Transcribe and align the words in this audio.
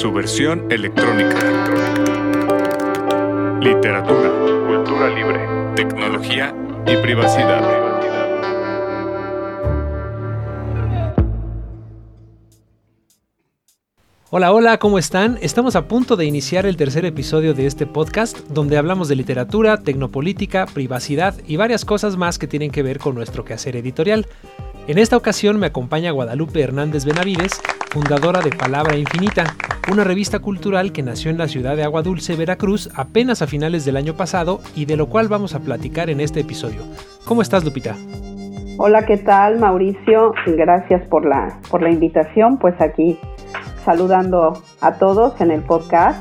su 0.00 0.10
versión 0.10 0.72
electrónica. 0.72 1.36
Literatura, 3.60 4.30
cultura 4.66 5.10
libre, 5.10 5.46
tecnología 5.76 6.54
y 6.86 6.96
privacidad. 6.96 7.62
Hola, 14.30 14.52
hola, 14.52 14.78
¿cómo 14.78 14.98
están? 14.98 15.38
Estamos 15.42 15.76
a 15.76 15.86
punto 15.86 16.16
de 16.16 16.24
iniciar 16.24 16.64
el 16.64 16.78
tercer 16.78 17.04
episodio 17.04 17.52
de 17.52 17.66
este 17.66 17.86
podcast 17.86 18.38
donde 18.48 18.78
hablamos 18.78 19.08
de 19.08 19.16
literatura, 19.16 19.82
tecnopolítica, 19.82 20.64
privacidad 20.64 21.34
y 21.46 21.56
varias 21.56 21.84
cosas 21.84 22.16
más 22.16 22.38
que 22.38 22.46
tienen 22.46 22.70
que 22.70 22.82
ver 22.82 23.00
con 23.00 23.14
nuestro 23.14 23.44
quehacer 23.44 23.76
editorial. 23.76 24.26
En 24.90 24.98
esta 24.98 25.16
ocasión 25.16 25.56
me 25.60 25.68
acompaña 25.68 26.10
Guadalupe 26.10 26.60
Hernández 26.60 27.04
Benavides, 27.04 27.62
fundadora 27.92 28.40
de 28.40 28.50
Palabra 28.50 28.96
Infinita, 28.96 29.54
una 29.88 30.02
revista 30.02 30.40
cultural 30.40 30.90
que 30.90 31.04
nació 31.04 31.30
en 31.30 31.38
la 31.38 31.46
ciudad 31.46 31.76
de 31.76 31.84
Agua 31.84 32.02
Dulce, 32.02 32.34
Veracruz, 32.34 32.88
apenas 32.96 33.40
a 33.40 33.46
finales 33.46 33.84
del 33.84 33.96
año 33.96 34.14
pasado 34.14 34.58
y 34.74 34.86
de 34.86 34.96
lo 34.96 35.06
cual 35.06 35.28
vamos 35.28 35.54
a 35.54 35.60
platicar 35.60 36.10
en 36.10 36.20
este 36.20 36.40
episodio. 36.40 36.82
¿Cómo 37.24 37.40
estás, 37.40 37.64
Lupita? 37.64 37.94
Hola, 38.78 39.06
¿qué 39.06 39.16
tal, 39.18 39.60
Mauricio? 39.60 40.32
Gracias 40.44 41.06
por 41.06 41.24
la, 41.24 41.60
por 41.70 41.82
la 41.82 41.90
invitación. 41.92 42.58
Pues 42.58 42.74
aquí 42.80 43.16
saludando 43.84 44.60
a 44.80 44.94
todos 44.94 45.40
en 45.40 45.52
el 45.52 45.62
podcast. 45.62 46.18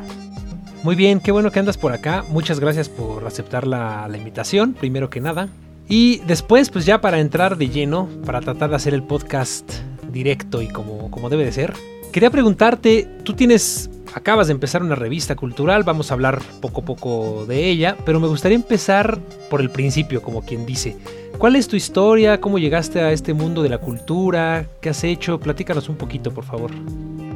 Muy 0.84 0.96
bien, 0.96 1.22
qué 1.22 1.32
bueno 1.32 1.50
que 1.50 1.58
andas 1.58 1.80
por 1.80 1.92
acá. 1.92 2.24
Muchas 2.30 2.60
gracias 2.60 2.88
por 2.88 3.26
aceptar 3.26 3.66
la, 3.66 4.08
la 4.08 4.18
invitación, 4.18 4.74
primero 4.74 5.10
que 5.10 5.22
nada. 5.22 5.50
Y 5.90 6.20
después, 6.28 6.70
pues 6.70 6.86
ya 6.86 7.02
para 7.02 7.20
entrar 7.20 7.58
de 7.58 7.68
lleno, 7.68 8.08
para 8.24 8.42
tratar 8.42 8.70
de 8.70 8.76
hacer 8.76 8.94
el 8.94 9.02
podcast 9.02 9.68
directo 10.12 10.62
y 10.62 10.68
como, 10.68 11.10
como 11.10 11.30
debe 11.30 11.46
de 11.46 11.52
ser, 11.52 11.74
quería 12.12 12.30
preguntarte, 12.30 13.08
tú 13.24 13.34
tienes, 13.34 13.90
acabas 14.14 14.48
de 14.48 14.54
empezar 14.54 14.84
una 14.84 14.94
revista 14.94 15.36
cultural, 15.36 15.84
vamos 15.84 16.12
a 16.12 16.14
hablar 16.14 16.42
poco 16.62 16.82
a 16.82 16.86
poco 16.86 17.46
de 17.48 17.70
ella, 17.70 17.98
pero 18.06 18.20
me 18.20 18.28
gustaría 18.28 18.56
empezar 18.56 19.18
por 19.50 19.62
el 19.62 19.72
principio, 19.72 20.22
como 20.22 20.44
quien 20.44 20.68
dice. 20.68 20.96
¿Cuál 21.40 21.56
es 21.56 21.68
tu 21.68 21.76
historia? 21.76 22.40
¿Cómo 22.40 22.60
llegaste 22.60 23.02
a 23.02 23.12
este 23.12 23.34
mundo 23.34 23.64
de 23.64 23.70
la 23.70 23.80
cultura? 23.80 24.68
¿Qué 24.82 24.90
has 24.90 25.04
hecho? 25.04 25.40
Platícanos 25.40 25.90
un 25.90 25.96
poquito, 25.96 26.32
por 26.32 26.44
favor. 26.44 26.70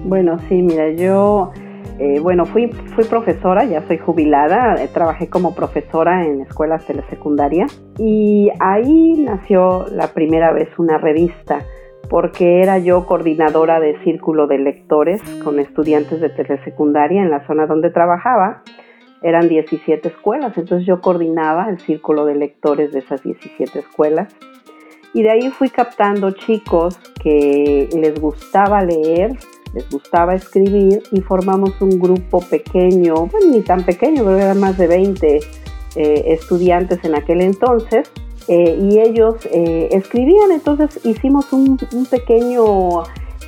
Bueno, 0.05 0.37
sí, 0.47 0.55
mira, 0.55 0.91
yo 0.91 1.51
eh, 1.99 2.19
bueno, 2.19 2.45
fui, 2.45 2.71
profesora, 3.09 3.65
ya 3.65 3.85
soy 3.87 3.99
jubilada, 3.99 4.81
eh, 4.83 4.89
trabajé 4.91 5.29
como 5.29 5.53
profesora 5.53 6.25
en 6.25 6.41
escuelas 6.41 6.85
telesecundarias 6.87 7.83
y 7.99 8.49
ahí 8.59 9.13
nació 9.19 9.85
la 9.91 10.07
primera 10.07 10.51
vez 10.51 10.69
una 10.79 10.97
revista 10.97 11.63
porque 12.09 12.61
era 12.61 12.79
yo 12.79 13.05
coordinadora 13.05 13.79
de 13.79 13.97
círculo 14.03 14.47
de 14.47 14.57
lectores 14.57 15.21
con 15.43 15.59
estudiantes 15.59 16.19
de 16.19 16.29
telesecundaria 16.29 17.21
en 17.21 17.29
la 17.29 17.45
zona 17.45 17.67
donde 17.67 17.91
trabajaba. 17.91 18.63
Eran 19.21 19.47
17 19.47 20.09
escuelas, 20.09 20.57
entonces 20.57 20.85
yo 20.85 20.99
coordinaba 20.99 21.69
el 21.69 21.79
círculo 21.79 22.25
de 22.25 22.35
lectores 22.35 22.91
de 22.91 22.99
esas 22.99 23.23
17 23.23 23.79
escuelas. 23.79 24.35
Y 25.13 25.21
de 25.23 25.29
ahí 25.29 25.49
fui 25.51 25.69
captando 25.69 26.31
chicos 26.31 26.99
que 27.21 27.87
les 27.95 28.19
gustaba 28.19 28.81
leer, 28.81 29.37
les 29.73 29.89
gustaba 29.89 30.35
escribir 30.35 31.03
y 31.11 31.21
formamos 31.21 31.81
un 31.81 31.99
grupo 31.99 32.41
pequeño, 32.41 33.27
bueno, 33.27 33.47
ni 33.51 33.61
tan 33.61 33.83
pequeño, 33.83 34.23
pero 34.23 34.37
eran 34.37 34.59
más 34.59 34.77
de 34.77 34.87
20 34.87 35.39
eh, 35.95 36.23
estudiantes 36.27 37.03
en 37.03 37.15
aquel 37.15 37.41
entonces, 37.41 38.09
eh, 38.47 38.77
y 38.79 38.99
ellos 38.99 39.35
eh, 39.51 39.89
escribían, 39.91 40.51
entonces 40.51 40.99
hicimos 41.05 41.51
un, 41.53 41.79
un, 41.93 42.05
pequeño, 42.05 43.03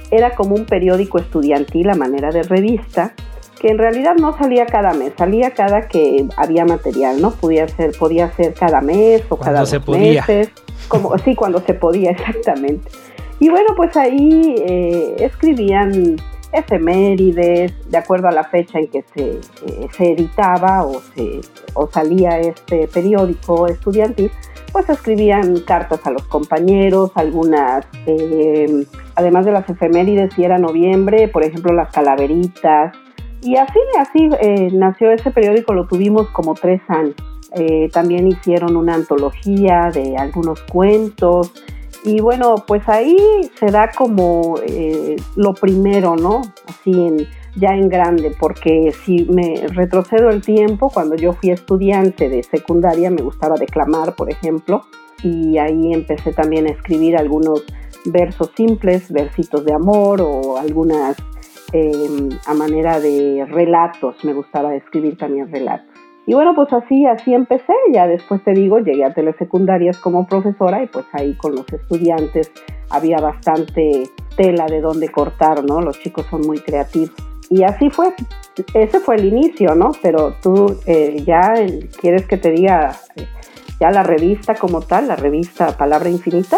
era 0.09 0.35
como 0.35 0.55
un 0.55 0.65
periódico 0.65 1.19
estudiantil 1.19 1.89
a 1.89 1.95
manera 1.95 2.31
de 2.31 2.43
revista, 2.43 3.13
que 3.59 3.69
en 3.69 3.77
realidad 3.77 4.15
no 4.19 4.37
salía 4.37 4.65
cada 4.65 4.93
mes, 4.93 5.13
salía 5.17 5.51
cada 5.51 5.87
que 5.87 6.27
había 6.37 6.65
material, 6.65 7.21
¿no? 7.21 7.31
Podía 7.31 7.67
ser, 7.67 7.91
podía 7.97 8.31
ser 8.31 8.53
cada 8.53 8.81
mes 8.81 9.23
o 9.29 9.37
cada 9.37 9.61
dos 9.61 9.87
meses, 9.87 10.49
como, 10.87 11.17
sí, 11.19 11.35
cuando 11.35 11.61
se 11.61 11.73
podía, 11.73 12.11
exactamente. 12.11 12.89
Y 13.39 13.49
bueno, 13.49 13.73
pues 13.75 13.95
ahí 13.97 14.55
eh, 14.59 15.15
escribían 15.19 16.15
efemérides, 16.53 17.73
de 17.89 17.97
acuerdo 17.97 18.29
a 18.29 18.31
la 18.31 18.45
fecha 18.45 18.79
en 18.79 18.87
que 18.87 19.03
se, 19.13 19.31
eh, 19.31 19.87
se 19.91 20.13
editaba 20.13 20.85
o, 20.85 21.01
se, 21.01 21.41
o 21.73 21.87
salía 21.87 22.39
este 22.39 22.87
periódico 22.87 23.67
estudiantil, 23.67 24.31
pues 24.71 24.89
escribían 24.89 25.59
cartas 25.61 26.05
a 26.05 26.11
los 26.11 26.23
compañeros, 26.23 27.11
algunas, 27.15 27.85
eh, 28.05 28.85
además 29.15 29.45
de 29.45 29.51
las 29.51 29.69
efemérides, 29.69 30.33
si 30.33 30.45
era 30.45 30.57
noviembre, 30.57 31.27
por 31.27 31.43
ejemplo, 31.43 31.73
las 31.73 31.91
calaveritas. 31.91 32.95
Y 33.41 33.57
así, 33.57 33.79
así 33.99 34.29
nació 34.73 35.11
ese 35.11 35.31
periódico, 35.31 35.73
lo 35.73 35.87
tuvimos 35.87 36.29
como 36.29 36.55
tres 36.55 36.81
años. 36.87 37.15
también 37.93 38.27
hicieron 38.27 38.75
una 38.75 38.95
antología 38.95 39.91
de 39.93 40.17
algunos 40.17 40.61
cuentos, 40.63 41.53
y 42.05 42.21
bueno, 42.21 42.55
pues 42.67 42.87
ahí 42.87 43.17
se 43.59 43.65
da 43.67 43.89
como 43.89 44.59
eh, 44.65 45.15
lo 45.35 45.53
primero, 45.53 46.15
¿no? 46.15 46.41
Así 46.67 47.27
ya 47.55 47.69
en 47.69 47.89
grande, 47.89 48.35
porque 48.39 48.91
si 48.91 49.25
me 49.25 49.67
retrocedo 49.67 50.29
el 50.29 50.41
tiempo, 50.41 50.89
cuando 50.89 51.15
yo 51.15 51.33
fui 51.33 51.49
estudiante 51.49 52.29
de 52.29 52.43
secundaria 52.43 53.09
me 53.09 53.23
gustaba 53.23 53.55
declamar, 53.55 54.13
por 54.15 54.29
ejemplo, 54.29 54.83
y 55.23 55.57
ahí 55.57 55.93
empecé 55.93 56.31
también 56.33 56.67
a 56.67 56.71
escribir 56.71 57.17
algunos 57.17 57.63
versos 58.05 58.51
simples, 58.55 59.11
versitos 59.11 59.65
de 59.65 59.73
amor 59.73 60.21
o 60.21 60.57
algunas 60.57 61.17
eh, 61.73 62.29
a 62.45 62.53
manera 62.53 62.99
de 62.99 63.45
relatos, 63.49 64.23
me 64.23 64.33
gustaba 64.33 64.75
escribir 64.75 65.17
también 65.17 65.51
relatos. 65.51 65.94
Y 66.27 66.33
bueno, 66.33 66.53
pues 66.55 66.71
así, 66.73 67.05
así 67.05 67.33
empecé. 67.33 67.73
Ya 67.93 68.07
después 68.07 68.43
te 68.43 68.51
digo, 68.51 68.79
llegué 68.79 69.05
a 69.05 69.13
telesecundarias 69.13 69.97
como 69.97 70.25
profesora 70.25 70.83
y 70.83 70.87
pues 70.87 71.05
ahí 71.13 71.35
con 71.35 71.55
los 71.55 71.71
estudiantes 71.71 72.51
había 72.89 73.17
bastante 73.17 74.09
tela 74.35 74.65
de 74.65 74.81
dónde 74.81 75.09
cortar, 75.09 75.63
¿no? 75.63 75.81
Los 75.81 75.99
chicos 75.99 76.25
son 76.29 76.41
muy 76.41 76.59
creativos. 76.59 77.11
Y 77.49 77.63
así 77.63 77.89
fue. 77.89 78.13
Ese 78.73 78.99
fue 78.99 79.15
el 79.15 79.25
inicio, 79.25 79.75
¿no? 79.75 79.91
Pero 80.01 80.35
tú 80.41 80.79
eh, 80.85 81.23
ya 81.25 81.53
quieres 81.99 82.25
que 82.25 82.37
te 82.37 82.51
diga 82.51 82.95
eh, 83.15 83.27
ya 83.79 83.91
la 83.91 84.03
revista 84.03 84.55
como 84.55 84.81
tal, 84.81 85.07
la 85.07 85.15
revista 85.15 85.77
Palabra 85.77 86.09
Infinita. 86.09 86.57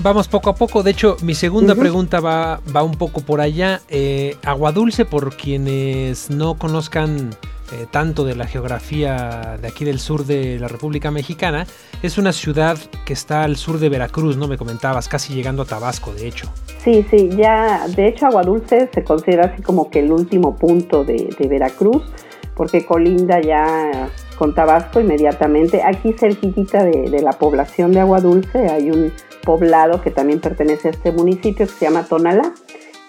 Vamos 0.00 0.28
poco 0.28 0.50
a 0.50 0.54
poco. 0.54 0.82
De 0.82 0.90
hecho, 0.92 1.16
mi 1.22 1.34
segunda 1.34 1.74
pregunta 1.74 2.20
va, 2.20 2.60
va 2.74 2.82
un 2.82 2.92
poco 2.92 3.20
por 3.20 3.40
allá. 3.40 3.80
Eh, 3.88 4.36
Agua 4.44 4.72
Dulce, 4.72 5.04
por 5.04 5.36
quienes 5.36 6.30
no 6.30 6.54
conozcan 6.54 7.30
eh, 7.72 7.86
tanto 7.90 8.24
de 8.24 8.34
la 8.34 8.46
geografía 8.46 9.56
de 9.60 9.68
aquí 9.68 9.84
del 9.84 9.98
sur 10.00 10.24
de 10.24 10.58
la 10.58 10.66
República 10.66 11.10
Mexicana, 11.10 11.66
es 12.02 12.18
una 12.18 12.32
ciudad 12.32 12.76
que 13.04 13.12
está 13.12 13.44
al 13.44 13.56
sur 13.56 13.78
de 13.78 13.88
Veracruz, 13.88 14.36
¿no? 14.36 14.48
Me 14.48 14.58
comentabas, 14.58 15.08
casi 15.08 15.34
llegando 15.34 15.62
a 15.62 15.66
Tabasco, 15.66 16.12
de 16.12 16.26
hecho. 16.26 16.48
Sí, 16.82 17.04
sí, 17.10 17.28
ya, 17.36 17.86
de 17.88 18.08
hecho 18.08 18.26
Aguadulce 18.26 18.88
se 18.92 19.04
considera 19.04 19.52
así 19.52 19.62
como 19.62 19.90
que 19.90 20.00
el 20.00 20.10
último 20.10 20.56
punto 20.56 21.04
de, 21.04 21.28
Veracruz, 21.48 22.02
porque 22.56 22.84
colinda 22.84 23.40
ya 23.40 24.10
con 24.36 24.54
Tabasco 24.54 25.00
inmediatamente. 25.00 25.82
Aquí 25.84 26.12
cerquita 26.12 26.82
de, 26.82 27.10
de 27.10 27.22
la 27.22 27.32
población 27.32 27.92
de 27.92 28.00
Aguadulce 28.00 28.68
hay 28.68 28.90
un 28.90 29.12
poblado 29.44 30.00
que 30.02 30.10
también 30.10 30.40
pertenece 30.40 30.88
a 30.88 30.90
este 30.90 31.12
municipio 31.12 31.66
que 31.66 31.72
se 31.72 31.84
llama 31.84 32.04
Tonalá 32.04 32.52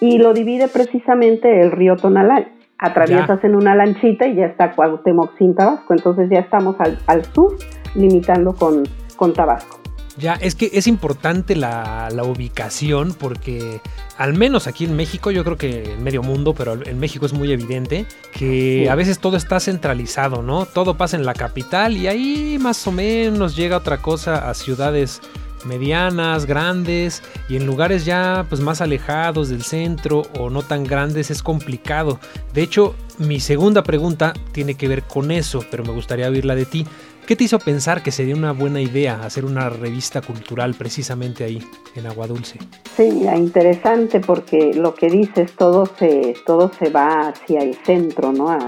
y 0.00 0.18
lo 0.18 0.32
divide 0.34 0.68
precisamente 0.68 1.60
el 1.60 1.70
río 1.70 1.96
Tonalá 1.96 2.48
atraviesas 2.78 3.42
en 3.44 3.54
una 3.54 3.74
lanchita 3.74 4.26
y 4.26 4.36
ya 4.36 4.46
está 4.46 4.72
Cuauhtémoc 4.72 5.36
sin 5.38 5.54
Tabasco. 5.54 5.94
Entonces 5.94 6.28
ya 6.30 6.40
estamos 6.40 6.76
al, 7.06 7.24
sur, 7.32 7.56
limitando 7.94 8.54
con, 8.54 8.82
con 9.16 9.32
Tabasco. 9.32 9.78
Ya, 10.18 10.34
es 10.34 10.54
que 10.54 10.70
es 10.74 10.86
importante 10.86 11.56
la, 11.56 12.10
la, 12.12 12.22
ubicación 12.22 13.14
porque 13.18 13.80
al 14.18 14.34
menos 14.34 14.66
aquí 14.66 14.84
en 14.84 14.94
México, 14.94 15.30
yo 15.30 15.42
creo 15.42 15.56
que 15.56 15.94
en 15.94 16.04
medio 16.04 16.22
mundo, 16.22 16.54
pero 16.54 16.74
en 16.74 16.98
México 16.98 17.24
es 17.24 17.32
muy 17.32 17.50
evidente 17.50 18.04
que 18.34 18.90
a 18.90 18.94
veces 18.94 19.20
todo 19.20 19.38
está 19.38 19.58
centralizado, 19.58 20.42
¿no? 20.42 20.66
Todo 20.66 20.98
pasa 20.98 21.16
en 21.16 21.24
la 21.24 21.32
capital 21.32 21.96
y 21.96 22.08
ahí 22.08 22.58
más 22.60 22.86
o 22.86 22.92
menos 22.92 23.56
llega 23.56 23.78
otra 23.78 24.02
cosa 24.02 24.50
a 24.50 24.54
ciudades 24.54 25.22
medianas, 25.66 26.46
grandes 26.46 27.22
y 27.48 27.56
en 27.56 27.66
lugares 27.66 28.04
ya 28.04 28.46
pues 28.48 28.60
más 28.60 28.80
alejados 28.80 29.48
del 29.48 29.62
centro 29.62 30.22
o 30.38 30.50
no 30.50 30.62
tan 30.62 30.84
grandes 30.84 31.30
es 31.30 31.42
complicado. 31.42 32.18
De 32.52 32.62
hecho, 32.62 32.94
mi 33.18 33.40
segunda 33.40 33.82
pregunta 33.82 34.32
tiene 34.52 34.74
que 34.74 34.88
ver 34.88 35.02
con 35.02 35.30
eso, 35.30 35.64
pero 35.70 35.84
me 35.84 35.92
gustaría 35.92 36.28
oírla 36.28 36.54
de 36.54 36.66
ti. 36.66 36.86
¿Qué 37.26 37.36
te 37.36 37.44
hizo 37.44 37.60
pensar 37.60 38.02
que 38.02 38.10
sería 38.10 38.34
una 38.34 38.52
buena 38.52 38.80
idea 38.80 39.22
hacer 39.22 39.44
una 39.44 39.68
revista 39.70 40.20
cultural 40.20 40.74
precisamente 40.74 41.44
ahí, 41.44 41.62
en 41.94 42.06
Agua 42.06 42.26
Dulce? 42.26 42.58
Sí, 42.96 43.26
interesante 43.36 44.18
porque 44.18 44.74
lo 44.74 44.94
que 44.94 45.08
dices, 45.08 45.52
todo 45.52 45.86
se, 45.86 46.34
todo 46.44 46.72
se 46.76 46.90
va 46.90 47.28
hacia 47.28 47.60
el 47.60 47.76
centro, 47.76 48.32
¿no? 48.32 48.58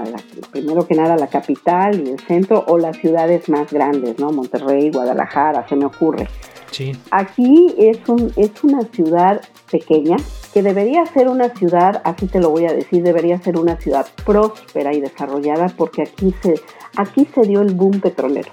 primero 0.51 0.87
que 0.87 0.95
nada 0.95 1.17
la 1.17 1.27
capital 1.27 2.07
y 2.07 2.11
el 2.11 2.19
centro 2.21 2.63
o 2.67 2.77
las 2.77 2.97
ciudades 2.97 3.49
más 3.49 3.73
grandes, 3.73 4.19
¿no? 4.19 4.31
Monterrey, 4.31 4.89
Guadalajara, 4.89 5.67
se 5.67 5.75
me 5.75 5.85
ocurre. 5.85 6.29
Sí. 6.75 6.91
Aquí 7.11 7.73
es, 7.77 7.99
un, 8.09 8.33
es 8.35 8.61
una 8.61 8.81
ciudad 8.81 9.41
pequeña 9.71 10.17
que 10.53 10.61
debería 10.61 11.05
ser 11.05 11.29
una 11.29 11.47
ciudad, 11.47 12.01
así 12.03 12.27
te 12.27 12.41
lo 12.41 12.49
voy 12.49 12.65
a 12.65 12.73
decir, 12.73 13.01
debería 13.01 13.37
ser 13.37 13.57
una 13.57 13.77
ciudad 13.77 14.05
próspera 14.25 14.93
y 14.93 14.99
desarrollada 14.99 15.67
porque 15.77 16.01
aquí 16.01 16.35
se, 16.41 16.55
aquí 16.97 17.25
se 17.33 17.43
dio 17.43 17.61
el 17.61 17.75
boom 17.75 18.01
petrolero, 18.01 18.51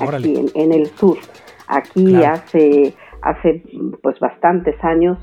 aquí 0.00 0.34
en, 0.34 0.50
en, 0.54 0.72
el 0.72 0.88
sur. 0.96 1.16
Aquí 1.68 2.24
hace, 2.24 2.92
hace 3.22 3.62
pues 4.02 4.18
bastantes 4.18 4.74
años 4.82 5.18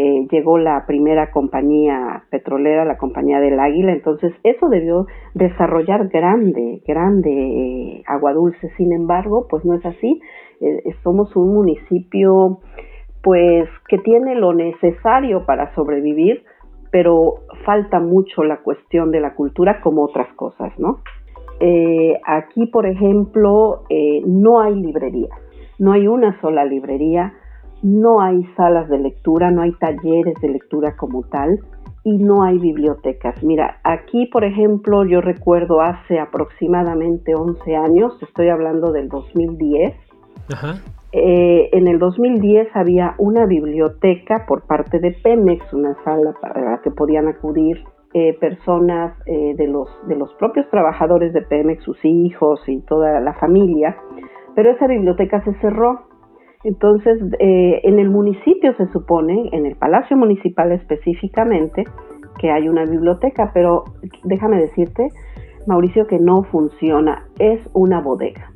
eh, 0.00 0.28
llegó 0.30 0.58
la 0.58 0.86
primera 0.86 1.32
compañía 1.32 2.22
petrolera, 2.30 2.84
la 2.84 2.98
compañía 2.98 3.40
del 3.40 3.58
Águila, 3.58 3.90
entonces 3.90 4.32
eso 4.44 4.68
debió 4.68 5.08
desarrollar 5.34 6.06
grande, 6.06 6.80
grande 6.86 7.30
eh, 7.32 8.02
agua 8.06 8.32
dulce, 8.32 8.70
sin 8.76 8.92
embargo, 8.92 9.48
pues 9.50 9.64
no 9.64 9.74
es 9.74 9.84
así, 9.84 10.20
eh, 10.60 10.94
somos 11.02 11.34
un 11.34 11.52
municipio 11.52 12.60
pues 13.24 13.68
que 13.88 13.98
tiene 13.98 14.36
lo 14.36 14.54
necesario 14.54 15.44
para 15.44 15.74
sobrevivir, 15.74 16.44
pero 16.92 17.34
falta 17.66 17.98
mucho 17.98 18.44
la 18.44 18.58
cuestión 18.58 19.10
de 19.10 19.18
la 19.18 19.34
cultura 19.34 19.80
como 19.80 20.04
otras 20.04 20.32
cosas, 20.34 20.78
¿no? 20.78 21.00
aquí, 22.24 22.66
por 22.66 22.86
ejemplo, 22.86 23.82
no 24.24 24.60
hay 24.60 24.76
librería, 24.76 25.34
no 25.80 25.90
hay 25.90 26.06
una 26.06 26.40
sola 26.40 26.64
librería, 26.64 27.34
no 27.82 28.20
hay 28.20 28.44
salas 28.56 28.88
de 28.88 28.98
lectura, 28.98 29.50
no 29.50 29.62
hay 29.62 29.72
talleres 29.72 30.34
de 30.40 30.48
lectura 30.48 30.96
como 30.96 31.22
tal 31.24 31.60
y 32.04 32.18
no 32.18 32.42
hay 32.42 32.58
bibliotecas. 32.58 33.42
Mira, 33.42 33.80
aquí 33.84 34.26
por 34.26 34.44
ejemplo 34.44 35.04
yo 35.04 35.20
recuerdo 35.20 35.80
hace 35.80 36.18
aproximadamente 36.18 37.34
11 37.34 37.76
años, 37.76 38.12
estoy 38.22 38.48
hablando 38.48 38.92
del 38.92 39.08
2010, 39.08 39.94
eh, 41.12 41.70
en 41.72 41.88
el 41.88 41.98
2010 41.98 42.68
había 42.74 43.14
una 43.18 43.46
biblioteca 43.46 44.44
por 44.46 44.66
parte 44.66 44.98
de 44.98 45.12
Pemex, 45.12 45.72
una 45.72 45.96
sala 46.04 46.34
para 46.40 46.72
la 46.72 46.80
que 46.82 46.90
podían 46.90 47.28
acudir 47.28 47.82
eh, 48.14 48.34
personas 48.38 49.14
eh, 49.26 49.54
de, 49.56 49.68
los, 49.68 49.88
de 50.06 50.16
los 50.16 50.32
propios 50.34 50.68
trabajadores 50.70 51.32
de 51.32 51.42
Pemex, 51.42 51.82
sus 51.82 52.02
hijos 52.04 52.60
y 52.66 52.80
toda 52.80 53.20
la 53.20 53.34
familia, 53.34 53.96
pero 54.54 54.70
esa 54.70 54.86
biblioteca 54.86 55.42
se 55.44 55.54
cerró 55.60 56.07
entonces, 56.64 57.20
eh, 57.38 57.80
en 57.84 57.98
el 57.98 58.10
municipio 58.10 58.74
se 58.76 58.86
supone, 58.88 59.48
en 59.52 59.66
el 59.66 59.76
Palacio 59.76 60.16
Municipal 60.16 60.72
específicamente, 60.72 61.84
que 62.38 62.50
hay 62.50 62.68
una 62.68 62.84
biblioteca, 62.84 63.50
pero 63.54 63.84
déjame 64.24 64.58
decirte, 64.58 65.08
Mauricio, 65.66 66.06
que 66.06 66.18
no 66.18 66.42
funciona, 66.44 67.26
es 67.38 67.60
una 67.74 68.00
bodega. 68.00 68.50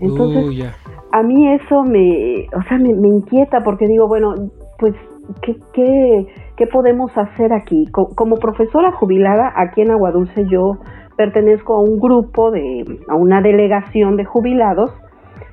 Entonces, 0.00 0.72
a 1.10 1.22
mí 1.22 1.52
eso 1.52 1.82
me, 1.82 2.46
o 2.56 2.62
sea, 2.68 2.78
me, 2.78 3.08
inquieta 3.08 3.62
porque 3.64 3.86
digo, 3.88 4.06
bueno, 4.06 4.34
pues, 4.78 4.94
¿qué, 5.42 5.56
qué, 5.72 6.26
qué 6.56 6.66
podemos 6.68 7.10
hacer 7.16 7.52
aquí? 7.52 7.86
Como 7.90 8.36
profesora 8.36 8.92
jubilada 8.92 9.52
aquí 9.56 9.80
en 9.80 9.90
Aguadulce 9.90 10.46
yo 10.48 10.78
pertenezco 11.16 11.74
a 11.74 11.80
un 11.80 11.98
grupo 11.98 12.52
de, 12.52 12.84
a 13.08 13.16
una 13.16 13.40
delegación 13.40 14.16
de 14.16 14.24
jubilados 14.24 14.92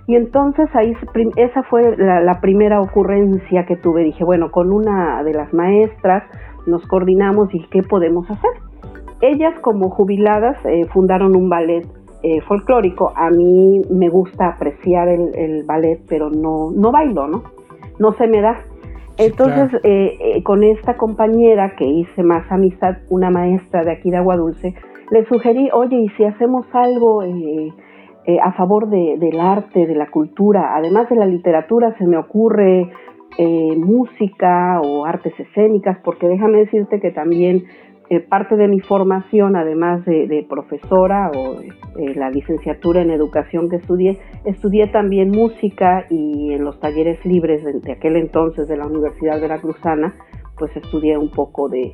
y 0.07 0.15
entonces 0.15 0.67
ahí, 0.75 0.93
esa 1.35 1.63
fue 1.63 1.97
la, 1.97 2.39
primera 2.39 2.79
ocurrencia 2.79 3.65
que 3.65 3.75
tuve. 3.75 4.03
Dije, 4.03 4.23
bueno, 4.23 4.51
con 4.51 4.71
una 4.71 5.23
de 5.23 5.33
las 5.33 5.53
maestras 5.53 6.23
nos 6.67 6.85
coordinamos 6.87 7.53
y 7.53 7.65
qué 7.69 7.81
podemos 7.81 8.29
hacer. 8.29 8.51
Ellas 9.21 9.53
como 9.61 9.89
jubiladas 9.89 10.57
eh, 10.65 10.85
fundaron 10.93 11.35
un 11.35 11.49
ballet 11.49 11.87
eh, 12.21 12.41
folclórico. 12.41 13.13
A 13.15 13.31
mí 13.31 13.81
me 13.89 14.09
gusta 14.09 14.49
apreciar 14.49 15.07
el, 15.07 15.63
ballet, 15.65 15.99
pero 16.07 16.29
no, 16.29 16.71
no 16.71 16.91
bailo, 16.91 17.27
¿no? 17.27 17.43
No 17.97 18.13
se 18.13 18.27
me 18.27 18.41
da. 18.41 18.59
Entonces, 19.17 19.79
eh, 19.83 20.43
con 20.43 20.63
esta 20.63 20.97
compañera 20.97 21.75
que 21.77 21.85
hice 21.85 22.21
más 22.21 22.51
amistad, 22.51 22.97
una 23.09 23.31
maestra 23.31 23.83
de 23.83 23.93
aquí 23.93 24.11
de 24.11 24.17
Agua 24.17 24.35
Dulce, 24.35 24.75
le 25.11 25.25
sugerí, 25.25 25.69
oye, 25.71 25.97
¿y 25.97 26.09
si 26.09 26.23
hacemos 26.23 26.65
algo 26.73 27.23
eh, 27.23 27.71
a 28.43 28.53
favor 28.53 28.89
de, 28.89 29.17
del 29.19 29.39
arte, 29.39 29.85
de 29.85 29.95
la 29.95 30.07
cultura. 30.07 30.75
Además 30.75 31.09
de 31.09 31.15
la 31.15 31.25
literatura 31.25 31.95
se 31.97 32.07
me 32.07 32.17
ocurre 32.17 32.91
eh, 33.37 33.75
música 33.75 34.79
o 34.81 35.05
artes 35.05 35.33
escénicas, 35.37 35.97
porque 36.03 36.27
déjame 36.27 36.59
decirte 36.59 37.01
que 37.01 37.11
también 37.11 37.65
eh, 38.09 38.21
parte 38.21 38.55
de 38.55 38.69
mi 38.69 38.79
formación, 38.79 39.57
además 39.57 40.05
de, 40.05 40.45
profesora 40.49 41.31
o 41.35 41.59
la 41.95 42.29
licenciatura 42.29 43.01
en 43.01 43.09
educación 43.09 43.69
que 43.69 43.77
estudié, 43.77 44.19
estudié 44.45 44.87
también 44.87 45.31
música 45.31 46.05
y 46.09 46.53
en 46.53 46.63
los 46.63 46.79
talleres 46.79 47.25
libres 47.25 47.63
de, 47.83 47.91
aquel 47.91 48.15
entonces 48.15 48.69
de 48.69 48.77
la 48.77 48.87
Universidad 48.87 49.41
Veracruzana, 49.41 50.13
pues 50.57 50.73
estudié 50.77 51.17
un 51.17 51.29
poco 51.29 51.67
de, 51.67 51.93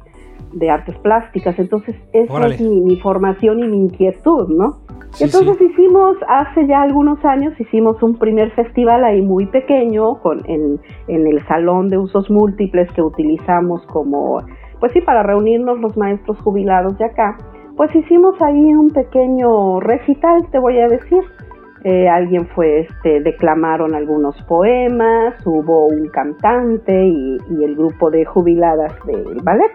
artes 0.70 0.98
plásticas. 1.00 1.58
Entonces, 1.60 1.96
esa 2.14 2.48
es 2.48 2.62
mi, 2.62 2.82
mi, 2.82 2.98
formación 2.98 3.60
y 3.60 3.68
mi 3.68 3.78
inquietud, 3.78 4.50
¿no? 4.50 4.80
Entonces 5.20 5.60
hicimos, 5.60 6.16
hace 6.28 6.66
ya 6.68 6.82
algunos 6.82 7.24
años, 7.26 7.54
hicimos 7.60 8.02
un 8.02 8.18
primer 8.18 8.52
festival 8.52 9.04
ahí 9.04 9.22
muy 9.22 9.46
pequeño 9.46 10.16
con, 10.22 10.42
en, 10.46 10.80
en 11.08 11.28
el 11.28 11.46
salón 11.48 11.90
de 11.90 11.98
usos 11.98 12.30
múltiples 12.30 12.90
que 12.94 13.02
utilizamos 13.02 13.86
como, 13.88 14.42
pues 14.80 14.94
sí, 14.94 15.02
para 15.02 15.22
reunirnos 15.22 15.80
los 15.80 15.98
maestros 15.98 16.40
jubilados 16.40 16.98
de 16.98 17.06
acá. 17.06 17.38
Pues 17.76 17.94
hicimos 17.96 18.42
ahí 18.42 18.74
un 18.74 18.90
pequeño 18.90 19.80
recital, 19.82 20.50
te 20.52 20.60
voy 20.60 20.80
a 20.80 20.88
decir. 20.88 21.24
Eh, 21.84 22.08
alguien 22.08 22.48
fue, 22.50 22.82
este, 22.82 23.22
declamaron 23.22 23.96
algunos 23.96 24.40
poemas, 24.44 25.36
hubo 25.46 25.88
un 25.88 26.08
cantante 26.10 27.06
y, 27.06 27.38
y 27.50 27.64
el 27.64 27.76
grupo 27.76 28.12
de 28.12 28.24
jubiladas 28.24 28.94
del 29.06 29.40
ballet. 29.44 29.72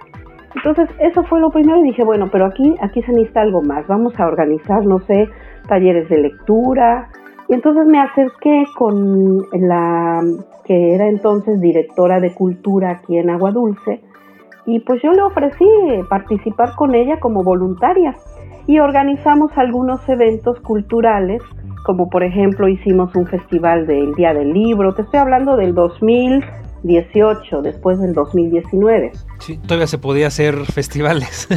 Entonces, 0.54 0.88
eso 1.00 1.22
fue 1.25 1.40
lo 1.40 1.50
primero 1.50 1.81
y 1.81 1.88
dije, 1.88 2.04
bueno, 2.04 2.28
pero 2.31 2.46
aquí, 2.46 2.75
aquí 2.81 3.02
se 3.02 3.12
necesita 3.12 3.43
algo 3.43 3.62
más. 3.62 3.87
Vamos 3.87 4.19
a 4.19 4.26
organizar, 4.26 4.84
no 4.84 5.00
sé, 5.00 5.28
talleres 5.69 6.08
de 6.08 6.19
lectura. 6.19 7.08
Y 7.48 7.54
entonces 7.54 7.87
me 7.87 8.00
acerqué 8.00 8.64
con 8.76 9.43
la 9.52 10.22
que 10.64 10.94
era 10.94 11.08
entonces 11.08 11.60
directora 11.60 12.20
de 12.20 12.34
cultura 12.34 12.90
aquí 12.90 13.19
en 13.19 13.31
Agua 13.31 13.52
Dulce. 13.52 14.00
Y 14.64 14.81
pues 14.81 15.00
yo 15.02 15.12
le 15.12 15.22
ofrecí 15.22 15.64
participar 16.08 16.75
con 16.75 16.94
ella 16.94 17.20
como 17.20 17.44
voluntaria. 17.44 18.16
Y 18.66 18.81
organizamos 18.81 19.56
algunos 19.56 20.08
eventos 20.08 20.58
culturales, 20.60 21.40
como 21.84 22.08
por 22.10 22.25
ejemplo 22.25 22.66
hicimos 22.66 23.14
un 23.14 23.26
festival 23.26 23.87
del 23.87 24.14
Día 24.14 24.34
del 24.34 24.52
Libro. 24.52 24.93
Te 24.94 25.02
estoy 25.02 25.20
hablando 25.20 25.56
del 25.56 25.72
2000 25.72 26.44
18, 26.87 27.62
después 27.62 27.99
del 28.00 28.15
2019. 28.15 29.12
Sí, 29.38 29.59
todavía 29.59 29.87
se 29.87 29.99
podía 29.99 30.29
hacer 30.29 30.55
festivales. 30.73 31.49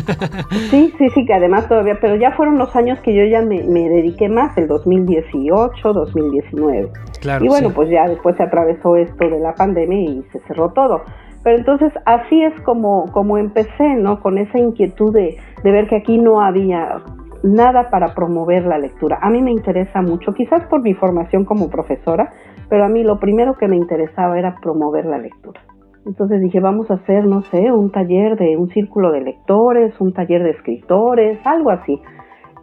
sí, 0.69 0.93
sí, 0.97 1.09
sí, 1.09 1.25
que 1.25 1.33
además 1.33 1.67
todavía, 1.67 1.97
pero 2.01 2.15
ya 2.15 2.31
fueron 2.31 2.57
los 2.57 2.75
años 2.75 2.99
que 2.99 3.13
yo 3.13 3.23
ya 3.25 3.41
me, 3.41 3.61
dediqué 3.61 4.29
más, 4.29 4.57
el 4.57 4.67
2018, 4.67 5.93
2019. 5.93 6.91
Claro, 7.21 7.45
y 7.45 7.47
bueno, 7.47 7.71
pues 7.71 7.89
ya 7.89 8.07
después 8.07 8.35
se 8.37 8.43
atravesó 8.43 8.95
esto 8.95 9.29
de 9.29 9.39
la 9.39 9.53
pandemia 9.53 9.99
y 9.99 10.23
se 10.31 10.39
cerró 10.47 10.71
todo. 10.71 11.03
Pero 11.43 11.57
entonces 11.57 11.93
así 12.05 12.43
es 12.43 12.59
como, 12.61 13.05
como 13.11 13.37
empecé, 13.37 13.95
¿no? 13.95 14.19
Con 14.19 14.37
esa 14.37 14.59
inquietud 14.59 15.13
de, 15.13 15.37
de 15.63 15.71
ver 15.71 15.87
que 15.87 15.95
aquí 15.95 16.17
no 16.17 16.41
había 16.41 17.01
nada 17.43 17.89
para 17.89 18.13
promover 18.13 18.65
la 18.65 18.77
lectura. 18.77 19.19
A 19.21 19.29
mí 19.29 19.41
me 19.41 19.51
interesa 19.51 20.01
mucho, 20.01 20.33
quizás 20.33 20.65
por 20.67 20.81
mi 20.81 20.93
formación 20.93 21.45
como 21.45 21.69
profesora, 21.69 22.33
pero 22.69 22.85
a 22.85 22.89
mí 22.89 23.03
lo 23.03 23.19
primero 23.19 23.55
que 23.55 23.67
me 23.67 23.75
interesaba 23.75 24.37
era 24.37 24.55
promover 24.61 25.05
la 25.05 25.17
lectura. 25.17 25.61
Entonces 26.05 26.41
dije, 26.41 26.59
vamos 26.59 26.89
a 26.89 26.95
hacer, 26.95 27.25
no 27.25 27.41
sé, 27.43 27.71
un 27.71 27.91
taller 27.91 28.37
de 28.37 28.57
un 28.57 28.69
círculo 28.69 29.11
de 29.11 29.21
lectores, 29.21 29.99
un 29.99 30.13
taller 30.13 30.43
de 30.43 30.51
escritores, 30.51 31.39
algo 31.45 31.71
así. 31.71 32.01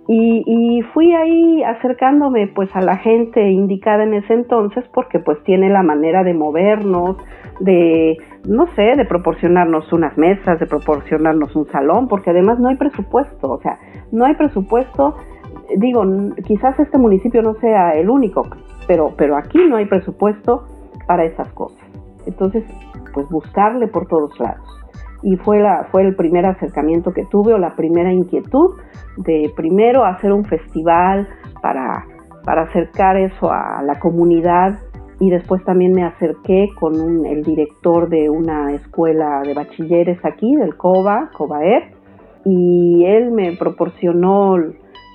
Y, 0.09 0.83
fui 0.95 1.13
ahí 1.13 1.65
acercándome 1.65 2.47
pues 2.47 2.75
a 2.77 2.81
la 2.81 2.97
gente 2.97 3.51
indicada 3.51 4.05
en 4.05 4.15
ese 4.15 4.35
entonces 4.35 4.85
porque 4.95 5.19
pues 5.19 5.43
tiene 5.43 5.69
la 5.69 5.83
manera 5.83 6.23
de 6.23 6.33
movernos, 6.33 7.17
de, 7.59 8.17
no 8.49 8.67
sé, 8.77 8.95
de 8.97 9.05
proporcionarnos 9.05 9.93
unas 9.93 10.17
mesas, 10.17 10.61
de 10.61 10.67
proporcionarnos 10.67 11.57
un 11.57 11.67
salón, 11.73 12.07
porque 12.07 12.31
además 12.31 12.61
no 12.61 12.69
hay 12.69 12.77
presupuesto, 12.77 13.51
o 13.51 13.61
sea, 13.61 13.81
no 14.13 14.25
hay 14.25 14.35
presupuesto, 14.35 15.17
digo, 15.77 16.03
quizás 16.47 16.79
este 16.79 16.99
municipio 16.99 17.43
no 17.43 17.55
sea 17.55 17.95
el 17.95 18.11
único, 18.11 18.43
pero, 18.87 19.13
pero 19.17 19.37
aquí 19.37 19.59
no 19.69 19.77
hay 19.77 19.87
presupuesto 19.87 20.67
para 21.07 21.25
esas 21.25 21.49
cosas. 21.53 21.79
Entonces, 22.27 22.65
pues 23.13 23.29
buscarle 23.29 23.89
por 23.89 24.07
todos 24.07 24.39
lados. 24.39 24.67
Y 25.23 25.37
fue, 25.37 25.61
la, 25.61 25.89
fue 25.91 26.03
el 26.03 26.15
primer 26.15 26.47
acercamiento 26.47 27.13
que 27.13 27.25
tuve 27.25 27.55
o 27.55 27.59
la 27.59 27.75
primera 27.75 28.13
inquietud 28.13 28.77
de 29.17 29.51
primero 29.57 30.05
hacer 30.05 30.33
un 30.33 30.45
festival 30.45 31.27
para, 31.63 32.05
para 32.45 32.63
acercar 32.63 33.17
eso 33.17 33.51
a 33.51 33.83
la 33.83 33.99
comunidad 33.99 34.79
y 35.19 35.31
después 35.31 35.65
también 35.65 35.93
me 35.93 36.05
acerqué 36.05 36.69
con 36.79 37.25
el 37.25 37.43
director 37.43 38.09
de 38.09 38.29
una 38.29 38.75
escuela 38.75 39.41
de 39.43 39.55
bachilleres 39.55 40.23
aquí, 40.25 40.55
del 40.57 40.77
COBA, 40.77 41.31
COBAER, 41.33 41.95
y 42.45 43.05
él 43.07 43.33
me 43.33 43.57
proporcionó 43.57 44.57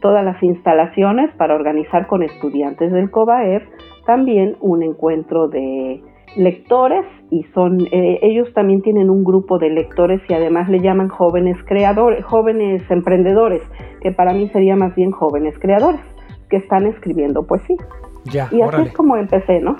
todas 0.01 0.25
las 0.25 0.41
instalaciones 0.43 1.31
para 1.37 1.55
organizar 1.55 2.07
con 2.07 2.23
estudiantes 2.23 2.91
del 2.91 3.09
COBAER 3.09 3.67
también 4.05 4.57
un 4.59 4.83
encuentro 4.83 5.47
de, 5.47 6.01
lectores 6.35 7.05
y 7.29 7.43
son 7.53 7.87
eh, 7.91 8.19
ellos 8.21 8.47
también 8.53 8.81
tienen 8.81 9.09
un 9.09 9.23
grupo 9.23 9.57
de 9.57 9.69
lectores 9.69 10.21
y 10.29 10.33
además 10.33 10.69
le 10.69 10.79
llaman 10.79 11.09
jóvenes 11.09 11.57
creadores, 11.65 12.23
jóvenes 12.25 12.83
emprendedores, 12.89 13.61
que 14.01 14.11
para 14.11 14.33
mí 14.33 14.49
sería 14.49 14.75
más 14.75 14.95
bien 14.95 15.11
jóvenes 15.11 15.55
creadores 15.59 16.01
que 16.49 16.57
están 16.57 16.85
escribiendo 16.85 17.45
poesía. 17.45 17.77
Ya, 18.25 18.49
y 18.51 18.61
así 18.61 18.81
es 18.81 18.93
como 18.93 19.17
empecé, 19.17 19.59
¿no? 19.59 19.75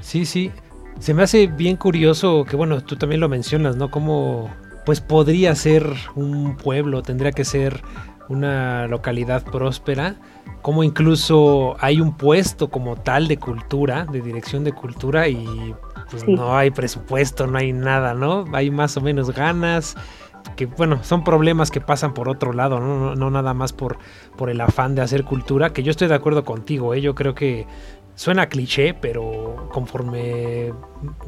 Sí, 0.00 0.24
sí. 0.24 0.50
Se 0.98 1.14
me 1.14 1.22
hace 1.22 1.46
bien 1.46 1.76
curioso 1.76 2.44
que, 2.44 2.56
bueno, 2.56 2.82
tú 2.82 2.96
también 2.96 3.20
lo 3.20 3.28
mencionas, 3.28 3.76
¿no? 3.76 3.90
Como, 3.90 4.50
pues 4.84 5.00
podría 5.00 5.54
ser 5.54 5.84
un 6.16 6.56
pueblo, 6.56 7.02
tendría 7.02 7.30
que 7.30 7.44
ser 7.44 7.80
una 8.28 8.86
localidad 8.86 9.42
próspera, 9.44 10.16
como 10.62 10.84
incluso 10.84 11.76
hay 11.80 12.00
un 12.00 12.16
puesto 12.16 12.68
como 12.68 12.96
tal 12.96 13.28
de 13.28 13.38
cultura, 13.38 14.04
de 14.04 14.20
dirección 14.20 14.64
de 14.64 14.72
cultura 14.72 15.28
y 15.28 15.74
pues 16.10 16.26
no 16.26 16.56
hay 16.56 16.70
presupuesto, 16.70 17.46
no 17.46 17.58
hay 17.58 17.72
nada, 17.72 18.14
¿no? 18.14 18.44
Hay 18.52 18.70
más 18.70 18.96
o 18.96 19.00
menos 19.00 19.30
ganas, 19.30 19.96
que 20.56 20.66
bueno, 20.66 21.02
son 21.04 21.24
problemas 21.24 21.70
que 21.70 21.80
pasan 21.80 22.14
por 22.14 22.28
otro 22.28 22.52
lado, 22.52 22.80
no, 22.80 23.14
no, 23.14 23.30
nada 23.30 23.54
más 23.54 23.72
por, 23.72 23.98
por 24.36 24.50
el 24.50 24.60
afán 24.60 24.94
de 24.94 25.02
hacer 25.02 25.24
cultura, 25.24 25.72
que 25.72 25.82
yo 25.82 25.90
estoy 25.90 26.08
de 26.08 26.14
acuerdo 26.14 26.44
contigo, 26.44 26.94
¿eh? 26.94 27.00
yo 27.00 27.14
creo 27.14 27.34
que 27.34 27.66
suena 28.14 28.48
cliché, 28.48 28.94
pero 28.94 29.68
conforme 29.72 30.72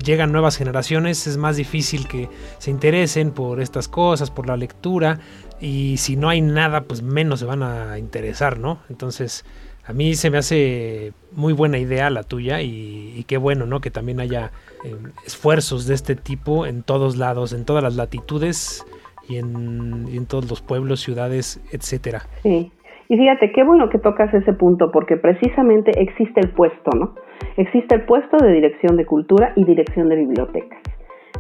llegan 0.05 0.33
nuevas 0.33 0.57
generaciones 0.57 1.29
es 1.29 1.37
más 1.37 1.57
difícil 1.57 2.09
que 2.09 2.29
se 2.59 2.71
interesen 2.73 3.31
por 3.31 3.61
estas 3.61 3.87
cosas, 3.87 4.31
por 4.31 4.49
la 4.49 4.57
lectura, 4.57 5.21
y 5.61 5.99
si 5.99 6.17
no 6.17 6.29
hay 6.29 6.41
nada, 6.41 6.83
pues 6.83 7.03
menos 7.03 7.41
se 7.41 7.47
van 7.47 7.63
a 7.63 7.99
interesar, 7.99 8.59
¿no? 8.59 8.79
Entonces, 8.89 9.45
a 9.87 9.93
mí 9.93 10.15
se 10.15 10.31
me 10.31 10.39
hace 10.39 11.13
muy 11.33 11.53
buena 11.53 11.79
idea 11.79 12.11
la 12.11 12.23
tuya 12.23 12.63
y, 12.63 13.25
qué 13.27 13.37
bueno, 13.37 13.67
¿no? 13.67 13.81
Que 13.81 13.91
también 13.91 14.21
haya 14.21 14.53
eh, 14.85 14.95
esfuerzos 15.27 15.87
de 15.87 15.95
este 15.95 16.17
tipo 16.17 16.65
en 16.67 16.83
todos 16.83 17.17
lados, 17.17 17.53
en 17.53 17.65
todas 17.65 17.83
las 17.83 17.97
latitudes 17.97 18.87
y 19.29 19.37
en, 19.37 20.27
todos 20.27 20.49
los 20.49 20.63
pueblos, 20.63 21.01
ciudades, 21.01 21.61
etcétera. 21.73 22.23
Sí. 22.43 22.73
Y 23.09 23.17
fíjate, 23.17 23.51
qué 23.53 23.65
bueno 23.65 23.89
que 23.91 23.99
tocas 23.99 24.33
ese 24.33 24.53
punto, 24.53 24.93
porque 24.93 25.17
precisamente 25.17 25.91
existe 26.01 26.41
el 26.41 26.51
puesto, 26.51 26.91
¿no? 26.97 27.15
Existe 27.57 27.97
el 27.97 28.03
puesto 28.03 28.37
de 28.37 28.53
dirección 28.53 28.97
de 28.97 29.05
cultura 29.05 29.53
y 29.57 29.65
dirección 29.65 30.09
de 30.09 30.17
bibliotecas. 30.17 30.79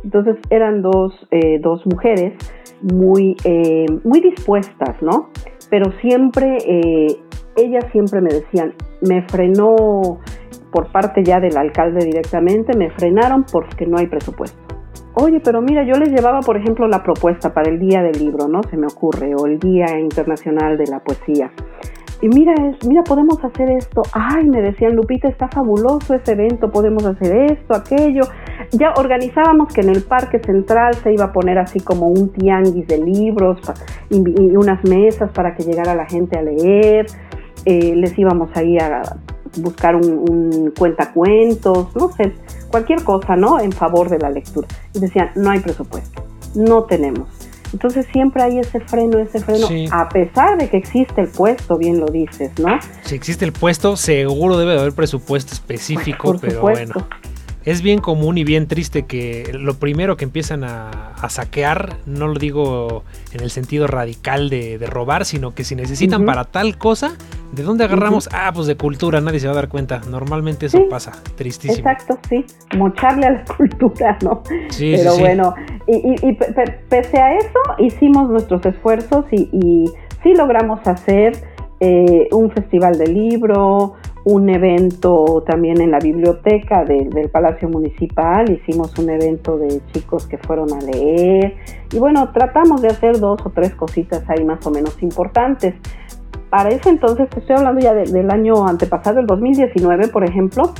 Entonces 0.02 0.36
eran 0.50 0.82
dos, 0.82 1.26
eh, 1.30 1.60
dos 1.60 1.86
mujeres 1.86 2.32
muy, 2.82 3.36
eh, 3.44 3.86
muy 4.04 4.20
dispuestas, 4.20 5.00
¿no? 5.00 5.30
Pero 5.70 5.92
siempre, 6.00 6.58
eh, 6.66 7.16
ellas 7.56 7.84
siempre 7.92 8.20
me 8.20 8.30
decían, 8.30 8.74
me 9.02 9.22
frenó 9.28 10.18
por 10.72 10.90
parte 10.92 11.22
ya 11.24 11.40
del 11.40 11.56
alcalde 11.56 12.04
directamente, 12.04 12.76
me 12.76 12.90
frenaron 12.90 13.44
porque 13.50 13.86
no 13.86 13.98
hay 13.98 14.06
presupuesto. 14.06 14.58
Oye, 15.14 15.40
pero 15.44 15.60
mira, 15.60 15.84
yo 15.84 15.98
les 15.98 16.10
llevaba, 16.10 16.40
por 16.40 16.56
ejemplo, 16.56 16.86
la 16.86 17.02
propuesta 17.02 17.52
para 17.52 17.68
el 17.68 17.80
Día 17.80 18.00
del 18.02 18.24
Libro, 18.24 18.46
¿no? 18.48 18.62
Se 18.70 18.76
me 18.76 18.86
ocurre, 18.86 19.32
o 19.36 19.46
el 19.46 19.58
Día 19.58 19.98
Internacional 19.98 20.78
de 20.78 20.84
la 20.86 21.00
Poesía. 21.00 21.50
Y 22.22 22.28
mira, 22.28 22.52
es, 22.54 22.86
mira, 22.86 23.02
podemos 23.02 23.42
hacer 23.42 23.70
esto. 23.70 24.02
Ay, 24.12 24.48
me 24.48 24.60
decían, 24.60 24.94
Lupita, 24.94 25.28
está 25.28 25.48
fabuloso 25.48 26.14
ese 26.14 26.32
evento, 26.32 26.70
podemos 26.70 27.04
hacer 27.04 27.50
esto, 27.50 27.74
aquello. 27.74 28.22
Ya 28.72 28.92
organizábamos 28.96 29.72
que 29.72 29.80
en 29.80 29.90
el 29.90 30.02
Parque 30.02 30.38
Central 30.38 30.94
se 31.02 31.12
iba 31.12 31.26
a 31.26 31.32
poner 31.32 31.58
así 31.58 31.80
como 31.80 32.08
un 32.08 32.32
tianguis 32.32 32.86
de 32.86 32.98
libros 32.98 33.58
y, 34.10 34.20
unas 34.20 34.82
mesas 34.84 35.30
para 35.32 35.54
que 35.54 35.64
llegara 35.64 35.94
la 35.94 36.06
gente 36.06 36.38
a 36.38 36.42
leer. 36.42 37.06
Eh, 37.64 37.94
les 37.94 38.18
íbamos 38.18 38.50
ahí 38.56 38.78
a 38.78 39.02
buscar 39.56 39.96
un, 39.96 40.24
un 40.28 40.72
cuentacuentos, 40.76 41.94
no 41.96 42.12
sé, 42.12 42.32
cualquier 42.70 43.02
cosa, 43.04 43.36
¿no? 43.36 43.60
En 43.60 43.72
favor 43.72 44.08
de 44.08 44.18
la 44.18 44.30
lectura. 44.30 44.68
Y 44.94 45.00
decían, 45.00 45.30
no 45.34 45.50
hay 45.50 45.60
presupuesto, 45.60 46.24
no 46.54 46.84
tenemos. 46.84 47.28
Entonces 47.72 48.06
siempre 48.12 48.42
hay 48.42 48.58
ese 48.58 48.80
freno, 48.80 49.18
ese 49.18 49.38
freno, 49.40 49.66
a 49.92 50.08
pesar 50.08 50.58
de 50.58 50.68
que 50.68 50.76
existe 50.76 51.20
el 51.20 51.28
puesto, 51.28 51.78
bien 51.78 52.00
lo 52.00 52.06
dices, 52.06 52.50
¿no? 52.58 52.78
Si 53.04 53.14
existe 53.14 53.44
el 53.44 53.52
puesto, 53.52 53.96
seguro 53.96 54.58
debe 54.58 54.72
de 54.72 54.80
haber 54.80 54.92
presupuesto 54.92 55.52
específico, 55.52 56.36
pero 56.40 56.62
bueno 56.62 56.94
es 57.70 57.82
bien 57.82 58.00
común 58.00 58.36
y 58.36 58.42
bien 58.42 58.66
triste 58.66 59.04
que 59.04 59.48
lo 59.52 59.74
primero 59.74 60.16
que 60.16 60.24
empiezan 60.24 60.64
a, 60.64 61.14
saquear, 61.28 61.98
no 62.06 62.26
lo 62.26 62.34
digo 62.34 63.04
en 63.32 63.42
el 63.42 63.50
sentido 63.50 63.86
radical 63.86 64.50
de, 64.50 64.78
robar, 64.88 65.24
sino 65.24 65.54
que 65.54 65.62
si 65.62 65.76
necesitan 65.76 66.24
para 66.24 66.44
tal 66.44 66.78
cosa, 66.78 67.12
¿de 67.52 67.62
dónde 67.62 67.84
agarramos? 67.84 68.28
Ah, 68.32 68.50
pues 68.52 68.66
de 68.66 68.76
cultura, 68.76 69.20
nadie 69.20 69.38
se 69.38 69.46
va 69.46 69.52
a 69.52 69.56
dar 69.56 69.68
cuenta. 69.68 70.00
Normalmente 70.10 70.66
eso 70.66 70.88
pasa, 70.88 71.12
tristísimo. 71.36 71.88
Exacto, 71.88 72.18
sí, 72.28 72.44
mocharle 72.76 73.26
a 73.26 73.30
la 73.30 73.44
cultura, 73.56 74.18
¿no? 74.22 74.42
Sí, 74.70 74.94
Pero 74.96 75.16
bueno, 75.18 75.54
y, 75.86 76.32
pese 76.88 77.18
a 77.18 77.36
eso, 77.36 77.60
hicimos 77.78 78.28
nuestros 78.30 78.66
esfuerzos 78.66 79.26
y, 79.30 79.84
sí 80.24 80.34
logramos 80.34 80.86
hacer 80.86 81.32
eh, 81.78 82.28
un 82.32 82.50
festival 82.50 82.98
de 82.98 83.06
libro, 83.06 83.94
un 84.24 84.48
evento 84.50 85.42
también 85.46 85.80
en 85.80 85.90
la 85.90 85.98
biblioteca 85.98 86.84
del 86.84 87.30
Palacio 87.30 87.68
Municipal, 87.68 88.50
hicimos 88.50 88.96
un 88.98 89.10
evento 89.10 89.56
de 89.56 89.80
chicos 89.92 90.26
que 90.26 90.38
fueron 90.38 90.72
a 90.72 90.78
leer 90.78 91.56
y 91.92 91.98
bueno, 91.98 92.30
tratamos 92.32 92.82
de 92.82 92.88
hacer 92.88 93.18
dos 93.18 93.40
o 93.44 93.50
tres 93.50 93.74
cositas 93.74 94.22
ahí 94.28 94.44
más 94.44 94.66
o 94.66 94.70
menos 94.70 95.02
importantes. 95.02 95.74
Para 96.50 96.70
ese 96.70 96.90
entonces, 96.90 97.28
estoy 97.34 97.56
hablando 97.56 97.80
ya 97.80 97.94
del 97.94 98.30
año 98.30 98.66
antepasado, 98.66 99.20
el 99.20 99.26
2019 99.26 100.08
por 100.08 100.24
ejemplo, 100.24 100.74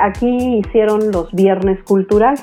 aquí 0.00 0.58
hicieron 0.58 1.10
los 1.12 1.32
viernes 1.32 1.82
culturales. 1.82 2.42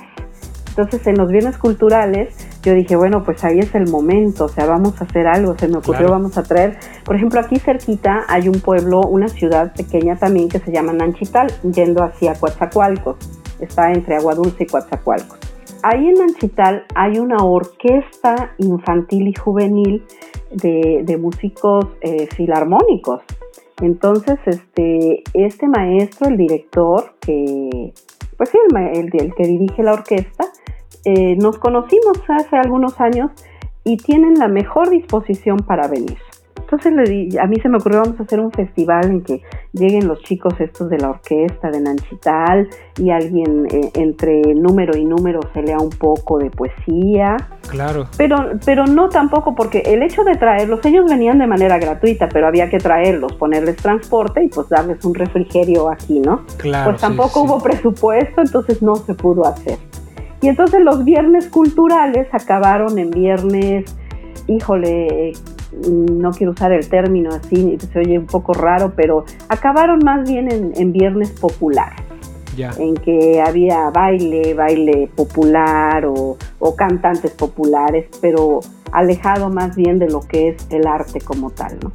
Entonces 0.69 1.07
en 1.07 1.17
los 1.17 1.29
viernes 1.29 1.57
culturales 1.57 2.46
yo 2.63 2.73
dije, 2.73 2.95
bueno, 2.95 3.23
pues 3.23 3.43
ahí 3.43 3.59
es 3.59 3.73
el 3.75 3.89
momento, 3.89 4.45
o 4.45 4.49
sea, 4.49 4.65
vamos 4.65 4.99
a 5.01 5.05
hacer 5.05 5.27
algo, 5.27 5.57
se 5.57 5.67
me 5.67 5.77
ocurrió, 5.77 6.09
vamos 6.09 6.37
a 6.37 6.43
traer, 6.43 6.77
por 7.05 7.15
ejemplo, 7.15 7.39
aquí 7.39 7.59
cerquita 7.59 8.25
hay 8.27 8.49
un 8.49 8.59
pueblo, 8.59 9.01
una 9.01 9.27
ciudad 9.27 9.73
pequeña 9.73 10.15
también 10.17 10.49
que 10.49 10.59
se 10.59 10.71
llama 10.71 10.93
Nanchital, 10.93 11.47
yendo 11.71 12.03
hacia 12.03 12.33
Coatzacoalcos, 12.33 13.17
está 13.59 13.91
entre 13.91 14.15
Aguadulce 14.15 14.63
y 14.63 14.67
Coatzacoalcos. 14.67 15.39
Ahí 15.83 16.07
en 16.07 16.15
Nanchital 16.15 16.85
hay 16.95 17.19
una 17.19 17.37
orquesta 17.37 18.53
infantil 18.57 19.27
y 19.27 19.33
juvenil 19.33 20.03
de, 20.51 21.17
músicos 21.17 21.85
eh, 22.01 22.27
filarmónicos. 22.35 23.21
Entonces, 23.81 24.39
este, 24.47 25.23
este 25.33 25.67
maestro, 25.67 26.29
el 26.29 26.37
director, 26.37 27.13
que, 27.21 27.93
pues 28.35 28.49
sí, 28.49 28.57
el, 28.73 29.09
el 29.13 29.35
que 29.35 29.43
dirige 29.43 29.83
la 29.83 29.93
orquesta, 29.93 30.45
eh, 31.09 31.37
nos 31.37 31.57
conocimos 31.57 32.17
hace 32.27 32.57
algunos 32.57 32.99
años 32.99 33.31
y 33.85 33.95
tienen 33.95 34.33
la 34.33 34.49
mejor 34.49 34.89
disposición 34.89 35.55
para 35.59 35.87
venir. 35.87 36.17
Entonces 36.59 36.91
le 36.91 37.39
a 37.39 37.47
mí 37.47 37.55
se 37.61 37.69
me 37.69 37.77
ocurrió 37.77 38.01
vamos 38.01 38.19
a 38.19 38.23
hacer 38.23 38.41
un 38.41 38.51
festival 38.51 39.05
en 39.05 39.21
que 39.23 39.41
lleguen 39.71 40.05
los 40.05 40.21
chicos 40.23 40.53
estos 40.59 40.89
de 40.89 40.97
la 40.97 41.11
orquesta 41.11 41.69
de 41.71 41.79
Nanchital 41.79 42.67
y 42.97 43.09
alguien 43.09 43.67
eh, 43.71 43.89
entre 43.93 44.41
número 44.53 44.97
y 44.97 45.05
número 45.05 45.39
se 45.53 45.61
lea 45.61 45.77
un 45.77 45.91
poco 45.91 46.39
de 46.39 46.49
poesía. 46.49 47.37
Claro. 47.69 48.07
Pero, 48.17 48.35
pero 48.65 48.85
no 48.85 49.07
tampoco 49.07 49.55
porque 49.55 49.83
el 49.85 50.03
hecho 50.03 50.25
de 50.25 50.35
traerlos, 50.35 50.85
ellos 50.85 51.05
venían 51.09 51.39
de 51.39 51.47
manera 51.47 51.77
gratuita, 51.77 52.27
pero 52.27 52.47
había 52.47 52.69
que 52.69 52.79
traerlos, 52.79 53.33
ponerles 53.35 53.77
transporte 53.77 54.43
y 54.43 54.49
pues 54.49 54.67
darles 54.67 55.05
un 55.05 55.15
refrigerio 55.15 55.89
aquí, 55.89 56.19
¿no? 56.19 56.41
Claro. 56.57 56.91
Pues 56.91 56.99
tampoco 56.99 57.43
hubo 57.43 57.59
presupuesto, 57.59 58.41
entonces 58.41 58.81
no 58.81 58.97
se 58.97 59.13
pudo 59.13 59.45
hacer. 59.45 59.77
Y 60.41 60.49
entonces 60.49 60.81
los 60.81 61.03
viernes 61.03 61.47
culturales 61.47 62.27
acabaron 62.31 62.97
en 62.99 63.09
viernes, 63.09 63.85
híjole, 64.47 65.33
no 65.85 66.31
quiero 66.31 66.51
usar 66.51 66.71
el 66.71 66.87
término 66.87 67.31
así, 67.31 67.77
se 67.91 67.99
oye 67.99 68.17
un 68.19 68.25
poco 68.27 68.53
raro, 68.53 68.93
pero 68.95 69.25
acabaron 69.49 69.99
más 70.03 70.29
bien 70.29 70.49
en, 70.51 70.91
viernes 70.91 71.31
populares. 71.31 72.01
En 72.79 72.95
que 72.95 73.39
había 73.39 73.91
baile, 73.91 74.55
baile 74.55 75.11
popular 75.15 76.05
o, 76.07 76.37
cantantes 76.75 77.31
populares, 77.31 78.07
pero 78.19 78.61
alejado 78.91 79.49
más 79.49 79.75
bien 79.75 79.99
de 79.99 80.09
lo 80.09 80.21
que 80.21 80.49
es 80.49 80.67
el 80.71 80.87
arte 80.87 81.21
como 81.21 81.51
tal, 81.51 81.77
¿no? 81.83 81.91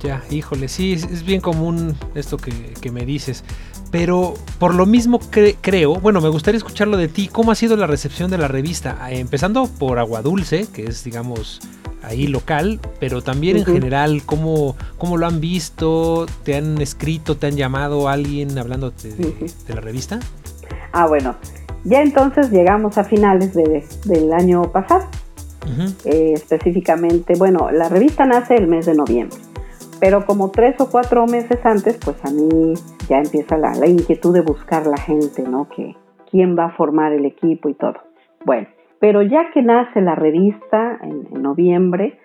Ya, 0.00 0.22
híjole, 0.30 0.68
sí, 0.68 0.92
es, 0.92 1.24
bien 1.24 1.40
común 1.40 1.96
esto 2.14 2.36
que, 2.36 2.52
que 2.80 2.90
me 2.90 3.04
dices. 3.04 3.44
Pero 3.92 4.34
por 4.58 4.74
lo 4.74 4.86
mismo 4.86 5.20
creo, 5.60 5.94
bueno, 5.96 6.20
me 6.22 6.30
gustaría 6.30 6.56
escucharlo 6.56 6.96
de 6.96 7.08
ti. 7.08 7.28
¿Cómo 7.30 7.52
ha 7.52 7.54
sido 7.54 7.76
la 7.76 7.86
recepción 7.86 8.30
de 8.30 8.38
la 8.38 8.48
revista? 8.48 8.96
Ah, 9.00 9.12
empezando 9.12 9.66
por 9.66 9.98
Agua 9.98 10.22
Dulce, 10.22 10.66
que 10.72 10.86
es, 10.86 11.04
digamos, 11.04 11.60
ahí 12.02 12.26
local, 12.26 12.80
pero 12.98 13.22
también 13.22 13.58
en 13.58 13.66
general, 13.66 14.22
¿cómo, 14.24 14.76
¿cómo 14.96 15.18
lo 15.18 15.26
han 15.26 15.40
visto? 15.40 16.26
¿Te 16.42 16.56
han 16.56 16.80
escrito, 16.80 17.36
te 17.36 17.48
han 17.48 17.56
llamado 17.56 18.08
alguien 18.08 18.58
hablando 18.58 18.90
de, 18.90 19.50
la 19.68 19.80
revista? 19.82 20.18
Ah, 20.92 21.06
bueno, 21.06 21.36
ya 21.84 22.00
entonces 22.00 22.50
llegamos 22.50 22.96
a 22.96 23.04
finales 23.04 23.52
del 23.54 24.32
año 24.32 24.62
pasado. 24.72 25.06
Eh, 26.04 26.32
específicamente, 26.34 27.34
bueno, 27.36 27.70
la 27.70 27.90
revista 27.90 28.24
nace 28.24 28.54
el 28.56 28.66
mes 28.66 28.86
de 28.86 28.94
noviembre. 28.94 29.38
Pero 30.02 30.26
como 30.26 30.50
tres 30.50 30.74
o 30.80 30.90
cuatro 30.90 31.26
meses 31.26 31.64
antes, 31.64 31.96
pues 32.04 32.16
a 32.24 32.30
mí 32.32 32.74
ya 33.08 33.18
empieza 33.18 33.56
la, 33.56 33.86
inquietud 33.86 34.34
de 34.34 34.40
buscar 34.40 34.84
la 34.84 34.96
gente, 34.96 35.44
¿no? 35.44 35.68
Que 35.68 35.94
quién 36.28 36.58
va 36.58 36.64
a 36.64 36.70
formar 36.70 37.12
el 37.12 37.24
equipo 37.24 37.68
y 37.68 37.74
todo. 37.74 37.94
Bueno, 38.44 38.66
pero 38.98 39.22
ya 39.22 39.52
que 39.54 39.62
nace 39.62 40.00
la 40.00 40.16
revista 40.16 40.98
en, 41.02 41.40
noviembre, 41.40 42.18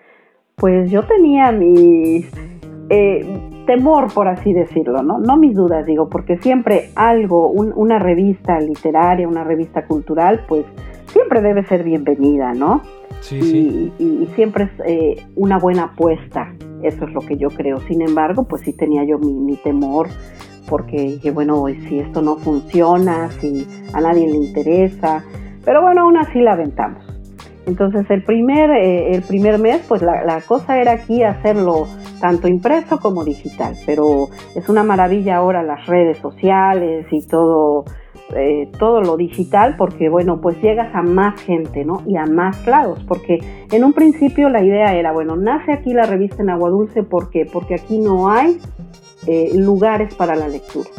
pues 0.56 0.90
yo 0.90 1.04
tenía 1.04 1.52
mi 1.52 2.26
eh, 2.90 3.62
temor, 3.64 4.12
por 4.12 4.26
así 4.26 4.52
decirlo, 4.52 5.04
¿no? 5.04 5.20
No 5.20 5.36
mis 5.36 5.54
dudas, 5.54 5.86
digo, 5.86 6.08
porque 6.08 6.36
siempre 6.38 6.90
algo, 6.96 7.48
una 7.48 8.00
revista 8.00 8.58
literaria, 8.58 9.28
una 9.28 9.44
revista 9.44 9.86
cultural, 9.86 10.46
pues 10.48 10.66
siempre 11.06 11.42
debe 11.42 11.62
ser 11.62 11.84
bienvenida, 11.84 12.54
¿no? 12.54 12.82
Sí, 13.20 13.36
y, 13.36 13.42
sí. 13.42 13.92
Y, 13.98 14.26
siempre 14.34 14.64
es 14.64 14.70
eh, 14.86 15.26
una 15.36 15.58
buena 15.58 15.84
apuesta, 15.84 16.54
eso 16.82 17.04
es 17.04 17.12
lo 17.12 17.20
que 17.20 17.36
yo 17.36 17.48
creo. 17.48 17.80
Sin 17.80 18.02
embargo, 18.02 18.44
pues 18.44 18.62
sí 18.62 18.72
tenía 18.72 19.04
yo 19.04 19.18
mi, 19.18 19.32
mi 19.32 19.56
temor, 19.56 20.08
porque 20.68 20.96
dije, 20.96 21.30
bueno, 21.30 21.64
si 21.88 21.98
esto 21.98 22.22
no 22.22 22.36
funciona, 22.36 23.30
si 23.40 23.66
a 23.92 24.00
nadie 24.00 24.26
le 24.26 24.36
interesa, 24.36 25.24
pero 25.64 25.82
bueno, 25.82 26.02
aún 26.02 26.16
así 26.16 26.40
la 26.40 26.52
aventamos. 26.52 27.04
Entonces 27.66 28.06
el 28.08 28.22
primer, 28.22 28.70
eh, 28.70 29.14
el 29.14 29.22
primer 29.22 29.58
mes, 29.58 29.84
pues 29.86 30.00
la, 30.00 30.24
la, 30.24 30.40
cosa 30.40 30.80
era 30.80 30.92
aquí 30.92 31.22
hacerlo 31.22 31.86
tanto 32.18 32.48
impreso 32.48 32.98
como 32.98 33.24
digital, 33.24 33.74
pero 33.84 34.28
es 34.56 34.68
una 34.70 34.82
maravilla 34.82 35.36
ahora 35.36 35.62
las 35.62 35.86
redes 35.86 36.16
sociales 36.16 37.06
y 37.10 37.26
todo, 37.26 37.84
eh, 38.36 38.70
todo 38.78 39.00
lo 39.00 39.16
digital 39.16 39.76
porque 39.78 40.10
bueno, 40.10 40.40
pues 40.40 40.60
llegas 40.60 40.94
a 40.94 41.02
más 41.02 41.40
gente, 41.40 41.84
¿no? 41.84 42.02
Y 42.06 42.16
a 42.16 42.26
más 42.26 42.66
lados, 42.66 43.02
porque 43.08 43.38
en 43.70 43.84
un 43.84 43.94
principio 43.94 44.50
la 44.50 44.62
idea 44.62 44.94
era, 44.94 45.12
bueno, 45.12 45.34
nace 45.36 45.72
aquí 45.72 45.94
la 45.94 46.04
revista 46.04 46.42
en 46.42 46.50
Agua 46.50 46.68
Dulce, 46.68 47.02
¿por 47.02 47.30
qué? 47.30 47.46
Porque 47.50 47.74
aquí 47.74 47.98
no 47.98 48.30
hay 48.30 48.58
eh, 49.26 49.52
lugares 49.54 50.14
para 50.14 50.36
la 50.36 50.46
lectura, 50.46 50.90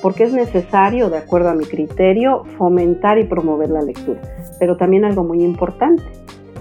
porque 0.00 0.24
es 0.24 0.32
necesario, 0.32 1.10
de 1.10 1.18
acuerdo 1.18 1.50
a 1.50 1.54
mi 1.54 1.64
criterio, 1.64 2.44
fomentar 2.56 3.18
y 3.18 3.24
promover 3.24 3.68
la 3.68 3.82
lectura. 3.82 4.20
Pero 4.58 4.78
también 4.78 5.04
algo 5.04 5.24
muy 5.24 5.42
importante, 5.42 6.04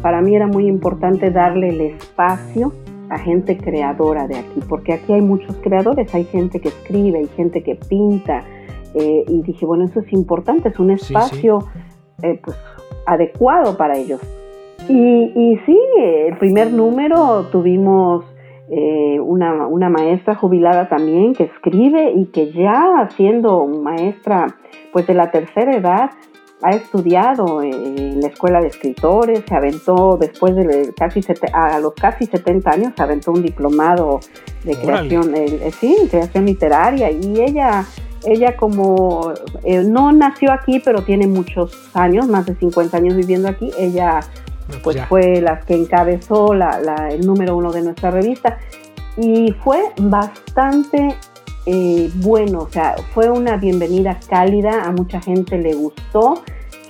para 0.01 0.21
mí 0.21 0.35
era 0.35 0.47
muy 0.47 0.67
importante 0.67 1.31
darle 1.31 1.69
el 1.69 1.81
espacio 1.81 2.73
a 3.09 3.17
gente 3.17 3.57
creadora 3.57 4.27
de 4.27 4.35
aquí, 4.35 4.59
porque 4.67 4.91
aquí 4.91 5.13
hay 5.13 5.21
muchos 5.21 5.55
creadores, 5.57 6.13
hay 6.13 6.25
gente 6.25 6.59
que 6.59 6.67
escribe, 6.67 7.19
hay 7.19 7.27
gente 7.27 7.63
que 7.63 7.75
pinta, 7.75 8.43
eh, 8.99 9.23
y 9.27 9.41
dije, 9.43 9.65
bueno, 9.65 9.85
eso 9.85 9.99
es 9.99 10.11
importante, 10.13 10.69
es 10.69 10.79
un 10.79 10.91
espacio 10.91 11.59
Sí, 11.61 12.27
eh, 12.27 12.39
pues, 12.43 12.57
adecuado 13.05 13.77
para 13.77 13.97
ellos. 13.97 14.19
Y, 14.89 14.93
y 15.35 15.57
sí, 15.65 15.77
el 15.99 16.37
primer 16.37 16.71
número 16.71 17.45
tuvimos 17.51 18.25
eh, 18.69 19.19
una, 19.19 19.67
una 19.67 19.89
maestra 19.89 20.35
jubilada 20.35 20.87
también 20.89 21.33
que 21.33 21.43
escribe 21.45 22.11
y 22.15 22.25
que 22.27 22.51
ya 22.51 23.09
siendo 23.15 23.65
maestra 23.65 24.47
pues 24.91 25.07
de 25.07 25.13
la 25.13 25.31
tercera 25.31 25.75
edad 25.75 26.09
ha 26.63 26.71
estudiado 26.71 27.61
en 27.61 28.19
la 28.19 28.27
escuela 28.29 28.59
de 28.59 28.67
escritores, 28.67 29.43
se 29.47 29.55
aventó 29.55 30.17
después 30.19 30.55
de 30.55 30.91
casi 30.97 31.21
sete- 31.21 31.51
a 31.53 31.79
los 31.79 31.93
casi 31.93 32.25
70 32.25 32.71
años, 32.71 32.93
se 32.97 33.03
aventó 33.03 33.31
un 33.31 33.43
diplomado 33.43 34.19
de 34.65 34.75
creación, 34.75 35.35
eh, 35.35 35.69
sí, 35.71 35.95
creación 36.09 36.45
literaria 36.45 37.11
y 37.11 37.39
ella, 37.41 37.85
ella 38.25 38.55
como 38.57 39.33
eh, 39.63 39.83
no 39.83 40.11
nació 40.11 40.51
aquí, 40.51 40.79
pero 40.83 41.03
tiene 41.03 41.27
muchos 41.27 41.89
años, 41.93 42.27
más 42.27 42.45
de 42.45 42.55
50 42.55 42.97
años 42.97 43.15
viviendo 43.15 43.47
aquí, 43.47 43.71
ella 43.77 44.19
No, 44.21 44.67
pues 44.69 44.81
pues 44.83 44.95
ya. 44.97 45.07
fue 45.07 45.41
la 45.41 45.59
que 45.61 45.75
encabezó 45.75 46.53
la- 46.53 46.79
la- 46.79 47.09
el 47.09 47.25
número 47.25 47.55
uno 47.55 47.71
de 47.71 47.81
nuestra 47.83 48.11
revista 48.11 48.57
y 49.17 49.53
fue 49.63 49.79
bastante 49.99 51.15
eh, 51.69 52.09
bueno, 52.15 52.59
o 52.59 52.69
sea, 52.69 52.95
fue 53.13 53.29
una 53.29 53.57
bienvenida 53.57 54.17
cálida, 54.29 54.83
a 54.85 54.91
mucha 54.93 55.19
gente 55.19 55.57
le 55.57 55.73
gustó, 55.73 56.41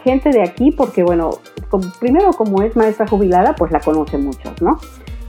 gente 0.03 0.29
de 0.29 0.43
aquí 0.43 0.69
porque 0.71 1.01
bueno, 1.03 1.31
como- 1.69 1.91
primero 1.99 2.29
como 2.33 2.61
es 2.61 2.75
maestra 2.75 3.07
jubilada, 3.07 3.55
pues 3.55 3.71
la 3.71 3.79
conocen 3.79 4.23
muchos, 4.25 4.61
¿no? 4.61 4.77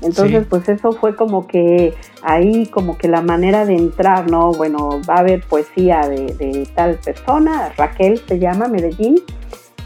Entonces, 0.03 0.41
Sí. 0.43 0.47
pues 0.49 0.69
eso 0.69 0.93
fue 0.93 1.17
como 1.17 1.47
que 1.47 1.95
ahí 2.23 2.67
como 2.67 2.97
que 2.99 3.09
la 3.09 3.21
manera 3.23 3.65
de 3.65 3.75
entrar, 3.75 4.31
¿no? 4.31 4.53
Bueno, 4.53 5.01
va 5.09 5.15
a 5.17 5.19
haber 5.21 5.43
poesía 5.43 6.01
de, 6.09 6.35
de 6.35 6.69
tal 6.75 6.97
persona, 7.05 7.73
Raquel 7.77 8.21
se 8.27 8.39
llama, 8.39 8.69
Medellín, 8.69 9.17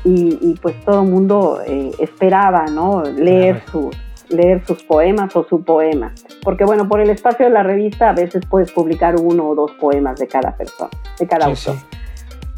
y, 0.05 0.39
y 0.41 0.55
pues 0.61 0.79
todo 0.85 1.03
el 1.03 1.09
mundo 1.11 1.61
eh, 1.67 1.93
esperaba, 1.99 2.67
¿no? 2.67 3.03
Leer 3.05 3.63
sus 3.71 3.97
leer 4.29 4.65
sus 4.67 4.83
poemas 4.85 5.37
o 5.37 5.45
su 5.45 5.63
poema. 5.63 6.15
Porque 6.43 6.65
bueno, 6.65 6.89
por 6.89 7.01
el 7.01 7.11
espacio 7.11 7.45
de 7.45 7.53
la 7.53 7.63
revista 7.63 8.09
a 8.09 8.13
veces 8.15 8.43
puedes 8.49 8.73
publicar 8.73 9.17
uno 9.21 9.49
o 9.51 9.55
dos 9.55 9.73
poemas 9.73 10.19
de 10.19 10.27
cada 10.27 10.57
persona, 10.57 10.89
de 11.19 11.27
cada 11.27 11.55
Sí, 11.55 11.69
autor. 11.69 11.85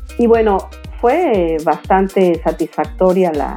sí. 0.06 0.22
Y 0.22 0.26
bueno, 0.28 0.58
fue 1.00 1.56
bastante 1.64 2.40
satisfactoria 2.44 3.32
la, 3.32 3.56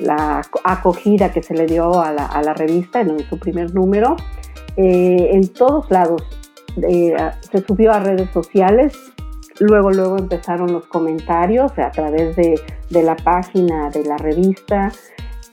la 0.00 0.42
acogida 0.64 1.32
que 1.32 1.42
se 1.42 1.54
le 1.54 1.66
dio 1.66 2.00
a 2.00 2.12
la, 2.12 2.26
a 2.26 2.42
la 2.42 2.54
revista 2.54 3.00
en 3.00 3.18
su 3.28 3.38
primer 3.38 3.74
número. 3.74 4.16
Eh, 4.76 5.30
en 5.32 5.48
todos 5.48 5.90
lados 5.90 6.22
eh, 6.88 7.16
se 7.40 7.64
subió 7.66 7.92
a 7.92 8.00
redes 8.00 8.30
sociales, 8.30 8.96
luego, 9.58 9.90
luego 9.90 10.18
empezaron 10.18 10.72
los 10.72 10.86
comentarios 10.86 11.76
a 11.78 11.90
través 11.90 12.36
de, 12.36 12.60
de 12.90 13.02
la 13.02 13.16
página 13.16 13.90
de 13.90 14.04
la 14.04 14.16
revista, 14.16 14.92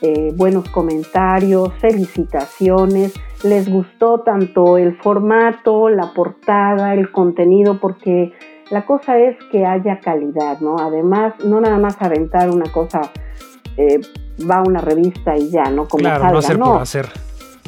eh, 0.02 0.34
buenos 0.36 0.70
comentarios, 0.70 1.74
felicitaciones. 1.80 3.14
Les 3.44 3.70
gustó 3.70 4.22
tanto 4.22 4.78
el 4.78 4.98
formato, 4.98 5.90
la 5.90 6.14
portada, 6.14 6.94
el 6.94 7.12
contenido, 7.12 7.80
porque 7.80 8.34
la 8.70 8.86
cosa 8.86 9.18
es 9.18 9.38
que 9.52 9.66
haya 9.66 10.00
calidad, 10.00 10.60
¿no? 10.60 10.76
Además, 10.80 11.34
no 11.44 11.62
nada 11.62 11.78
más 11.78 12.02
aventar 12.02 12.50
una 12.50 12.72
cosa, 12.72 13.02
eh, 13.78 14.02
va 14.50 14.58
a 14.58 14.64
una 14.64 14.82
revista 14.82 15.38
y 15.38 15.50
ya, 15.50 15.64
¿no? 15.66 15.88
Como 15.88 16.02
Claro, 16.02 16.20
salga, 16.20 16.32
no 16.32 16.40
hacer 16.40 16.60
no, 16.60 16.66
por 16.66 16.82
hacer. 16.82 17.10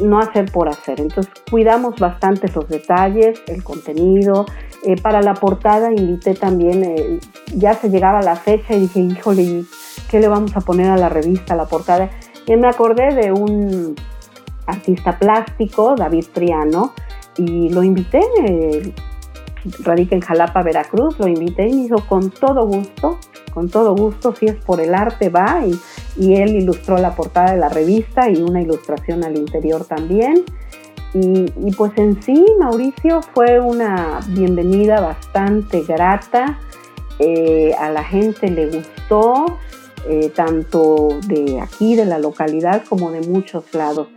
no 0.02 0.20
hacer 0.20 0.52
por 0.52 0.70
hacer. 0.70 1.02
Entonces, 1.02 1.32
cuidamos 1.50 1.96
bastante 2.00 2.50
los 2.54 2.68
detalles, 2.68 3.42
el 3.48 3.64
contenido. 3.64 4.46
Eh, 4.84 4.96
para 5.02 5.22
la 5.22 5.34
portada 5.34 5.92
invité 5.92 6.34
también, 6.36 6.84
eh, 6.84 7.20
ya 7.56 7.74
se 7.74 7.90
llegaba 7.90 8.22
la 8.22 8.36
fecha 8.36 8.74
y 8.76 8.82
dije, 8.82 9.00
híjole, 9.00 9.64
¿qué 10.10 10.20
le 10.20 10.28
vamos 10.28 10.56
a 10.56 10.62
poner 10.62 10.90
a 10.92 10.98
la 10.98 11.10
revista, 11.10 11.54
a 11.54 11.58
la 11.58 11.66
portada? 11.66 12.10
Y 12.46 12.56
me 12.56 12.68
acordé 12.68 13.14
de 13.16 13.32
un 13.32 13.96
artista 14.68 15.18
plástico, 15.18 15.96
David 15.96 16.26
Triano, 16.34 16.94
y 17.38 17.70
lo 17.70 17.84
invité, 17.84 18.22
eh, 18.46 18.94
radica 19.80 20.16
en 20.16 20.22
Jalapa, 20.22 20.64
Veracruz, 20.64 21.20
lo 21.20 21.28
invité 21.28 21.68
y 21.68 21.74
me 21.74 21.82
dijo 21.84 22.04
con 22.08 22.30
todo 22.30 22.66
gusto, 22.66 23.18
con 23.54 23.70
todo 23.70 23.96
gusto, 23.96 24.36
si 24.36 24.46
es 24.46 24.56
por 24.56 24.82
el 24.82 24.94
arte 24.94 25.30
va, 25.30 25.64
y, 25.66 25.80
y 26.18 26.36
él 26.36 26.56
ilustró 26.56 26.98
la 26.98 27.16
portada 27.16 27.52
de 27.54 27.58
la 27.58 27.70
revista 27.70 28.30
y 28.30 28.42
una 28.42 28.62
ilustración 28.62 29.24
al 29.24 29.38
interior 29.38 29.86
también. 29.86 30.44
Y, 31.14 31.72
pues 31.72 31.94
en 31.96 32.22
sí, 32.22 32.46
Mauricio, 32.60 33.22
fue 33.34 33.60
una 33.60 34.20
bienvenida 34.28 35.00
bastante 35.02 35.82
grata, 35.82 36.60
eh, 37.18 37.74
a 37.80 37.90
la 37.90 38.04
gente 38.04 38.52
le 38.52 38.68
gustó, 38.68 39.58
eh, 40.08 40.32
tanto 40.36 41.08
de 41.26 41.60
aquí, 41.60 41.96
de 41.96 42.06
la 42.06 42.20
localidad, 42.20 42.84
como 42.88 43.12
de 43.12 43.22
muchos 43.22 43.74
lados. 43.74 44.10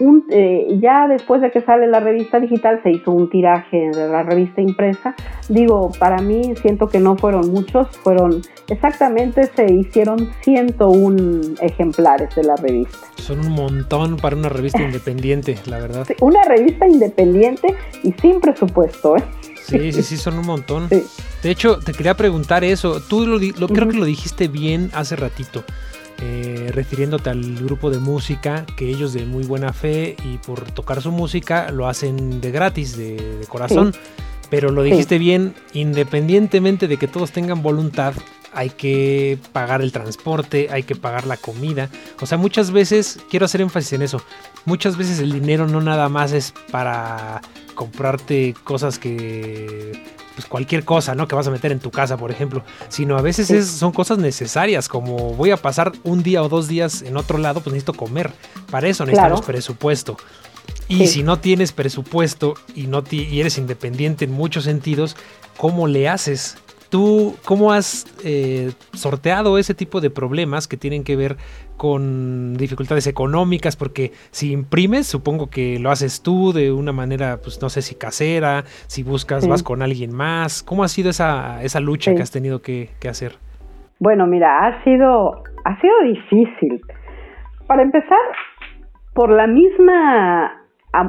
Un, 0.00 0.24
eh, 0.30 0.78
ya 0.80 1.08
después 1.08 1.40
de 1.40 1.50
que 1.50 1.60
sale 1.62 1.86
la 1.88 1.98
revista 1.98 2.38
digital 2.38 2.80
se 2.84 2.90
hizo 2.92 3.10
un 3.10 3.28
tiraje 3.30 3.90
de 3.92 4.08
la 4.08 4.22
revista 4.22 4.60
impresa. 4.60 5.14
Digo, 5.48 5.90
para 5.98 6.18
mí 6.22 6.54
siento 6.62 6.86
que 6.88 7.00
no 7.00 7.16
fueron 7.16 7.50
muchos, 7.50 7.88
fueron 7.98 8.42
exactamente 8.68 9.50
se 9.56 9.72
hicieron 9.72 10.30
101 10.42 11.56
ejemplares 11.60 12.34
de 12.36 12.44
la 12.44 12.56
revista. 12.56 12.98
Son 13.16 13.40
un 13.40 13.50
montón 13.52 14.16
para 14.16 14.36
una 14.36 14.48
revista 14.48 14.82
independiente, 14.84 15.58
la 15.66 15.78
verdad. 15.78 16.04
Sí, 16.06 16.14
Una 16.20 16.42
revista 16.44 16.86
independiente 16.86 17.74
y 18.02 18.12
sin 18.12 18.40
presupuesto, 18.40 19.16
¿eh? 19.16 19.24
Sí, 19.64 19.92
sí, 19.92 20.02
sí, 20.02 20.16
son 20.16 20.38
un 20.38 20.46
montón. 20.46 20.88
Sí. 20.88 21.02
De 21.42 21.50
hecho, 21.50 21.78
te 21.78 21.92
quería 21.92 22.14
preguntar 22.14 22.64
eso. 22.64 23.00
Tú 23.06 23.26
lo, 23.26 23.36
lo- 23.38 23.68
creo 23.68 23.84
Ujú. 23.84 23.88
que 23.92 23.98
lo 23.98 24.04
dijiste 24.06 24.48
bien 24.48 24.90
hace 24.94 25.14
ratito, 25.14 25.62
eh, 26.20 26.70
refiriéndote 26.74 27.30
al 27.30 27.56
grupo 27.56 27.90
de 27.90 27.98
música, 27.98 28.66
que 28.76 28.88
ellos 28.88 29.12
de 29.12 29.24
muy 29.24 29.44
buena 29.44 29.72
fe 29.72 30.16
y 30.24 30.38
por 30.38 30.70
tocar 30.72 31.00
su 31.02 31.12
música 31.12 31.70
lo 31.70 31.86
hacen 31.88 32.40
de 32.40 32.50
gratis, 32.50 32.96
de, 32.96 33.16
de 33.38 33.46
corazón. 33.46 33.94
Pero 34.50 34.70
lo 34.70 34.82
Sí. 34.82 34.90
dijiste 34.90 35.18
bien, 35.18 35.54
independientemente 35.74 36.88
de 36.88 36.96
que 36.96 37.06
todos 37.06 37.32
tengan 37.32 37.62
voluntad, 37.62 38.14
hay 38.54 38.70
que 38.70 39.38
pagar 39.52 39.82
el 39.82 39.92
transporte, 39.92 40.68
hay 40.72 40.82
que 40.82 40.96
pagar 40.96 41.26
la 41.26 41.36
comida. 41.36 41.90
O 42.20 42.26
sea, 42.26 42.38
muchas 42.38 42.70
veces, 42.70 43.20
quiero 43.30 43.44
hacer 43.44 43.60
énfasis 43.60 43.92
en 43.92 44.02
eso, 44.02 44.22
muchas 44.64 44.96
veces 44.96 45.18
el 45.20 45.32
dinero 45.32 45.66
no 45.68 45.80
nada 45.82 46.08
más 46.08 46.32
es 46.32 46.54
para 46.70 47.42
comprarte 47.74 48.54
cosas 48.64 48.98
que 48.98 49.92
pues 50.38 50.46
cualquier 50.46 50.84
cosa, 50.84 51.16
¿no? 51.16 51.26
Que 51.26 51.34
vas 51.34 51.48
a 51.48 51.50
meter 51.50 51.72
en 51.72 51.80
tu 51.80 51.90
casa, 51.90 52.16
por 52.16 52.30
ejemplo, 52.30 52.62
sino 52.88 53.18
a 53.18 53.22
veces 53.22 53.50
es- 53.50 53.66
son 53.66 53.90
cosas 53.90 54.18
necesarias, 54.18 54.88
como 54.88 55.34
voy 55.34 55.50
a 55.50 55.56
pasar 55.56 55.90
un 56.04 56.22
día 56.22 56.44
o 56.44 56.48
dos 56.48 56.68
días 56.68 57.02
en 57.02 57.16
otro 57.16 57.38
lado, 57.38 57.60
pues 57.60 57.72
necesito 57.72 57.92
comer. 57.92 58.30
Para 58.70 58.86
eso 58.86 59.04
necesitamos 59.04 59.40
Claro. 59.40 59.46
presupuesto. 59.46 60.16
Y 60.86 60.98
Sí. 60.98 61.06
si 61.08 61.22
no 61.24 61.40
tienes 61.40 61.72
presupuesto 61.72 62.54
y 62.76 62.86
no 62.86 63.02
y 63.10 63.40
eres 63.40 63.58
independiente 63.58 64.26
en 64.26 64.30
muchos 64.30 64.62
sentidos, 64.62 65.16
¿cómo 65.56 65.88
le 65.88 66.08
haces? 66.08 66.56
¿Tú 66.90 67.34
cómo 67.44 67.72
has 67.72 68.06
eh, 68.24 68.72
sorteado 68.92 69.58
ese 69.58 69.74
tipo 69.74 70.00
de 70.00 70.10
problemas 70.10 70.66
que 70.66 70.76
tienen 70.76 71.04
que 71.04 71.16
ver 71.16 71.36
con 71.76 72.54
dificultades 72.54 73.06
económicas? 73.06 73.76
Porque 73.76 74.12
si 74.30 74.52
imprimes, 74.52 75.06
supongo 75.06 75.50
que 75.50 75.78
lo 75.78 75.90
haces 75.90 76.22
tú 76.22 76.52
de 76.52 76.72
una 76.72 76.92
manera, 76.92 77.38
pues 77.42 77.60
no 77.60 77.68
sé 77.68 77.82
si 77.82 77.94
casera, 77.94 78.64
si 78.86 79.02
buscas, 79.02 79.46
vas 79.46 79.62
con 79.62 79.82
alguien 79.82 80.14
más. 80.14 80.62
¿Cómo 80.62 80.82
ha 80.82 80.88
sido 80.88 81.10
esa, 81.10 81.62
esa 81.62 81.80
lucha 81.80 82.14
que 82.14 82.22
has 82.22 82.30
tenido 82.30 82.62
que, 82.62 82.90
que 83.00 83.08
hacer? 83.08 83.36
Bueno, 84.00 84.26
mira, 84.26 84.66
ha 84.66 84.84
sido, 84.84 85.42
ha 85.64 85.80
sido 85.80 85.94
difícil. 86.04 86.80
Para 87.66 87.82
empezar, 87.82 88.18
por 89.12 89.30
la 89.30 89.46
misma 89.46 90.67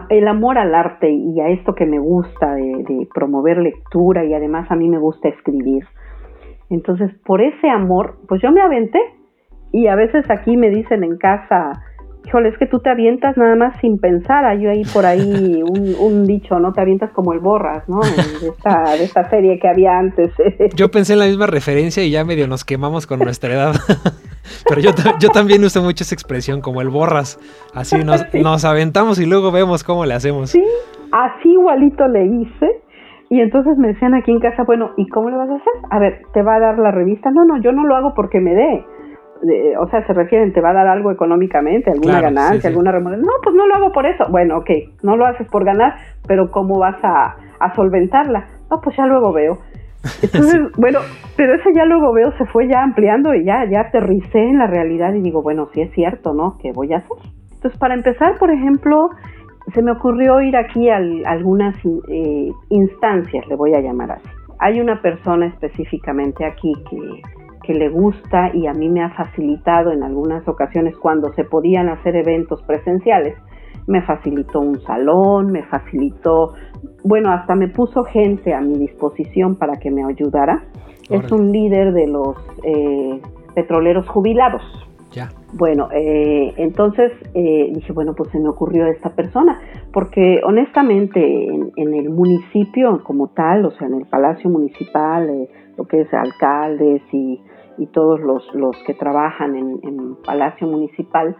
el 0.09 0.27
amor 0.27 0.57
al 0.57 0.75
arte 0.75 1.09
y 1.09 1.39
a 1.39 1.49
esto 1.49 1.73
que 1.73 1.85
me 1.85 1.99
gusta 1.99 2.53
de, 2.55 3.07
promover 3.13 3.57
lectura 3.57 4.25
y 4.25 4.33
además 4.33 4.69
a 4.71 4.75
mí 4.75 4.89
me 4.89 4.99
gusta 4.99 5.29
escribir. 5.29 5.85
Entonces, 6.69 7.11
por 7.25 7.41
ese 7.41 7.69
amor, 7.69 8.17
pues 8.27 8.41
yo 8.41 8.51
me 8.51 8.61
aventé 8.61 8.99
y 9.71 9.87
a 9.87 9.95
veces 9.95 10.29
aquí 10.29 10.57
me 10.57 10.69
dicen 10.69 11.03
en 11.03 11.17
casa, 11.17 11.71
híjole, 12.25 12.49
es 12.49 12.57
que 12.57 12.67
tú 12.67 12.79
te 12.79 12.89
avientas 12.89 13.37
nada 13.37 13.55
más 13.55 13.79
sin 13.81 13.99
pensar. 13.99 14.45
Hay 14.45 14.65
ahí 14.67 14.83
por 14.93 15.05
ahí 15.05 15.63
un, 15.99 16.25
dicho, 16.25 16.59
¿no? 16.59 16.73
Te 16.73 16.81
avientas 16.81 17.11
como 17.11 17.33
el 17.33 17.39
borras, 17.39 17.87
¿no? 17.89 18.01
De 18.01 18.49
esta, 18.49 18.83
de 18.97 19.03
esta 19.03 19.29
serie 19.29 19.59
que 19.59 19.67
había 19.67 19.97
antes. 19.97 20.31
Yo 20.75 20.91
pensé 20.91 21.13
en 21.13 21.19
la 21.19 21.25
misma 21.25 21.47
referencia 21.47 22.03
y 22.03 22.11
ya 22.11 22.23
medio 22.25 22.47
nos 22.47 22.65
quemamos 22.65 23.07
con 23.07 23.19
nuestra 23.19 23.53
edad. 23.53 23.73
Pero 24.67 24.81
yo, 24.81 24.91
yo 25.19 25.29
también 25.29 25.63
uso 25.63 25.81
mucho 25.81 26.03
esa 26.03 26.15
expresión, 26.15 26.61
como 26.61 26.81
el 26.81 26.89
borras. 26.89 27.39
Así 27.73 27.97
nos, 28.43 28.65
aventamos 28.65 29.19
y 29.19 29.25
luego 29.25 29.51
vemos 29.51 29.83
cómo 29.83 30.05
le 30.05 30.13
hacemos. 30.13 30.51
Sí, 30.51 30.63
así 31.11 31.49
igualito 31.49 32.07
le 32.07 32.25
hice. 32.25 32.81
Y 33.29 33.41
entonces 33.41 33.77
me 33.77 33.89
decían 33.89 34.15
aquí 34.15 34.31
en 34.31 34.39
casa, 34.39 34.63
bueno, 34.63 34.91
¿y 34.97 35.07
cómo 35.07 35.29
le 35.29 35.37
vas 35.37 35.49
a 35.49 35.55
hacer? 35.55 35.73
A 35.91 35.99
ver, 35.99 36.21
¿te 36.33 36.41
va 36.41 36.55
a 36.55 36.59
dar 36.59 36.79
la 36.79 36.91
revista? 36.91 37.29
No, 37.29 37.45
no, 37.45 37.61
yo 37.61 37.71
no 37.71 37.85
lo 37.85 37.95
hago 37.95 38.13
porque 38.15 38.39
me 38.39 38.55
dé. 38.55 38.85
o 39.79 39.87
sea, 39.89 40.05
se 40.07 40.13
refieren, 40.13 40.51
¿te 40.51 40.61
va 40.61 40.71
a 40.71 40.73
dar 40.73 40.87
algo 40.87 41.11
económicamente? 41.11 41.91
¿Alguna 41.91 42.21
ganancia? 42.21 42.69
¿Alguna 42.69 42.91
remuneración? 42.91 43.27
No, 43.27 43.33
pues 43.43 43.55
no 43.55 43.67
lo 43.67 43.75
hago 43.75 43.91
por 43.91 44.07
eso. 44.07 44.25
Bueno, 44.31 44.57
ok, 44.57 44.69
no 45.03 45.15
lo 45.15 45.27
haces 45.27 45.47
por 45.47 45.63
ganar, 45.63 45.93
pero 46.27 46.49
¿cómo 46.49 46.79
vas 46.79 46.97
a, 47.03 47.35
a 47.59 47.75
solventarla? 47.75 48.47
No, 48.71 48.81
pues 48.81 48.97
ya 48.97 49.05
luego 49.05 49.31
veo. 49.31 49.59
Entonces, 50.21 50.59
bueno, 50.77 50.99
pero 51.35 51.53
ya 51.73 51.85
luego 51.85 52.13
veo 52.13 52.31
se 52.37 52.45
fue 52.45 52.67
ya 52.67 52.83
ampliando 52.83 53.33
y 53.33 53.45
ya, 53.45 53.65
ya 53.69 53.81
aterricé 53.81 54.39
en 54.39 54.57
la 54.57 54.67
realidad 54.67 55.13
y 55.13 55.21
digo, 55.21 55.41
bueno, 55.41 55.69
sí 55.73 55.81
es 55.81 55.91
cierto, 55.93 56.33
¿no? 56.33 56.57
¿Qué 56.61 56.71
voy 56.71 56.93
a 56.93 56.97
hacer? 56.97 57.17
Entonces, 57.53 57.79
para 57.79 57.93
empezar, 57.93 58.37
por 58.37 58.51
ejemplo, 58.51 59.09
se 59.73 59.81
me 59.81 59.91
ocurrió 59.91 60.41
ir 60.41 60.55
aquí 60.55 60.89
a 60.89 60.97
algunas 60.97 61.75
eh, 61.85 62.51
instancias, 62.69 63.47
le 63.47 63.55
voy 63.55 63.73
a 63.73 63.81
llamar 63.81 64.11
así. 64.11 64.29
Hay 64.59 64.79
una 64.79 65.01
persona 65.01 65.47
específicamente 65.47 66.45
aquí 66.45 66.73
que, 66.89 67.21
que 67.63 67.73
le 67.73 67.89
gusta 67.89 68.51
y 68.53 68.67
a 68.67 68.73
mí 68.73 68.89
me 68.89 69.03
ha 69.03 69.09
facilitado 69.11 69.91
en 69.91 70.03
algunas 70.03 70.47
ocasiones 70.47 70.97
cuando 70.97 71.31
se 71.33 71.43
podían 71.43 71.87
hacer 71.89 72.15
eventos 72.15 72.61
presenciales 72.63 73.37
me 73.89 74.03
facilitó 74.03 74.59
un 74.59 74.79
salón, 74.81 75.51
me 75.51 75.63
facilitó, 75.63 76.53
bueno, 77.03 77.31
hasta 77.31 77.55
me 77.55 77.67
puso 77.67 78.03
gente 78.03 78.53
a 78.53 78.61
mi 78.61 78.77
disposición 78.77 79.55
para 79.55 79.77
que 79.79 79.89
me 79.89 80.05
ayudara. 80.05 80.63
Es 81.09 81.31
un 81.31 81.51
líder 81.51 81.91
de 81.93 82.07
los 82.07 82.37
eh, 82.63 83.19
petroleros 83.55 84.07
jubilados. 84.07 84.61
Ya. 85.11 85.29
Bueno, 85.53 85.89
eh, 85.91 86.53
entonces 86.57 87.11
eh, 87.33 87.71
dije, 87.73 87.91
bueno, 87.93 88.13
pues 88.15 88.29
se 88.29 88.39
me 88.39 88.47
ocurrió 88.47 88.85
esta 88.85 89.09
persona, 89.15 89.59
porque 89.91 90.39
honestamente 90.45 91.19
en, 91.47 91.93
el 91.95 92.11
municipio 92.11 93.01
como 93.03 93.29
tal, 93.29 93.65
o 93.65 93.71
sea, 93.71 93.87
en 93.87 93.95
el 93.95 94.05
Palacio 94.05 94.51
Municipal, 94.51 95.47
lo 95.77 95.85
que 95.85 96.01
es 96.01 96.13
alcaldes 96.13 97.01
y, 97.11 97.41
todos 97.93 98.19
los, 98.19 98.43
los 98.53 98.75
que 98.85 98.93
trabajan 98.93 99.55
en, 99.55 99.79
en 99.83 100.15
Palacio 100.25 100.67
Municipal, 100.67 101.37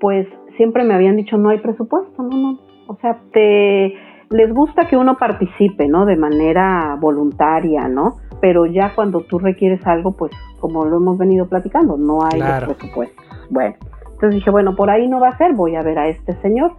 pues 0.00 0.26
siempre 0.56 0.84
me 0.84 0.94
habían 0.94 1.16
dicho 1.16 1.36
no 1.36 1.50
hay 1.50 1.58
presupuesto, 1.58 2.22
no, 2.22 2.36
no, 2.36 2.58
o 2.86 2.96
sea, 2.96 3.18
te 3.32 3.94
les 4.30 4.52
gusta 4.52 4.88
que 4.88 4.96
uno 4.96 5.16
participe, 5.16 5.86
¿no? 5.88 6.04
De 6.04 6.16
manera 6.16 6.96
voluntaria, 7.00 7.88
¿no? 7.88 8.16
Pero 8.40 8.66
ya 8.66 8.92
cuando 8.94 9.20
tú 9.20 9.38
requieres 9.38 9.86
algo, 9.86 10.12
pues 10.12 10.32
como 10.60 10.84
lo 10.84 10.96
hemos 10.96 11.16
venido 11.18 11.46
platicando, 11.46 11.96
no 11.96 12.18
hay 12.24 12.40
presupuesto. 12.64 13.22
Bueno, 13.50 13.76
entonces 14.02 14.34
dije, 14.34 14.50
bueno, 14.50 14.74
por 14.74 14.90
ahí 14.90 15.08
no 15.08 15.20
va 15.20 15.28
a 15.28 15.38
ser, 15.38 15.54
voy 15.54 15.76
a 15.76 15.82
ver 15.82 15.98
a 15.98 16.08
este 16.08 16.32
señor. 16.42 16.72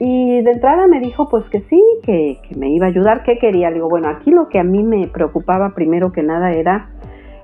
Y 0.00 0.42
de 0.42 0.52
entrada 0.52 0.86
me 0.86 1.00
dijo 1.00 1.28
pues 1.28 1.44
que 1.50 1.60
sí, 1.62 1.82
que, 2.02 2.38
que 2.48 2.54
me 2.56 2.70
iba 2.70 2.86
a 2.86 2.88
ayudar, 2.88 3.22
que 3.24 3.38
quería. 3.38 3.68
Le 3.68 3.76
digo, 3.76 3.88
bueno, 3.88 4.08
aquí 4.08 4.30
lo 4.30 4.48
que 4.48 4.58
a 4.58 4.64
mí 4.64 4.82
me 4.82 5.08
preocupaba 5.08 5.74
primero 5.74 6.12
que 6.12 6.22
nada 6.22 6.52
era 6.52 6.90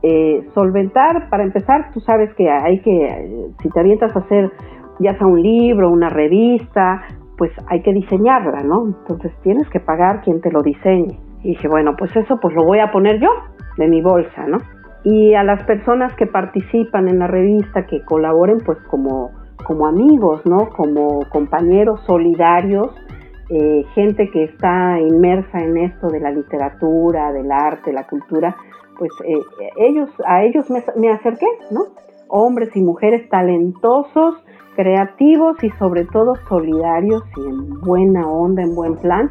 eh, 0.06 0.46
solventar, 0.54 1.30
para 1.30 1.44
empezar, 1.44 1.90
tú 1.94 2.00
sabes 2.00 2.32
que 2.34 2.50
hay 2.50 2.80
que, 2.80 3.48
si 3.62 3.70
te 3.70 3.80
avientas 3.80 4.14
a 4.14 4.18
hacer 4.18 4.52
ya 5.00 5.16
sea 5.16 5.26
un 5.26 5.42
libro, 5.42 5.90
una 5.90 6.08
revista, 6.08 7.02
pues 7.36 7.50
hay 7.68 7.82
que 7.82 7.92
diseñarla, 7.92 8.62
¿no? 8.62 8.86
Entonces 8.86 9.32
tienes 9.42 9.68
que 9.70 9.80
pagar 9.80 10.22
quien 10.22 10.40
te 10.40 10.50
lo 10.50 10.62
diseñe. 10.62 11.18
Y 11.42 11.50
dije, 11.50 11.68
bueno, 11.68 11.94
pues 11.98 12.14
eso 12.16 12.38
pues 12.40 12.54
lo 12.54 12.64
voy 12.64 12.78
a 12.78 12.90
poner 12.90 13.20
yo 13.20 13.28
de 13.76 13.88
mi 13.88 14.00
bolsa, 14.00 14.46
¿no? 14.46 14.58
Y 15.04 15.34
a 15.34 15.42
las 15.42 15.62
personas 15.64 16.14
que 16.16 16.26
participan 16.26 17.08
en 17.08 17.18
la 17.18 17.26
revista, 17.26 17.86
que 17.86 18.02
colaboren 18.04 18.58
pues 18.64 18.78
como, 18.88 19.32
como 19.64 19.86
amigos, 19.86 20.46
¿no? 20.46 20.70
Como 20.70 21.20
compañeros 21.30 22.00
solidarios, 22.06 22.88
eh, 23.50 23.84
gente 23.94 24.30
que 24.30 24.44
está 24.44 24.98
inmersa 24.98 25.60
en 25.60 25.76
esto 25.76 26.08
de 26.08 26.20
la 26.20 26.30
literatura, 26.30 27.30
del 27.32 27.52
arte, 27.52 27.92
la 27.92 28.06
cultura, 28.06 28.56
pues 28.98 29.10
eh, 29.26 29.34
ellos, 29.76 30.08
a 30.24 30.44
ellos 30.44 30.70
me, 30.70 30.82
me 30.96 31.10
acerqué, 31.10 31.46
¿no? 31.70 31.80
Hombres 32.28 32.74
y 32.74 32.80
mujeres 32.80 33.28
talentosos, 33.28 34.43
creativos 34.74 35.62
y 35.62 35.70
sobre 35.78 36.04
todo 36.04 36.34
solidarios 36.48 37.22
y 37.36 37.40
en 37.40 37.80
buena 37.80 38.26
onda, 38.26 38.62
en 38.62 38.74
buen 38.74 38.96
plan, 38.96 39.30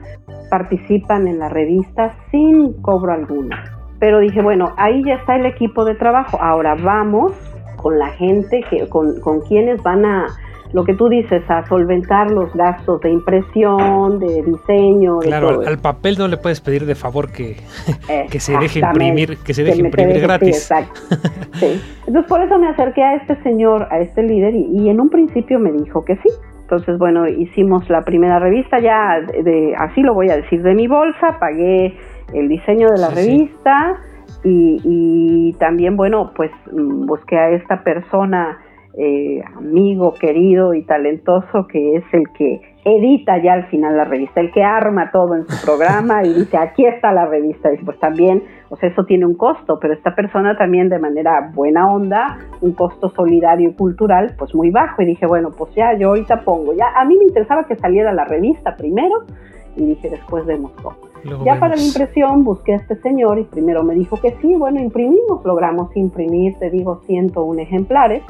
participan 0.50 1.28
en 1.28 1.40
la 1.40 1.50
revista 1.50 2.16
sin 2.32 2.74
cobro 2.82 3.14
alguno. 3.14 3.56
Pero 4.00 4.20
dije, 4.20 4.42
bueno, 4.42 4.74
ahí 4.78 5.04
ya 5.06 5.16
está 5.16 5.36
el 5.36 5.46
equipo 5.46 5.86
de 5.86 5.96
trabajo, 5.96 6.38
ahora 6.42 6.76
vamos 6.76 7.32
con 7.78 8.00
la 8.00 8.10
gente, 8.10 8.64
que, 8.70 8.88
con, 8.90 9.20
con 9.20 9.42
quienes 9.42 9.82
van 9.84 10.06
a 10.06 10.28
lo 10.74 10.84
que 10.84 10.96
tú 10.96 11.08
dices, 11.08 11.44
a 11.50 11.66
solventar 11.68 12.32
los 12.32 12.52
gastos 12.54 13.00
de 13.02 13.12
impresión, 13.12 14.20
de 14.20 14.42
diseño. 14.42 15.20
De 15.20 15.28
claro, 15.28 15.62
al, 15.62 15.78
papel 15.78 16.16
no 16.18 16.28
le 16.28 16.38
puedes 16.38 16.62
pedir 16.62 16.86
de 16.86 16.96
favor 16.96 17.32
que, 17.32 17.58
que 18.32 18.40
se 18.40 18.58
deje 18.58 18.80
imprimir, 18.80 19.38
que 19.38 19.54
se 19.54 19.64
deje 19.64 19.82
imprimir 19.82 20.20
gratis. 20.20 20.58
exacto. 20.58 21.00
sí. 21.54 21.80
Entonces 22.08 22.28
por 22.28 22.42
eso 22.42 22.58
me 22.58 22.68
acerqué 22.70 23.04
a 23.04 23.16
este 23.16 23.42
señor, 23.44 23.88
a 23.92 24.00
este 24.00 24.24
líder, 24.24 24.56
y, 24.56 24.90
en 24.90 25.00
un 25.00 25.10
principio 25.10 25.60
me 25.60 25.72
dijo 25.72 26.04
que 26.04 26.16
sí. 26.18 26.30
Entonces, 26.62 26.98
bueno, 26.98 27.28
hicimos 27.28 27.88
la 27.90 28.02
primera 28.02 28.40
revista 28.40 28.80
ya, 28.80 29.20
de, 29.22 29.76
así 29.78 30.02
lo 30.02 30.16
voy 30.16 30.32
a 30.32 30.38
decir, 30.38 30.64
de 30.64 30.74
mi 30.74 30.88
bolsa, 30.88 31.38
pagué 31.40 31.96
el 32.34 32.48
diseño 32.48 32.88
de 32.90 33.00
la 33.00 33.10
revista 33.10 33.98
y, 34.44 34.82
y 34.84 35.54
también, 35.60 35.96
bueno, 35.96 36.32
pues 36.36 36.50
mm, 36.72 37.06
busqué 37.06 37.38
a 37.38 37.50
esta 37.52 37.84
persona 37.84 38.58
eh, 38.96 39.42
amigo 39.56 40.14
querido 40.14 40.74
y 40.74 40.84
talentoso 40.84 41.66
que 41.68 41.96
es 41.96 42.04
el 42.14 42.30
que 42.38 42.62
edita 42.86 43.42
ya 43.42 43.54
al 43.54 43.66
final 43.68 43.96
la 43.98 44.04
revista, 44.04 44.42
el 44.42 44.52
que 44.52 44.62
arma 44.62 45.10
todo 45.12 45.36
en 45.36 45.48
su 45.48 45.66
programa 45.66 46.24
y 46.24 46.34
dice, 46.34 46.58
aquí 46.58 46.86
está 46.86 47.12
la 47.12 47.26
revista. 47.26 47.74
Y 47.74 47.78
pues 47.78 47.98
también, 48.00 48.44
o 48.70 48.76
sea, 48.76 48.90
eso 48.90 49.06
tiene 49.06 49.26
un 49.26 49.36
costo, 49.36 49.80
pero 49.80 49.94
esta 49.94 50.14
persona 50.14 50.58
también 50.58 50.90
de 50.90 51.00
manera 51.00 51.50
buena 51.54 51.92
onda, 51.92 52.38
un 52.62 52.74
costo 52.74 53.10
solidario 53.10 53.70
y 53.70 53.74
cultural, 53.74 54.36
pues 54.38 54.54
muy 54.54 54.70
bajo. 54.70 55.02
Y 55.02 55.06
dije, 55.06 55.26
bueno, 55.26 55.50
pues 55.58 55.74
ya, 55.76 55.98
yo 55.98 56.10
ahorita 56.10 56.42
pongo, 56.42 56.74
ya, 56.74 56.88
a 56.96 57.06
mí 57.06 57.18
me 57.18 57.24
interesaba 57.24 57.64
que 57.66 57.76
saliera 57.78 58.12
la 58.12 58.26
revista 58.26 58.76
primero 58.76 59.24
y 59.76 59.86
dije, 59.86 60.10
después 60.10 60.46
vemos 60.46 60.72
cómo. 60.84 60.98
ya 61.46 61.58
para 61.60 61.76
la 61.76 61.82
impresión 61.82 62.44
busqué 62.44 62.74
a 62.74 62.76
este 62.76 62.96
señor 62.98 63.40
y 63.40 63.44
primero 63.46 63.84
me 63.84 63.96
dijo 63.96 64.18
que 64.22 64.36
sí, 64.42 64.56
bueno, 64.56 64.80
imprimimos, 64.80 65.44
logramos 65.46 65.96
imprimir, 65.96 66.54
te 66.60 66.70
digo, 66.70 67.02
101 67.08 67.62
ejemplares 67.62 68.22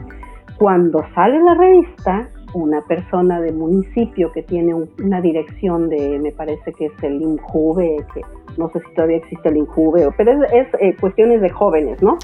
cuando 0.58 1.04
sale 1.14 1.42
la 1.42 1.54
revista, 1.56 2.30
una 2.54 2.82
persona 2.82 3.42
de 3.42 3.52
municipio 3.52 4.32
que 4.32 4.44
tiene 4.44 4.74
una 4.74 5.22
dirección 5.22 5.90
de, 5.90 6.20
me 6.20 6.32
parece 6.32 6.72
que 6.74 6.86
es 6.86 7.04
el 7.04 7.22
INJUVE, 7.22 8.06
que 8.14 8.22
no 8.58 8.70
sé 8.70 8.80
si 8.82 8.94
todavía 8.94 9.18
existe 9.18 9.50
el 9.50 9.58
INJUVE, 9.58 10.10
pero 10.16 10.44
es, 10.44 10.68
eh, 10.80 10.96
cuestiones 11.00 11.42
de 11.42 11.50
jóvenes, 11.50 12.02
¿no? 12.02 12.18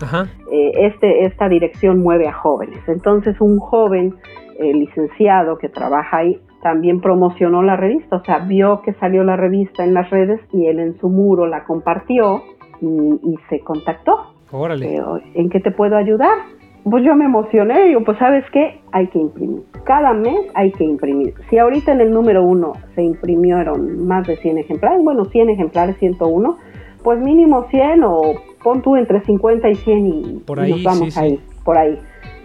Eh, 0.51 0.71
este, 0.75 1.25
esta 1.25 1.49
dirección 1.49 2.01
mueve 2.01 2.27
a 2.27 2.33
jóvenes. 2.33 2.79
Entonces 2.87 3.39
un 3.41 3.59
joven 3.59 4.15
eh, 4.59 4.73
licenciado 4.73 5.57
que 5.57 5.69
trabaja 5.69 6.17
ahí 6.17 6.39
también 6.61 6.99
promocionó 6.99 7.63
la 7.63 7.77
revista, 7.77 8.17
o 8.17 8.23
sea, 8.23 8.39
vio 8.39 8.81
que 8.81 8.93
salió 8.95 9.23
la 9.23 9.37
revista 9.37 9.83
en 9.83 9.93
las 9.93 10.09
redes 10.09 10.41
y 10.51 10.67
él 10.67 10.79
en 10.79 10.99
su 10.99 11.09
muro 11.09 11.47
la 11.47 11.63
compartió 11.63 12.43
y, 12.81 13.37
se 13.49 13.59
contactó. 13.61 14.33
Órale. 14.51 15.01
¿En 15.33 15.49
qué 15.49 15.59
te 15.59 15.71
puedo 15.71 15.95
ayudar? 15.95 16.37
Pues 16.83 17.03
yo 17.03 17.15
me 17.15 17.25
emocioné, 17.25 17.83
digo, 17.85 18.01
pues 18.03 18.17
sabes 18.17 18.45
qué, 18.51 18.79
hay 18.91 19.07
que 19.07 19.19
imprimir. 19.19 19.63
Cada 19.85 20.13
mes 20.13 20.39
hay 20.55 20.71
que 20.71 20.83
imprimir. 20.83 21.33
Si 21.49 21.57
ahorita 21.57 21.91
en 21.91 22.01
el 22.01 22.11
número 22.11 22.43
uno 22.43 22.73
se 22.95 23.03
imprimieron 23.03 24.07
más 24.07 24.27
de 24.27 24.37
100 24.37 24.59
ejemplares, 24.59 25.03
bueno, 25.03 25.25
100 25.25 25.49
ejemplares, 25.49 25.97
101, 25.97 26.57
pues 27.03 27.19
mínimo 27.19 27.63
100 27.69 28.03
o 28.03 28.21
pon 28.63 28.81
tú 28.81 28.95
entre 28.95 29.21
50 29.21 29.69
y 29.69 29.75
100 29.75 30.07
y, 30.07 30.43
por 30.45 30.59
ahí, 30.59 30.71
nos 30.71 30.83
vamos 30.83 31.17
ahí, 31.17 31.39
por 31.63 31.77
ahí. 31.77 31.99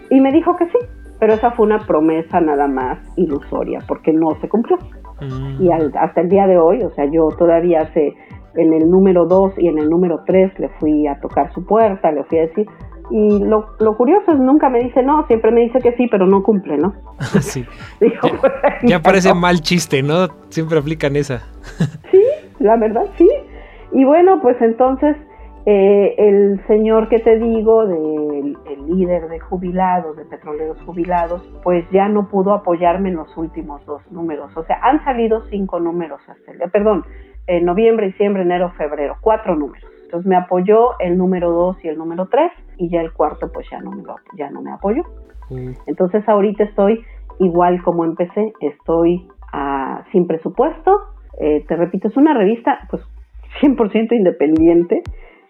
Y 0.09 0.19
me 0.21 0.31
dijo 0.31 0.55
que 0.55 0.65
sí, 0.65 0.77
pero 1.19 1.33
esa 1.33 1.51
fue 1.51 1.65
una 1.65 1.79
promesa 1.79 2.39
nada 2.41 2.67
más 2.67 2.99
ilusoria, 3.15 3.79
porque 3.87 4.13
no 4.13 4.35
se 4.41 4.49
cumplió. 4.49 4.77
Mm. 5.21 5.63
Y 5.63 5.71
hasta 5.71 6.21
el 6.21 6.29
día 6.29 6.45
de 6.47 6.57
hoy, 6.57 6.83
o 6.83 6.89
sea, 6.91 7.05
yo 7.05 7.29
todavía 7.37 7.81
hace 7.81 8.15
en 8.55 8.73
el 8.73 8.89
número 8.89 9.25
2 9.25 9.55
y 9.57 9.67
en 9.67 9.79
el 9.79 9.89
número 9.89 10.23
3 10.25 10.59
le 10.59 10.69
fui 10.79 11.07
a 11.07 11.19
tocar 11.19 11.51
su 11.53 11.65
puerta, 11.65 12.11
le 12.11 12.23
fui 12.25 12.37
a 12.39 12.41
decir, 12.41 12.67
y 13.11 13.39
lo, 13.39 13.75
lo, 13.79 13.97
curioso 13.97 14.31
es 14.31 14.39
nunca 14.39 14.69
me 14.69 14.79
dice 14.79 15.03
no, 15.03 15.25
siempre 15.27 15.51
me 15.51 15.61
dice 15.61 15.79
que 15.79 15.93
sí, 15.93 16.07
pero 16.07 16.25
no 16.25 16.43
cumple, 16.43 16.77
¿no? 16.77 16.93
sí. 17.41 17.65
ya, 18.83 19.01
parece 19.01 19.33
mal 19.33 19.61
chiste, 19.61 20.01
¿no? 20.03 20.27
Siempre 20.49 20.79
aplican 20.79 21.15
esa. 21.15 21.43
sí, 22.11 22.21
la 22.59 22.77
verdad, 22.77 23.05
sí. 23.17 23.29
Y 23.91 24.03
bueno, 24.03 24.41
pues 24.41 24.59
entonces 24.61 25.15
eh, 25.65 26.13
el 26.17 26.61
señor 26.67 27.09
que 27.09 27.19
te 27.19 27.39
digo, 27.39 27.87
del 27.87 28.57
el 28.69 28.87
líder 28.87 29.29
de 29.29 29.39
jubilados, 29.39 30.15
de 30.15 30.25
petroleros 30.25 30.77
jubilados, 30.85 31.41
pues 31.63 31.85
ya 31.91 32.07
no 32.07 32.27
pudo 32.29 32.53
apoyarme 32.53 33.09
en 33.09 33.15
los 33.15 33.35
últimos 33.35 33.83
dos 33.85 34.01
números. 34.11 34.55
O 34.55 34.63
sea, 34.65 34.79
han 34.83 35.03
salido 35.03 35.43
cinco 35.49 35.79
números 35.79 36.21
hasta 36.27 36.51
el, 36.51 36.69
perdón, 36.69 37.05
en 37.47 37.65
noviembre, 37.65 38.07
diciembre, 38.07 38.43
enero, 38.43 38.73
febrero, 38.77 39.17
cuatro 39.21 39.55
números. 39.55 39.89
Entonces 40.15 40.29
me 40.29 40.37
apoyó 40.37 40.97
el 40.99 41.17
número 41.17 41.51
2 41.51 41.83
y 41.83 41.89
el 41.89 41.97
número 41.97 42.27
3 42.27 42.49
y 42.77 42.89
ya 42.89 43.01
el 43.01 43.11
cuarto 43.11 43.51
pues 43.51 43.67
ya 43.69 43.81
no 43.81 43.91
me, 43.91 44.01
ya 44.37 44.49
no 44.49 44.61
me 44.61 44.71
apoyó. 44.71 45.03
Mm. 45.49 45.71
Entonces 45.87 46.23
ahorita 46.25 46.63
estoy 46.63 47.03
igual 47.39 47.83
como 47.83 48.05
empecé, 48.05 48.53
estoy 48.61 49.27
ah, 49.51 50.05
sin 50.13 50.25
presupuesto. 50.25 51.01
Eh, 51.41 51.65
te 51.67 51.75
repito, 51.75 52.07
es 52.07 52.15
una 52.15 52.33
revista 52.33 52.79
pues 52.89 53.03
100% 53.61 54.13
independiente 54.13 55.03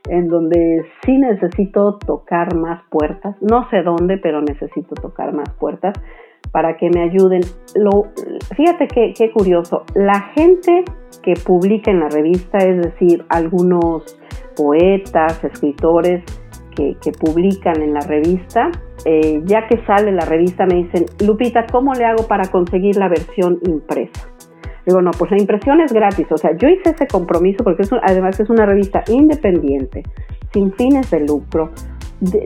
en 0.10 0.30
donde 0.30 0.84
sí 1.04 1.16
necesito 1.16 2.00
tocar 2.00 2.56
más 2.56 2.82
puertas. 2.90 3.36
No 3.42 3.70
sé 3.70 3.84
dónde, 3.84 4.18
pero 4.18 4.42
necesito 4.42 4.96
tocar 4.96 5.32
más 5.32 5.52
puertas 5.60 5.94
para 6.56 6.78
que 6.78 6.90
me 6.90 7.04
ayuden. 7.04 7.42
Lo, 7.76 8.06
fíjate 8.56 8.88
qué, 8.88 9.30
curioso, 9.34 9.84
la 9.94 10.32
gente 10.34 10.86
que 11.22 11.34
publica 11.34 11.92
en 11.92 12.00
la 12.00 12.08
revista, 12.08 12.60
es 12.60 12.82
decir, 12.82 13.26
algunos 13.28 14.18
poetas, 14.56 15.44
escritores 15.44 16.24
que, 16.74 17.12
publican 17.20 17.82
en 17.82 17.94
la 17.94 18.00
revista, 18.08 18.72
eh, 19.04 19.42
ya 19.44 19.68
que 19.68 19.84
sale 19.86 20.14
la 20.14 20.24
revista 20.24 20.66
me 20.66 20.76
dicen, 20.76 21.04
Lupita, 21.28 21.66
¿cómo 21.70 21.94
le 21.94 22.06
hago 22.06 22.26
para 22.26 22.50
conseguir 22.50 22.96
la 22.96 23.10
versión 23.10 23.60
impresa? 23.68 24.30
Digo, 24.86 25.02
no, 25.02 25.12
pues 25.12 25.32
la 25.32 25.38
impresión 25.38 25.82
es 25.82 25.92
gratis. 25.92 26.28
O 26.32 26.38
sea, 26.38 26.52
yo 26.56 26.70
hice 26.70 26.92
ese 26.92 27.06
compromiso 27.06 27.66
porque 27.66 27.84
además 28.02 28.40
es 28.40 28.50
una 28.50 28.66
revista 28.66 29.04
independiente, 29.10 30.04
sin 30.54 30.72
fines 30.72 31.12
de 31.12 31.20
lucro, 31.20 31.72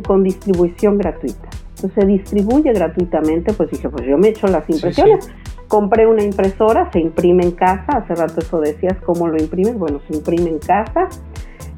con 0.08 0.24
distribución 0.24 0.98
gratuita. 0.98 1.50
Entonces 1.82 2.04
se 2.04 2.08
distribuye 2.08 2.74
gratuitamente, 2.74 3.54
pues 3.54 3.72
dije, 3.72 3.88
pues 3.90 4.06
yo 4.06 4.18
me 4.18 4.30
echo 4.30 4.48
las 4.48 4.70
impresiones. 4.70 5.30
Compré 5.70 6.08
una 6.08 6.24
impresora, 6.24 6.92
se 6.92 7.00
imprime 7.00 7.44
en 7.44 7.52
casa, 7.52 8.00
hace 8.00 8.16
rato 8.16 8.42
eso 8.42 8.60
decías, 8.60 8.98
¿cómo 9.06 9.28
lo 9.28 9.38
imprimes? 9.38 9.78
Bueno, 9.78 10.02
se 10.08 10.16
imprime 10.16 10.50
en 10.50 10.60
casa 10.60 11.08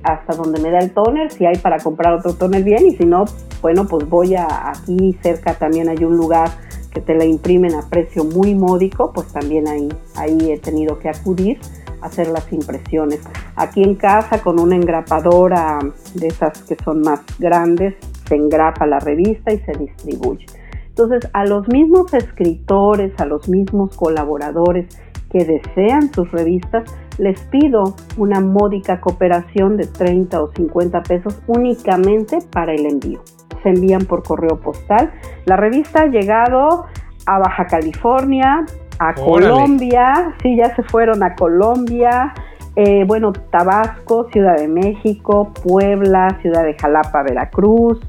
hasta 0.03 0.33
donde 0.33 0.59
me 0.59 0.71
da 0.71 0.79
el 0.79 0.91
toner, 0.91 1.31
si 1.31 1.45
hay 1.45 1.57
para 1.57 1.77
comprar 1.77 2.13
otro 2.13 2.33
toner 2.33 2.63
bien 2.63 2.87
y 2.87 2.95
si 2.95 3.05
no, 3.05 3.25
bueno, 3.61 3.85
pues 3.87 4.09
voy 4.09 4.33
a 4.33 4.69
aquí 4.69 5.15
cerca 5.21 5.53
también 5.53 5.89
hay 5.89 6.03
un 6.03 6.17
lugar 6.17 6.49
que 6.91 7.01
te 7.01 7.13
la 7.15 7.25
imprimen 7.25 7.75
a 7.75 7.87
precio 7.87 8.23
muy 8.23 8.55
módico, 8.55 9.11
pues 9.13 9.27
también 9.27 9.67
ahí, 9.67 9.89
ahí 10.15 10.51
he 10.51 10.57
tenido 10.57 10.97
que 10.97 11.09
acudir 11.09 11.59
a 12.01 12.07
hacer 12.07 12.27
las 12.29 12.51
impresiones. 12.51 13.19
Aquí 13.55 13.83
en 13.83 13.95
casa 13.95 14.41
con 14.41 14.59
una 14.59 14.75
engrapadora 14.75 15.79
de 16.15 16.27
esas 16.27 16.63
que 16.63 16.75
son 16.83 17.01
más 17.01 17.21
grandes, 17.37 17.95
se 18.31 18.37
engrapa 18.37 18.87
la 18.87 18.99
revista 18.99 19.51
y 19.51 19.59
se 19.59 19.73
distribuye. 19.73 20.45
Entonces, 20.87 21.29
a 21.33 21.43
los 21.43 21.67
mismos 21.67 22.13
escritores, 22.13 23.11
a 23.19 23.25
los 23.25 23.49
mismos 23.49 23.95
colaboradores 23.97 24.87
que 25.29 25.43
desean 25.43 26.13
sus 26.13 26.31
revistas, 26.31 26.83
les 27.17 27.41
pido 27.47 27.95
una 28.17 28.39
módica 28.39 29.01
cooperación 29.01 29.75
de 29.75 29.87
30 29.87 30.43
o 30.43 30.51
50 30.53 31.03
pesos 31.03 31.41
únicamente 31.47 32.39
para 32.51 32.73
el 32.73 32.85
envío. 32.85 33.21
Se 33.63 33.69
envían 33.69 34.05
por 34.05 34.23
correo 34.23 34.59
postal. 34.59 35.11
La 35.45 35.57
revista 35.57 36.03
ha 36.03 36.07
llegado 36.07 36.85
a 37.25 37.39
Baja 37.39 37.65
California, 37.67 38.65
a 38.97 39.13
Colombia, 39.13 40.35
sí, 40.41 40.55
ya 40.55 40.73
se 40.75 40.83
fueron 40.83 41.21
a 41.23 41.35
Colombia, 41.35 42.33
eh, 42.75 43.03
bueno, 43.05 43.33
Tabasco, 43.33 44.29
Ciudad 44.31 44.55
de 44.57 44.67
México, 44.67 45.51
Puebla, 45.63 46.37
Ciudad 46.41 46.63
de 46.63 46.75
Jalapa, 46.79 47.23
Veracruz, 47.23 47.99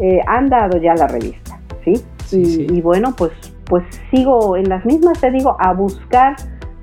eh, 0.00 0.20
han 0.26 0.48
dado 0.48 0.78
ya 0.78 0.94
la 0.94 1.06
revista, 1.06 1.60
¿sí? 1.84 1.94
y, 2.32 2.72
y, 2.72 2.80
bueno, 2.80 3.14
pues, 3.16 3.32
pues 3.64 3.84
sigo 4.10 4.56
en 4.56 4.68
las 4.68 4.84
mismas, 4.84 5.20
te 5.20 5.30
digo, 5.30 5.56
a 5.58 5.72
buscar 5.72 6.36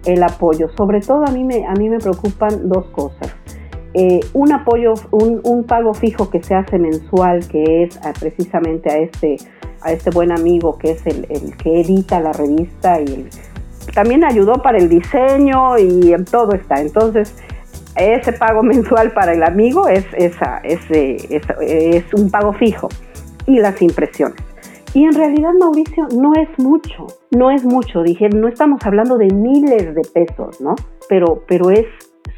el 0.05 0.23
apoyo. 0.23 0.69
Sobre 0.75 1.01
todo 1.01 1.23
a 1.25 1.31
mí 1.31 1.43
me, 1.43 1.65
a 1.65 1.73
mí 1.73 1.89
me 1.89 1.97
preocupan 1.97 2.69
dos 2.69 2.85
cosas. 2.87 3.35
Eh, 3.93 4.19
un 4.33 4.51
apoyo, 4.51 4.93
un, 5.11 5.63
pago 5.63 5.93
fijo 5.93 6.29
que 6.29 6.43
se 6.43 6.53
hace 6.53 6.77
mensual, 6.77 7.47
que 7.47 7.83
es 7.83 7.97
precisamente 8.19 8.91
a 8.91 8.97
este, 8.97 9.37
a 9.81 9.93
este 9.93 10.09
buen 10.09 10.33
amigo 10.33 10.77
que 10.77 10.91
es 10.91 11.07
el, 11.07 11.55
que 11.55 11.79
edita 11.79 12.19
la 12.19 12.33
revista 12.33 12.99
y 12.99 13.29
también 13.93 14.25
ayudó 14.25 14.55
para 14.55 14.79
el 14.79 14.89
diseño 14.89 15.77
y 15.77 16.11
en 16.11 16.25
todo 16.25 16.53
está. 16.55 16.81
Entonces, 16.81 17.37
ese 17.95 18.33
pago 18.33 18.63
mensual 18.63 19.11
para 19.11 19.33
el 19.33 19.43
amigo 19.43 19.87
es, 19.87 20.05
esa, 20.13 20.57
es 20.63 22.13
un 22.13 22.29
pago 22.29 22.53
fijo 22.53 22.89
y 23.47 23.59
las 23.59 23.81
impresiones. 23.81 24.37
Y 24.95 25.03
en 25.03 25.13
realidad, 25.13 25.51
Mauricio, 25.59 26.07
no 26.17 26.31
es 26.35 26.47
mucho, 26.57 27.07
no 27.31 27.51
es 27.51 27.65
mucho. 27.65 28.01
Dije, 28.01 28.29
no 28.29 28.47
estamos 28.47 28.79
hablando 28.85 29.17
de 29.17 29.27
miles 29.27 29.93
de 29.93 30.01
pesos, 30.13 30.61
¿no? 30.61 30.73
Pero, 31.09 31.43
pero 31.45 31.69
es 31.69 31.85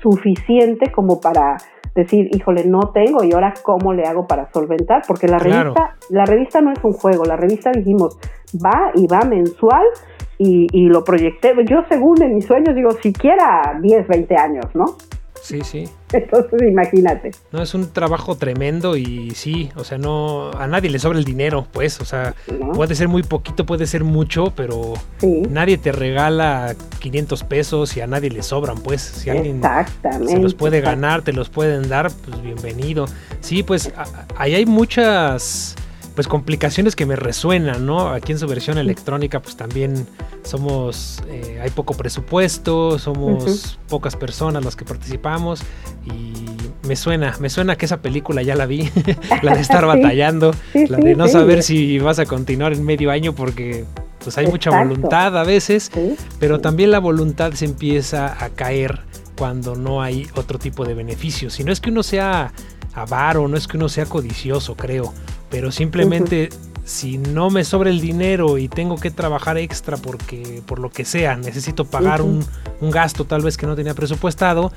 suficiente 0.02 0.92
como 0.92 1.22
para 1.22 1.58
decir, 1.94 2.28
híjole, 2.32 2.66
no 2.66 2.92
tengo 2.94 3.24
y 3.24 3.32
ahora 3.34 3.54
cómo 3.62 3.94
le 3.94 4.06
hago 4.06 4.26
para 4.26 4.52
solventar, 4.52 5.04
porque 5.08 5.28
la 5.28 5.38
revista, 5.38 5.98
la 6.10 6.26
revista 6.26 6.60
no 6.62 6.72
es 6.72 6.84
un 6.84 6.94
juego, 6.94 7.26
la 7.26 7.36
revista 7.36 7.72
dijimos, 7.72 8.18
va 8.54 8.92
y 8.96 9.08
va 9.08 9.22
mensual 9.22 9.86
y, 10.40 10.68
y 10.72 10.90
lo 10.90 11.04
proyecté, 11.04 11.54
yo 11.66 11.84
según 11.90 12.22
en 12.22 12.36
mis 12.36 12.46
sueños 12.46 12.76
digo, 12.76 12.92
siquiera 12.92 13.80
10, 13.82 14.08
20 14.08 14.36
años, 14.36 14.66
¿no? 14.76 14.86
Sí, 15.42 15.62
sí. 15.64 15.90
Entonces, 16.14 16.62
imagínate. 16.62 17.32
No, 17.52 17.62
es 17.62 17.74
un 17.74 17.92
trabajo 17.92 18.36
tremendo 18.36 18.98
y 18.98 19.32
sí, 19.32 19.70
o 19.76 19.84
sea, 19.84 19.98
no, 19.98 20.52
a 20.52 20.68
nadie 20.68 20.90
le 20.90 21.00
sobra 21.00 21.18
el 21.20 21.26
dinero, 21.26 21.68
pues, 21.72 22.00
o 22.02 22.06
sea, 22.06 22.34
puede 22.74 22.96
ser 22.96 23.08
muy 23.08 23.24
poquito, 23.24 23.66
puede 23.66 23.88
ser 23.88 24.04
mucho, 24.04 24.54
pero 24.56 24.94
nadie 25.50 25.78
te 25.78 25.92
regala 25.92 26.76
500 27.00 27.44
pesos 27.44 27.98
y 27.98 28.02
a 28.02 28.08
nadie 28.08 28.30
le 28.30 28.44
sobran, 28.44 28.78
pues, 28.80 29.02
si 29.02 29.30
alguien 29.30 29.62
se 30.26 30.38
los 30.40 30.54
puede 30.54 30.82
ganar, 30.82 31.22
te 31.22 31.34
los 31.34 31.50
pueden 31.50 31.90
dar, 31.90 32.12
pues 32.26 32.42
bienvenido. 32.42 33.06
Sí, 33.42 33.64
pues, 33.64 33.92
ahí 34.38 34.56
hay 34.56 34.66
muchas 34.66 35.76
pues 36.18 36.28
complicaciones 36.28 36.96
que 36.96 37.06
me 37.06 37.16
resuenan, 37.16 37.86
¿no? 37.86 38.10
Aquí 38.10 38.32
en 38.32 38.40
su 38.40 38.48
versión 38.48 38.80
electrónica 38.80 39.40
pues 39.40 39.56
también 39.56 40.08
somos, 40.42 41.22
eh, 41.30 41.60
hay 41.62 41.70
poco 41.70 41.94
presupuesto, 41.94 42.98
somos 42.98 43.78
pocas 43.88 44.16
personas 44.16 44.66
las 44.66 44.76
que 44.76 44.84
participamos 44.84 45.62
y 46.08 46.34
me 46.88 46.96
suena, 46.96 47.36
me 47.40 47.52
suena 47.52 47.76
que 47.76 47.86
esa 47.86 48.02
película 48.02 48.42
ya 48.42 48.56
la 48.56 48.66
vi, 48.66 48.90
la 49.44 49.54
de 49.54 49.62
estar 49.62 49.86
batallando, 49.86 50.56
la 50.74 50.98
de 50.98 51.14
no 51.14 51.28
saber 51.28 51.62
si 51.62 52.00
vas 52.00 52.18
a 52.18 52.26
continuar 52.26 52.74
en 52.74 52.84
medio 52.84 53.12
año 53.12 53.36
porque 53.36 53.86
pues 54.24 54.40
hay 54.40 54.48
mucha 54.48 54.72
voluntad 54.72 55.38
a 55.38 55.44
veces, 55.44 55.92
pero 56.40 56.60
también 56.62 56.90
la 56.90 57.00
voluntad 57.00 57.54
se 57.54 57.66
empieza 57.66 58.44
a 58.44 58.50
caer 58.50 59.02
cuando 59.38 59.76
no 59.76 60.02
hay 60.02 60.26
otro 60.34 60.58
tipo 60.58 60.84
de 60.84 60.96
beneficios. 60.96 61.54
Si 61.54 61.64
no 61.64 61.72
es 61.72 61.80
que 61.80 61.92
uno 61.92 62.02
sea 62.02 62.52
avaro, 62.96 63.48
no 63.48 63.56
es 63.56 63.68
que 63.68 63.78
uno 63.78 63.88
sea 63.88 64.08
codicioso, 64.08 64.76
creo 64.76 65.14
pero 65.50 65.72
simplemente 65.72 66.50
si 66.84 67.18
no 67.18 67.50
me 67.50 67.66
sobra 67.66 67.90
el 67.90 68.00
dinero 68.00 68.58
y 68.58 68.70
tengo 68.70 68.96
que 68.96 69.12
trabajar 69.12 69.58
extra 69.58 69.98
porque 69.98 70.62
por 70.66 70.80
lo 70.80 70.90
que 70.90 71.04
sea 71.04 71.36
necesito 71.36 71.86
pagar 71.86 72.22
un, 72.22 72.46
gasto 72.80 73.26
tal 73.26 73.42
vez 73.42 73.58
que 73.58 73.68
no 73.68 73.76
tenía 73.76 73.94
presupuestado, 73.94 74.72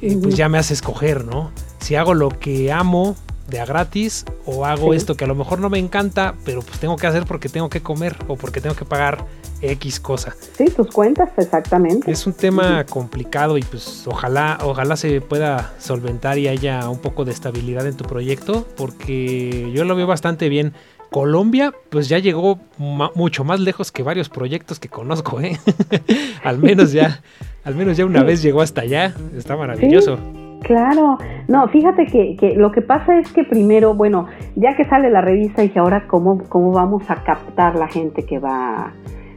eh, 0.00 0.16
pues 0.20 0.36
ya 0.36 0.48
me 0.48 0.56
hace 0.56 0.72
escoger, 0.72 1.24
¿no? 1.24 1.50
Si 1.80 1.96
hago 1.96 2.14
lo 2.14 2.30
que 2.30 2.72
amo 2.72 3.16
de 3.50 3.60
a 3.60 3.66
gratis 3.66 4.24
o 4.46 4.64
hago 4.64 4.94
esto 4.94 5.16
que 5.16 5.24
a 5.24 5.26
lo 5.26 5.34
mejor 5.34 5.60
no 5.60 5.68
me 5.68 5.78
encanta, 5.78 6.34
pero 6.44 6.62
pues 6.62 6.78
tengo 6.78 6.96
que 6.96 7.06
hacer 7.06 7.24
porque 7.24 7.48
tengo 7.48 7.68
que 7.68 7.82
comer 7.82 8.16
o 8.28 8.36
porque 8.36 8.60
tengo 8.60 8.76
que 8.76 8.84
pagar 8.84 9.26
X 9.62 10.00
cosa. 10.00 10.34
Sí, 10.56 10.66
tus 10.66 10.88
cuentas, 10.88 11.30
exactamente. 11.36 12.10
Es 12.10 12.26
un 12.26 12.32
tema 12.32 12.84
complicado 12.86 13.58
y 13.58 13.62
pues 13.62 14.06
ojalá, 14.06 14.58
ojalá 14.62 14.96
se 14.96 15.20
pueda 15.20 15.74
solventar 15.78 16.38
y 16.38 16.48
haya 16.48 16.88
un 16.88 16.98
poco 16.98 17.24
de 17.24 17.32
estabilidad 17.32 17.86
en 17.86 17.96
tu 17.96 18.04
proyecto, 18.04 18.66
porque 18.76 19.70
yo 19.74 19.84
lo 19.84 19.96
veo 19.96 20.06
bastante 20.06 20.48
bien. 20.48 20.72
Colombia, 21.10 21.74
pues 21.90 22.08
ya 22.08 22.18
llegó 22.18 22.60
mucho 22.78 23.42
más 23.42 23.58
lejos 23.58 23.90
que 23.90 24.04
varios 24.04 24.28
proyectos 24.28 24.78
que 24.78 24.88
conozco, 24.88 25.40
¿eh? 25.40 25.58
al 26.44 26.58
menos 26.58 26.92
ya, 26.92 27.20
al 27.64 27.74
menos 27.74 27.96
ya 27.96 28.06
una 28.06 28.22
vez 28.22 28.42
llegó 28.42 28.62
hasta 28.62 28.82
allá. 28.82 29.14
Está 29.36 29.56
maravilloso. 29.56 30.18
Claro, 30.62 31.18
no, 31.48 31.68
fíjate 31.68 32.06
que, 32.06 32.36
que, 32.36 32.54
lo 32.54 32.70
que 32.70 32.82
pasa 32.82 33.18
es 33.18 33.32
que 33.32 33.44
primero, 33.44 33.94
bueno, 33.94 34.26
ya 34.56 34.76
que 34.76 34.84
sale 34.84 35.10
la 35.10 35.20
revista, 35.20 35.62
dije, 35.62 35.78
ahora, 35.78 36.06
¿cómo, 36.06 36.42
cómo 36.48 36.72
vamos 36.72 37.02
a 37.10 37.16
captar 37.24 37.76
la 37.76 37.88
gente 37.88 38.24
que 38.24 38.38
va? 38.38 38.92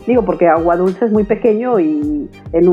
Digo, 0.06 0.24
porque 0.26 0.48
Agua 0.48 0.76
Dulce 0.76 1.06
es 1.06 1.12
muy 1.12 1.24
pequeño 1.24 1.80
y 1.80 2.30
en, 2.52 2.66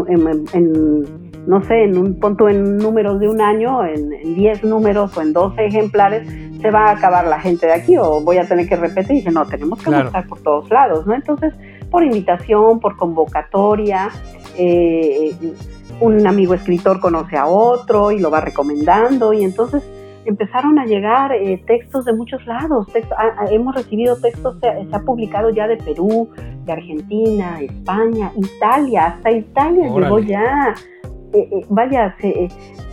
no 1.47 1.63
sé, 1.63 1.85
en 1.85 1.97
un 1.97 2.19
punto 2.19 2.49
en 2.49 2.77
números 2.77 3.21
de 3.21 3.29
un 3.29 3.41
año, 3.41 3.85
en 3.85 4.35
10 4.35 4.65
números 4.65 5.17
o 5.17 5.23
en 5.23 5.33
12 5.33 5.65
ejemplares, 5.65 6.29
se 6.61 6.71
va 6.71 6.87
a 6.87 6.91
acabar 6.93 7.27
la 7.27 7.39
gente 7.41 7.67
de 7.67 7.73
aquí 7.73 7.97
o 7.97 8.21
voy 8.21 8.39
a 8.39 8.47
tener 8.47 8.69
que 8.69 8.77
repetir. 8.77 9.13
Y 9.13 9.15
dije, 9.17 9.31
no, 9.31 9.47
tenemos 9.47 9.83
que 9.83 9.91
estar 9.91 10.27
por 10.27 10.41
todos 10.43 10.69
lados, 10.71 11.07
¿no? 11.07 11.15
Entonces, 11.15 11.55
por 11.91 12.05
invitación, 12.05 12.81
por 12.81 12.97
convocatoria, 12.97 14.11
eh, 14.59 15.33
un 16.01 16.27
amigo 16.27 16.55
escritor 16.55 17.01
conoce 17.01 17.37
a 17.37 17.47
otro 17.47 18.11
y 18.11 18.19
lo 18.19 18.31
va 18.31 18.41
recomendando 18.41 19.33
y 19.33 19.45
entonces 19.45 19.83
empezaron 20.25 20.79
a 20.79 20.85
llegar 20.85 21.33
eh, 21.33 21.63
textos 21.67 22.05
de 22.05 22.13
muchos 22.13 22.45
lados. 22.47 22.87
Ah, 23.17 23.31
ah, 23.39 23.45
hemos 23.51 23.75
recibido 23.75 24.17
textos, 24.17 24.57
se, 24.61 24.69
ha 24.95 25.01
publicado 25.01 25.51
ya 25.51 25.67
de 25.67 25.77
Perú, 25.77 26.31
de 26.65 26.73
Argentina, 26.73 27.61
España, 27.61 28.33
Italia, 28.37 29.07
hasta 29.07 29.31
Italia 29.31 29.89
llegó 29.89 30.19
ya. 30.21 30.75
Eh, 31.33 31.49
eh, 31.53 31.67
vaya, 31.69 32.17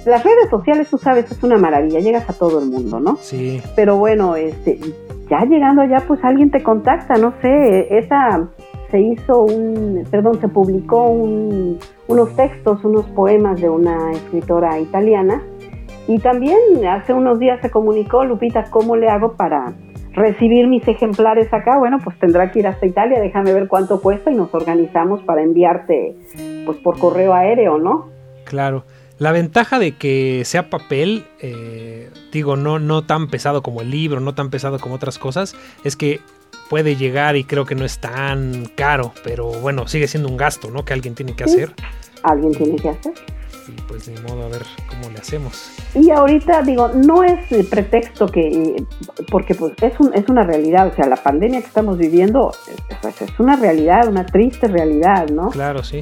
las 0.06 0.24
redes 0.24 0.50
sociales, 0.50 0.90
tú 0.90 0.98
sabes, 0.98 1.32
es 1.32 1.44
una 1.44 1.58
maravilla, 1.58 2.00
llegas 2.00 2.30
a 2.30 2.34
todo 2.34 2.60
el 2.60 2.70
mundo, 2.70 3.00
¿no? 3.00 3.18
Sí. 3.18 3.62
Pero 3.76 3.98
bueno, 3.98 4.36
este, 4.36 4.80
ya 5.30 5.40
llegando 5.46 5.82
allá, 5.82 6.04
pues 6.08 6.24
alguien 6.24 6.52
te 6.52 6.62
contacta, 6.62 7.16
no 7.16 7.34
sé, 7.42 7.98
esa 7.98 8.48
se 8.92 9.00
hizo 9.00 9.44
un, 9.44 10.06
perdón, 10.10 10.40
se 10.40 10.48
publicó 10.48 11.08
unos 11.08 12.36
textos, 12.36 12.84
unos 12.84 13.06
poemas 13.08 13.60
de 13.60 13.70
una 13.70 14.12
escritora 14.12 14.80
italiana 14.80 15.42
y 16.08 16.20
también 16.20 16.58
hace 16.88 17.14
unos 17.14 17.40
días 17.40 17.60
se 17.62 17.70
comunicó, 17.70 18.24
Lupita, 18.24 18.66
¿cómo 18.70 18.96
le 18.96 19.10
hago 19.10 19.34
para 19.34 19.74
recibir 20.14 20.68
mis 20.68 20.88
ejemplares 20.88 21.54
acá? 21.54 21.78
Bueno, 21.78 22.00
pues 22.04 22.18
tendrá 22.18 22.52
que 22.52 22.60
ir 22.60 22.68
hasta 22.68 22.86
Italia, 22.86 23.20
déjame 23.20 23.54
ver 23.54 23.68
cuánto 23.68 24.02
cuesta 24.02 24.32
y 24.32 24.36
nos 24.36 24.54
organizamos 24.54 25.22
para 25.24 25.44
enviarte 25.44 26.16
pues 26.66 26.78
por 26.78 26.98
correo 26.98 27.34
aéreo, 27.34 27.78
¿no? 27.78 28.08
Claro. 28.46 28.86
La 29.20 29.32
ventaja 29.32 29.80
de 29.80 29.94
que 29.94 30.44
sea 30.46 30.70
papel, 30.70 31.26
eh, 31.42 32.12
digo, 32.32 32.56
no, 32.56 32.78
no 32.78 33.04
tan 33.04 33.30
pesado 33.30 33.64
como 33.64 33.82
el 33.82 33.90
libro, 33.90 34.20
no 34.20 34.36
tan 34.36 34.52
pesado 34.52 34.80
como 34.80 34.96
otras 34.96 35.18
cosas, 35.18 35.56
es 35.84 35.96
que 35.96 36.20
puede 36.70 36.96
llegar 36.96 37.36
y 37.36 37.44
creo 37.44 37.66
que 37.66 37.76
no 37.76 37.86
es 37.86 38.00
tan 38.00 38.66
caro, 38.76 39.14
pero 39.24 39.48
bueno, 39.48 39.88
sigue 39.88 40.08
siendo 40.08 40.30
un 40.30 40.38
gasto, 40.38 40.70
¿no? 40.70 40.86
Que 40.86 40.94
alguien 40.94 41.16
tiene 41.16 41.36
que 41.36 41.44
hacer. 41.44 41.74
Alguien 42.24 42.52
tiene 42.54 42.76
que 42.76 42.90
hacer 42.90 43.37
y 43.68 43.82
pues 43.82 44.08
ni 44.08 44.20
modo 44.22 44.44
a 44.44 44.50
ver 44.50 44.64
cómo 44.90 45.10
le 45.10 45.20
hacemos. 45.20 45.72
Y 45.94 46.10
ahorita 46.10 46.62
digo, 46.62 46.90
no 46.90 47.24
es 47.24 47.40
pretexto 47.68 48.28
que, 48.28 48.76
porque 49.30 49.56
pues 49.56 49.74
es, 49.82 50.00
un, 50.00 50.14
es 50.14 50.28
una 50.30 50.44
realidad, 50.44 50.88
o 50.88 50.96
sea, 50.96 51.08
la 51.08 51.16
pandemia 51.16 51.62
que 51.62 51.68
estamos 51.68 51.98
viviendo 51.98 52.52
pues, 53.02 53.22
es 53.22 53.40
una 53.40 53.56
realidad, 53.56 54.08
una 54.08 54.26
triste 54.26 54.68
realidad, 54.68 55.28
¿no? 55.30 55.50
Claro, 55.50 55.84
sí. 55.84 56.02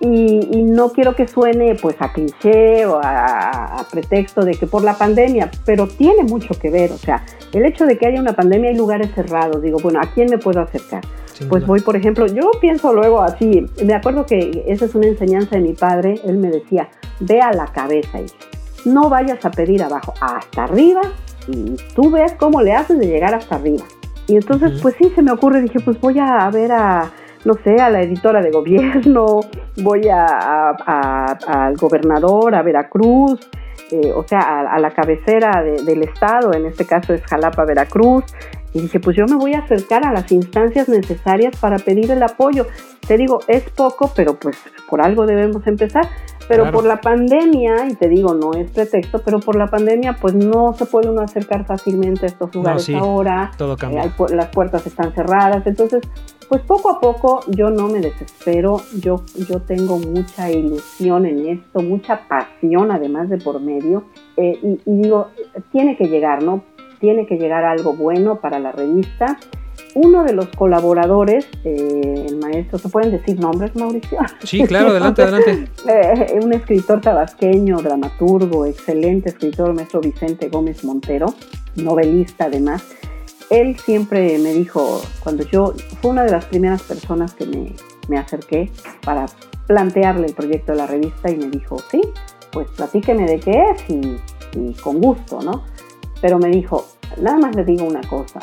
Y, 0.00 0.48
y, 0.50 0.62
no 0.62 0.90
quiero 0.90 1.14
que 1.14 1.26
suene 1.26 1.74
pues 1.76 1.96
a 2.00 2.12
cliché 2.12 2.86
o 2.86 3.00
a, 3.02 3.86
pretexto 3.90 4.42
de 4.42 4.52
que 4.52 4.66
por 4.66 4.82
la 4.82 4.96
pandemia, 4.96 5.50
pero 5.64 5.86
tiene 5.86 6.22
mucho 6.22 6.54
que 6.58 6.70
ver, 6.70 6.92
o 6.92 6.98
sea, 6.98 7.24
el 7.52 7.64
hecho 7.66 7.84
de 7.84 7.98
que 7.98 8.06
haya 8.06 8.20
una 8.20 8.32
pandemia 8.32 8.70
hay 8.70 8.76
lugares 8.76 9.10
cerrados, 9.14 9.62
digo, 9.62 9.78
bueno, 9.82 10.00
¿a 10.02 10.10
quién 10.12 10.28
me 10.30 10.38
puedo 10.38 10.60
acercar? 10.60 11.02
Pues 11.48 11.66
voy, 11.66 11.80
por 11.80 11.96
ejemplo, 11.96 12.26
yo 12.26 12.50
pienso 12.60 12.92
luego 12.92 13.20
así, 13.22 13.66
me 13.84 13.94
acuerdo 13.94 14.26
que 14.26 14.64
esa 14.66 14.84
es 14.84 14.94
una 14.94 15.06
enseñanza 15.06 15.56
de 15.56 15.62
mi 15.62 15.72
padre, 15.72 16.20
él 16.24 16.38
me 16.38 16.50
decía, 16.50 16.88
ve 17.20 17.40
a 17.40 17.52
la 17.52 17.66
cabeza, 17.66 18.20
y 18.20 18.88
no 18.88 19.08
vayas 19.08 19.44
a 19.44 19.50
pedir 19.50 19.82
abajo, 19.82 20.14
hasta 20.20 20.64
arriba, 20.64 21.02
y 21.48 21.76
tú 21.94 22.10
ves 22.10 22.34
cómo 22.38 22.62
le 22.62 22.72
haces 22.72 22.98
de 22.98 23.06
llegar 23.06 23.34
hasta 23.34 23.56
arriba. 23.56 23.84
Y 24.28 24.36
entonces, 24.36 24.80
pues 24.80 24.94
sí, 24.98 25.10
se 25.14 25.22
me 25.22 25.32
ocurre, 25.32 25.60
dije, 25.60 25.80
pues 25.80 26.00
voy 26.00 26.18
a 26.18 26.48
ver 26.50 26.72
a, 26.72 27.10
no 27.44 27.54
sé, 27.64 27.80
a 27.80 27.90
la 27.90 28.02
editora 28.02 28.40
de 28.40 28.50
gobierno, 28.50 29.40
voy 29.82 30.08
a, 30.08 30.70
al 31.46 31.76
gobernador, 31.76 32.54
a 32.54 32.62
Veracruz, 32.62 33.40
eh, 33.90 34.12
o 34.14 34.26
sea, 34.26 34.60
a, 34.70 34.78
la 34.78 34.90
cabecera 34.90 35.62
del 35.62 36.02
estado, 36.02 36.54
en 36.54 36.66
este 36.66 36.86
caso 36.86 37.12
es 37.12 37.22
Jalapa, 37.26 37.64
Veracruz, 37.64 38.24
y 38.74 38.80
dije, 38.80 39.00
pues 39.00 39.16
yo 39.16 39.26
me 39.26 39.36
voy 39.36 39.54
a 39.54 39.60
acercar 39.60 40.06
a 40.06 40.12
las 40.12 40.30
instancias 40.32 40.88
necesarias 40.88 41.56
para 41.60 41.78
pedir 41.78 42.10
el 42.10 42.22
apoyo. 42.22 42.66
Te 43.06 43.16
digo, 43.16 43.40
es 43.48 43.68
poco, 43.70 44.12
pero 44.14 44.38
pues 44.38 44.56
por 44.88 45.02
algo 45.02 45.26
debemos 45.26 45.66
empezar. 45.66 46.08
Pero 46.48 46.70
por 46.70 46.84
la 46.84 47.00
pandemia, 47.00 47.88
y 47.88 47.94
te 47.94 48.08
digo, 48.08 48.34
no 48.34 48.52
es 48.52 48.70
pretexto, 48.70 49.22
pero 49.24 49.40
por 49.40 49.56
la 49.56 49.68
pandemia, 49.68 50.16
pues 50.20 50.34
no 50.34 50.74
se 50.74 50.86
puede 50.86 51.08
uno 51.08 51.22
acercar 51.22 51.64
fácilmente 51.64 52.26
a 52.26 52.28
estos 52.28 52.54
lugares 52.54 52.88
ahora. 52.90 53.52
Todo 53.56 53.76
cambia. 53.76 54.04
Eh, 54.04 54.12
las 54.30 54.48
puertas 54.48 54.86
están 54.86 55.14
cerradas. 55.14 55.66
Entonces, 55.66 56.02
pues 56.48 56.60
poco 56.62 56.90
a 56.90 57.00
poco 57.00 57.40
yo 57.48 57.70
no 57.70 57.88
me 57.88 58.00
desespero. 58.00 58.82
Yo, 59.00 59.22
yo 59.48 59.60
tengo 59.60 59.98
mucha 59.98 60.50
ilusión 60.50 61.26
en 61.26 61.46
esto, 61.46 61.80
mucha 61.80 62.28
pasión 62.28 62.90
además 62.90 63.30
de 63.30 63.38
por 63.38 63.60
medio. 63.60 64.04
Eh, 64.36 64.58
y, 64.62 64.80
y 64.84 65.02
digo, 65.02 65.28
tiene 65.70 65.96
que 65.96 66.08
llegar, 66.08 66.42
¿no? 66.42 66.64
Tiene 67.02 67.26
que 67.26 67.36
llegar 67.36 67.64
algo 67.64 67.94
bueno 67.94 68.36
para 68.36 68.60
la 68.60 68.70
revista. 68.70 69.38
Uno 69.94 70.22
de 70.22 70.32
los 70.32 70.46
colaboradores, 70.50 71.48
eh, 71.64 72.26
el 72.28 72.36
maestro, 72.36 72.78
¿se 72.78 72.88
pueden 72.88 73.10
decir 73.10 73.38
nombres, 73.40 73.74
Mauricio? 73.74 74.18
Sí, 74.44 74.62
claro, 74.64 74.90
adelante, 74.90 75.22
adelante. 75.22 75.68
Eh, 75.86 76.38
un 76.40 76.52
escritor 76.52 77.00
tabasqueño, 77.00 77.78
dramaturgo, 77.82 78.64
excelente 78.66 79.30
escritor, 79.30 79.74
maestro 79.74 80.00
Vicente 80.00 80.48
Gómez 80.48 80.84
Montero, 80.84 81.34
novelista 81.74 82.44
además. 82.44 82.84
Él 83.50 83.76
siempre 83.78 84.38
me 84.38 84.52
dijo, 84.54 85.02
cuando 85.24 85.44
yo, 85.44 85.74
fue 86.00 86.12
una 86.12 86.22
de 86.22 86.30
las 86.30 86.46
primeras 86.46 86.82
personas 86.84 87.34
que 87.34 87.46
me, 87.46 87.74
me 88.08 88.16
acerqué 88.16 88.70
para 89.04 89.26
plantearle 89.66 90.28
el 90.28 90.34
proyecto 90.34 90.72
de 90.72 90.78
la 90.78 90.86
revista 90.86 91.30
y 91.30 91.36
me 91.36 91.46
dijo, 91.46 91.78
sí, 91.90 92.00
pues 92.52 92.68
platíqueme 92.76 93.26
de 93.26 93.40
qué 93.40 93.64
es 93.72 93.90
y, 93.90 94.16
y 94.56 94.72
con 94.74 95.00
gusto, 95.00 95.42
¿no? 95.42 95.64
Pero 96.22 96.38
me 96.38 96.48
dijo, 96.48 96.86
nada 97.20 97.36
más 97.36 97.54
le 97.54 97.64
digo 97.64 97.84
una 97.84 98.00
cosa, 98.08 98.40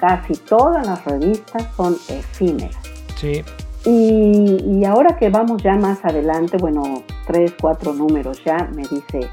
casi 0.00 0.32
todas 0.34 0.84
las 0.84 1.04
revistas 1.04 1.68
son 1.76 1.94
efímeras. 2.08 2.76
Sí. 3.16 3.44
Y, 3.84 4.84
ahora 4.84 5.16
que 5.16 5.28
vamos 5.28 5.62
ya 5.62 5.74
más 5.74 6.04
adelante, 6.04 6.56
bueno, 6.58 6.82
tres, 7.26 7.54
cuatro 7.60 7.92
números 7.92 8.42
ya, 8.44 8.68
me 8.74 8.82
dice, 8.82 9.30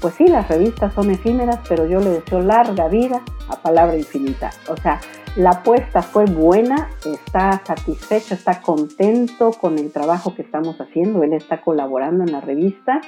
pues 0.00 0.14
sí, 0.14 0.26
las 0.26 0.48
revistas 0.48 0.92
son 0.92 1.10
efímeras, 1.10 1.60
pero 1.68 1.86
yo 1.86 2.00
le 2.00 2.10
deseo 2.10 2.40
larga 2.40 2.88
vida 2.88 3.22
a 3.48 3.56
palabra 3.56 3.96
infinita. 3.96 4.50
O 4.68 4.76
sea, 4.76 5.00
la 5.36 5.50
apuesta 5.50 6.02
fue 6.02 6.24
buena, 6.24 6.90
está 7.04 7.62
satisfecho, 7.64 8.34
está 8.34 8.60
contento 8.60 9.52
con 9.52 9.78
el 9.78 9.92
trabajo 9.92 10.34
que 10.34 10.42
estamos 10.42 10.80
haciendo, 10.80 11.22
él 11.22 11.32
está 11.32 11.60
colaborando 11.60 12.24
en 12.24 12.32
la 12.32 12.40
revista 12.40 13.00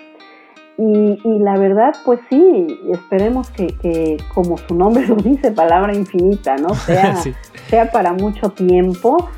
y, 0.81 1.19
la 1.41 1.59
verdad, 1.59 1.93
pues 2.05 2.21
sí, 2.31 2.81
esperemos 2.93 3.51
que, 3.51 4.17
como 4.33 4.57
su 4.59 4.77
nombre 4.77 5.07
lo 5.09 5.17
dice, 5.17 5.51
palabra 5.51 5.93
infinita, 5.95 6.57
¿no? 6.57 6.69
Sea, 6.75 7.17
sea 7.69 7.91
para 7.91 8.13
mucho 8.13 8.51
tiempo. 8.51 9.29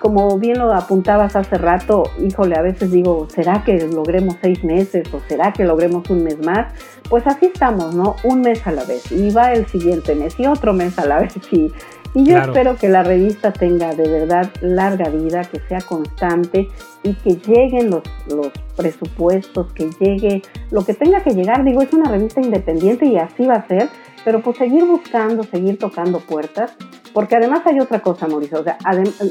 Como 0.00 0.36
bien 0.38 0.58
lo 0.58 0.72
apuntabas 0.72 1.36
hace 1.36 1.58
rato, 1.58 2.10
híjole, 2.20 2.56
a 2.56 2.62
veces 2.62 2.90
digo, 2.90 3.28
¿será 3.30 3.62
que 3.62 3.86
logremos 3.86 4.36
seis 4.42 4.64
meses 4.64 5.06
o 5.14 5.20
será 5.28 5.52
que 5.52 5.64
logremos 5.64 6.10
un 6.10 6.24
mes 6.24 6.44
más? 6.44 6.72
Pues 7.08 7.24
así 7.26 7.46
estamos, 7.46 7.94
¿no? 7.94 8.16
Un 8.24 8.40
mes 8.40 8.66
a 8.66 8.72
la 8.72 8.82
vez. 8.82 9.12
Y 9.12 9.30
va 9.30 9.52
el 9.52 9.66
siguiente 9.66 10.16
mes 10.16 10.40
y 10.40 10.46
otro 10.46 10.72
mes 10.72 10.98
a 10.98 11.06
la 11.06 11.18
vez. 11.20 11.36
Y, 11.52 11.70
y 12.14 12.24
yo 12.24 12.38
espero 12.38 12.76
que 12.76 12.88
la 12.88 13.02
revista 13.02 13.52
tenga 13.52 13.92
de 13.94 14.08
verdad 14.08 14.48
larga 14.60 15.08
vida, 15.08 15.42
que 15.42 15.58
sea 15.68 15.80
constante 15.80 16.68
y 17.02 17.14
que 17.14 17.34
lleguen 17.34 17.90
los, 17.90 18.02
los 18.28 18.52
presupuestos, 18.76 19.72
que 19.72 19.90
llegue 19.98 20.42
lo 20.70 20.84
que 20.84 20.94
tenga 20.94 21.22
que 21.24 21.30
llegar. 21.30 21.64
Digo, 21.64 21.82
es 21.82 21.92
una 21.92 22.08
revista 22.08 22.40
independiente 22.40 23.06
y 23.06 23.16
así 23.16 23.44
va 23.44 23.54
a 23.54 23.66
ser, 23.66 23.88
pero 24.24 24.40
pues 24.42 24.56
seguir 24.58 24.84
buscando, 24.84 25.42
seguir 25.42 25.76
tocando 25.76 26.20
puertas, 26.20 26.76
porque 27.12 27.34
además 27.34 27.62
hay 27.66 27.80
otra 27.80 28.00
cosa, 28.00 28.28
Mauricio. 28.28 28.60
O 28.60 28.64
sea, 28.64 28.78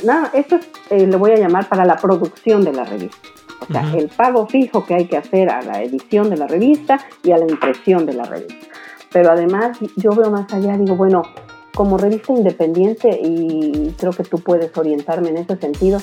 nada, 0.03 0.29
esto 0.33 0.57
es, 0.57 0.69
eh, 0.89 1.07
le 1.07 1.15
voy 1.15 1.31
a 1.31 1.37
llamar 1.37 1.69
para 1.69 1.85
la 1.85 1.95
producción 1.95 2.65
de 2.65 2.73
la 2.73 2.83
revista. 2.83 3.17
O 3.61 3.71
sea, 3.71 3.93
el 3.95 4.09
pago 4.09 4.45
fijo 4.45 4.85
que 4.85 4.93
hay 4.93 5.05
que 5.05 5.15
hacer 5.15 5.49
a 5.49 5.61
la 5.61 5.81
edición 5.81 6.29
de 6.29 6.35
la 6.35 6.47
revista 6.47 6.99
y 7.23 7.31
a 7.31 7.37
la 7.37 7.45
impresión 7.49 8.05
de 8.05 8.13
la 8.13 8.25
revista. 8.25 8.67
Pero 9.09 9.31
además 9.31 9.77
yo 9.95 10.11
veo 10.11 10.29
más 10.29 10.51
allá, 10.53 10.77
digo, 10.77 10.97
bueno, 10.97 11.21
como 11.75 11.97
revista 11.97 12.33
independiente, 12.33 13.19
y 13.21 13.93
creo 13.97 14.11
que 14.11 14.23
tú 14.23 14.39
puedes 14.39 14.75
orientarme 14.77 15.29
en 15.29 15.37
ese 15.37 15.57
sentido, 15.57 16.01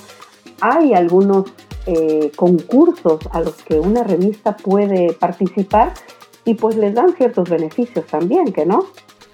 hay 0.60 0.94
algunos 0.94 1.46
eh, 1.86 2.30
concursos 2.36 3.20
a 3.32 3.40
los 3.40 3.54
que 3.62 3.74
una 3.80 4.02
revista 4.04 4.56
puede 4.56 5.12
participar 5.12 5.94
y 6.44 6.54
pues 6.54 6.76
les 6.76 6.94
dan 6.94 7.14
ciertos 7.16 7.48
beneficios 7.48 8.06
también, 8.06 8.52
¿que 8.52 8.66
no? 8.66 8.86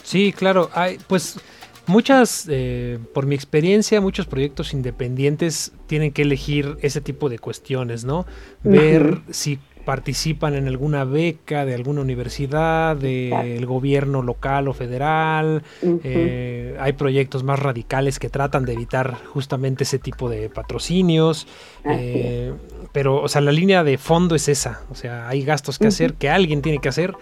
Sí, 0.03 0.32
claro, 0.32 0.70
hay 0.72 0.99
pues 1.09 1.41
muchas, 1.87 2.47
eh, 2.49 2.99
por 3.12 3.26
mi 3.26 3.34
experiencia, 3.34 4.01
muchos 4.01 4.26
proyectos 4.26 4.72
independientes 4.72 5.72
tienen 5.87 6.12
que 6.12 6.22
elegir 6.22 6.76
ese 6.82 7.01
tipo 7.01 7.28
de 7.28 7.39
cuestiones, 7.39 8.05
¿no? 8.05 8.26
Ver 8.62 9.22
si 9.30 9.59
participan 9.87 10.55
en 10.55 10.66
alguna 10.66 11.05
beca 11.05 11.64
de 11.64 11.74
alguna 11.74 12.03
universidad, 12.03 12.97
del 12.97 13.64
gobierno 13.64 14.20
local 14.20 14.66
o 14.68 14.74
federal. 14.74 15.62
Eh, 16.03 16.76
hay 16.78 16.93
proyectos 16.95 17.45
más 17.45 17.61
radicales 17.61 18.18
que 18.18 18.28
tratan 18.28 18.64
de 18.66 18.72
evitar 18.74 19.16
justamente 19.32 19.84
ese 19.84 20.01
tipo 20.01 20.28
de 20.28 20.51
patrocinios. 20.51 21.47
Eh, 21.84 22.53
pero, 22.93 23.22
o 23.22 23.28
sea, 23.28 23.41
la 23.41 23.53
línea 23.53 23.84
de 23.84 23.97
fondo 23.97 24.34
es 24.34 24.49
esa. 24.49 24.82
O 24.91 24.97
sea, 24.97 25.28
hay 25.28 25.45
gastos 25.45 25.78
que 25.78 25.87
hacer, 25.87 26.14
que 26.14 26.28
alguien 26.28 26.62
tiene 26.62 26.80
que 26.80 26.89
hacer 26.89 27.14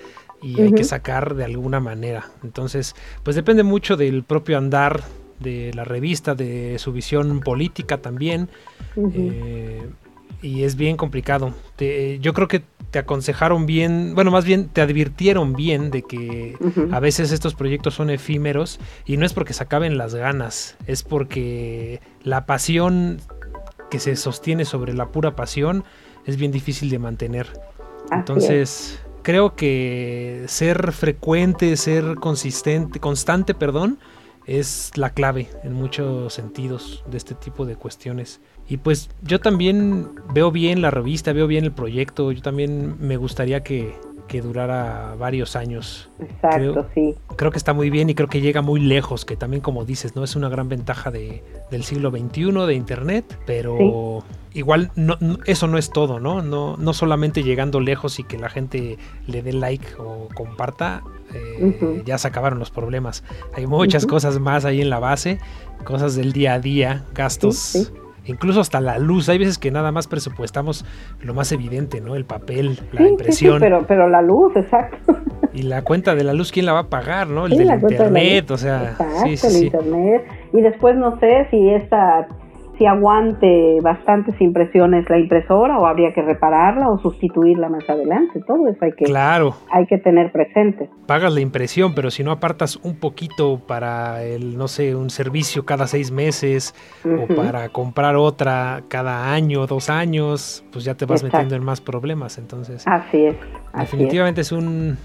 y 0.42 0.60
hay 0.60 0.72
que 0.72 0.84
sacar 0.84 1.34
de 1.34 1.44
alguna 1.44 1.80
manera. 1.80 2.30
Entonces, 2.42 2.96
pues 3.22 3.36
depende 3.36 3.62
mucho 3.62 3.96
del 3.96 4.24
propio 4.24 4.56
andar 4.56 5.02
de 5.38 5.70
la 5.74 5.84
revista, 5.84 6.34
de 6.34 6.78
su 6.78 6.92
visión 6.92 7.40
política 7.40 7.98
también 7.98 8.48
y 10.45 10.64
es 10.64 10.76
bien 10.76 10.99
complicado. 10.99 11.55
yo 12.20 12.34
creo 12.34 12.49
que 12.49 12.62
te 12.90 12.99
aconsejaron 12.99 13.64
bien, 13.64 14.14
bueno, 14.14 14.30
más 14.30 14.45
bien 14.45 14.68
te 14.68 14.82
advirtieron 14.82 15.55
bien 15.55 15.90
de 15.90 16.03
que 16.03 16.57
a 16.92 17.01
veces 17.01 17.32
estos 17.32 17.55
proyectos 17.55 17.95
son 17.95 18.11
efímeros 18.11 18.78
y 19.07 19.16
no 19.16 19.24
es 19.24 19.32
porque 19.32 19.55
se 19.55 19.62
acaben 19.62 19.97
las 19.97 20.14
ganas, 20.14 20.76
es 20.86 21.03
porque 21.03 22.01
la 22.22 22.45
pasión 22.45 23.20
que 23.90 23.99
se 23.99 24.16
sostiene 24.16 24.66
sobre 24.66 24.92
la 24.92 25.09
pura 25.09 25.34
pasión 25.34 25.82
es 26.26 26.36
bien 26.36 26.53
difícil 26.53 26.90
de 26.90 26.99
mantener. 26.99 27.49
Entonces, 28.12 29.01
creo 29.22 29.57
que 29.57 30.45
ser 30.47 30.92
frecuente, 30.92 31.74
ser 31.78 32.16
consistente, 32.16 33.01
constante, 33.01 33.55
perdón, 33.55 33.99
es 34.47 34.92
la 34.97 35.11
clave 35.11 35.49
en 35.62 35.72
muchos 35.72 36.34
sentidos 36.34 37.03
de 37.07 37.16
este 37.16 37.34
tipo 37.34 37.64
de 37.64 37.76
cuestiones. 37.76 38.40
Y 38.68 38.78
pues 38.78 39.10
yo 39.22 39.40
también 39.40 40.10
veo 40.32 40.50
bien 40.50 40.80
la 40.80 40.90
revista, 40.90 41.32
veo 41.32 41.46
bien 41.46 41.64
el 41.64 41.72
proyecto, 41.72 42.32
yo 42.32 42.40
también 42.40 42.96
me 42.98 43.16
gustaría 43.16 43.62
que, 43.62 43.94
durara 44.42 45.14
varios 45.16 45.54
años. 45.54 46.10
Exacto, 46.18 46.88
sí. 46.92 47.14
Creo 47.36 47.52
que 47.52 47.56
está 47.56 47.72
muy 47.72 47.88
bien 47.88 48.10
y 48.10 48.16
creo 48.16 48.28
que 48.28 48.40
llega 48.40 48.62
muy 48.62 48.80
lejos, 48.80 49.24
que 49.24 49.36
también 49.36 49.62
como 49.62 49.84
dices, 49.84 50.16
¿no? 50.16 50.24
Es 50.24 50.34
una 50.34 50.48
gran 50.48 50.68
ventaja 50.68 51.12
de, 51.12 51.44
del 51.70 51.84
siglo 51.84 52.10
XXI, 52.10 52.50
de 52.66 52.74
Internet, 52.74 53.38
pero 53.46 54.24
igual 54.52 54.90
no, 54.96 55.16
eso 55.46 55.68
no 55.68 55.78
es 55.78 55.88
todo, 55.90 56.18
¿no? 56.18 56.42
¿no? 56.42 56.76
No 56.76 56.92
solamente 56.94 57.44
llegando 57.44 57.78
lejos 57.78 58.18
y 58.18 58.24
que 58.24 58.36
la 58.36 58.48
gente 58.48 58.98
le 59.28 59.40
dé 59.40 59.52
like 59.52 59.86
o 60.00 60.28
comparta, 60.34 61.04
eh, 61.32 62.02
ya 62.04 62.18
se 62.18 62.26
acabaron 62.26 62.58
los 62.58 62.72
problemas. 62.72 63.22
Hay 63.54 63.68
muchas 63.68 64.04
cosas 64.04 64.40
más 64.40 64.64
ahí 64.64 64.80
en 64.80 64.90
la 64.90 64.98
base, 64.98 65.38
cosas 65.84 66.16
del 66.16 66.32
día 66.32 66.54
a 66.54 66.58
día, 66.58 67.04
gastos 67.14 67.92
incluso 68.27 68.61
hasta 68.61 68.81
la 68.81 68.99
luz. 68.99 69.29
Hay 69.29 69.39
veces 69.39 69.59
que 69.59 69.70
nada 69.70 69.93
más 69.93 70.07
presupuestamos 70.07 70.85
lo 71.20 71.35
más 71.35 71.53
evidente, 71.53 72.01
¿no? 72.01 72.14
El 72.16 72.25
papel, 72.25 72.79
la 72.93 73.09
impresión. 73.09 73.55
Sí, 73.55 73.61
pero, 73.61 73.85
pero 73.87 74.09
la 74.09 74.22
luz, 74.22 74.55
exacto. 74.57 75.16
Y 75.53 75.62
la 75.62 75.83
cuenta 75.83 76.14
de 76.14 76.25
la 76.25 76.33
luz, 76.33 76.51
¿quién 76.51 76.66
la 76.66 76.72
va 76.72 76.81
a 76.81 76.89
pagar, 76.89 77.29
no? 77.29 77.47
El 77.47 77.57
del 77.57 77.70
internet, 77.70 78.51
o 78.51 78.57
sea. 78.57 78.97
Exacto, 79.27 79.57
el 79.57 79.64
internet. 79.64 80.25
Y 80.53 80.61
después 80.61 80.97
no 80.97 81.18
sé 81.20 81.47
si 81.51 81.70
esta 81.70 82.27
si 82.79 82.87
aguante 82.87 83.79
bastantes 83.83 84.41
impresiones 84.41 85.09
la 85.09 85.18
impresora 85.18 85.79
o 85.79 85.87
habría 85.87 86.12
que 86.12 86.22
repararla 86.22 86.89
o 86.89 86.99
sustituirla 86.99 87.68
más 87.68 87.89
adelante. 87.89 88.41
Todo 88.47 88.68
eso 88.68 88.85
hay 88.85 88.93
que, 88.93 89.05
claro. 89.05 89.55
hay 89.70 89.87
que 89.87 89.99
tener 89.99 90.33
presente. 90.33 90.89
Pagas 91.07 91.33
la 91.33 91.41
impresión, 91.41 91.95
pero 91.95 92.11
si 92.11 92.25
no 92.25 92.33
apartas 92.33 92.77
un 92.77 92.99
poquito 92.99 93.61
para 93.66 94.25
el, 94.25 94.57
no 94.59 94.68
sé, 94.68 94.95
un 94.95 95.11
servicio 95.11 95.64
cada 95.64 95.87
seis 95.87 96.11
meses 96.11 96.75
o 97.05 97.33
para 97.35 97.68
comprar 97.68 98.16
otra 98.16 98.83
cada 98.89 99.33
año, 99.33 99.66
dos 99.66 99.91
años, 99.91 100.64
pues 100.72 100.85
ya 100.85 100.95
te 100.95 101.07
vas 101.07 101.22
metiendo 101.22 101.55
en 101.55 101.64
más 101.64 101.81
problemas. 101.81 102.39
Entonces, 102.39 102.87
así 102.87 103.27
es. 103.27 103.37
definitivamente 103.72 104.41
es 104.41 104.53
un 104.53 104.97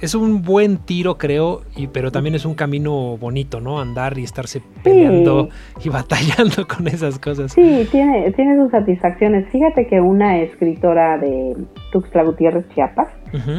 es 0.00 0.14
un 0.14 0.42
buen 0.42 0.78
tiro, 0.78 1.18
creo, 1.18 1.60
y, 1.76 1.86
pero 1.86 2.10
también 2.10 2.34
es 2.34 2.44
un 2.44 2.54
camino 2.54 3.16
bonito, 3.18 3.60
¿no? 3.60 3.80
Andar 3.80 4.18
y 4.18 4.24
estarse 4.24 4.62
peleando 4.82 5.48
y 5.84 5.88
batallando 5.90 6.66
con 6.66 6.86
esas 6.86 7.18
cosas. 7.18 7.52
Sí, 7.52 7.86
tiene, 7.90 8.32
tiene 8.32 8.56
sus 8.56 8.70
satisfacciones. 8.70 9.48
Fíjate 9.50 9.86
que 9.86 10.00
una 10.00 10.38
escritora 10.38 11.18
de 11.18 11.56
Tuxtla 11.92 12.24
Gutiérrez, 12.24 12.66
Chiapas, 12.74 13.08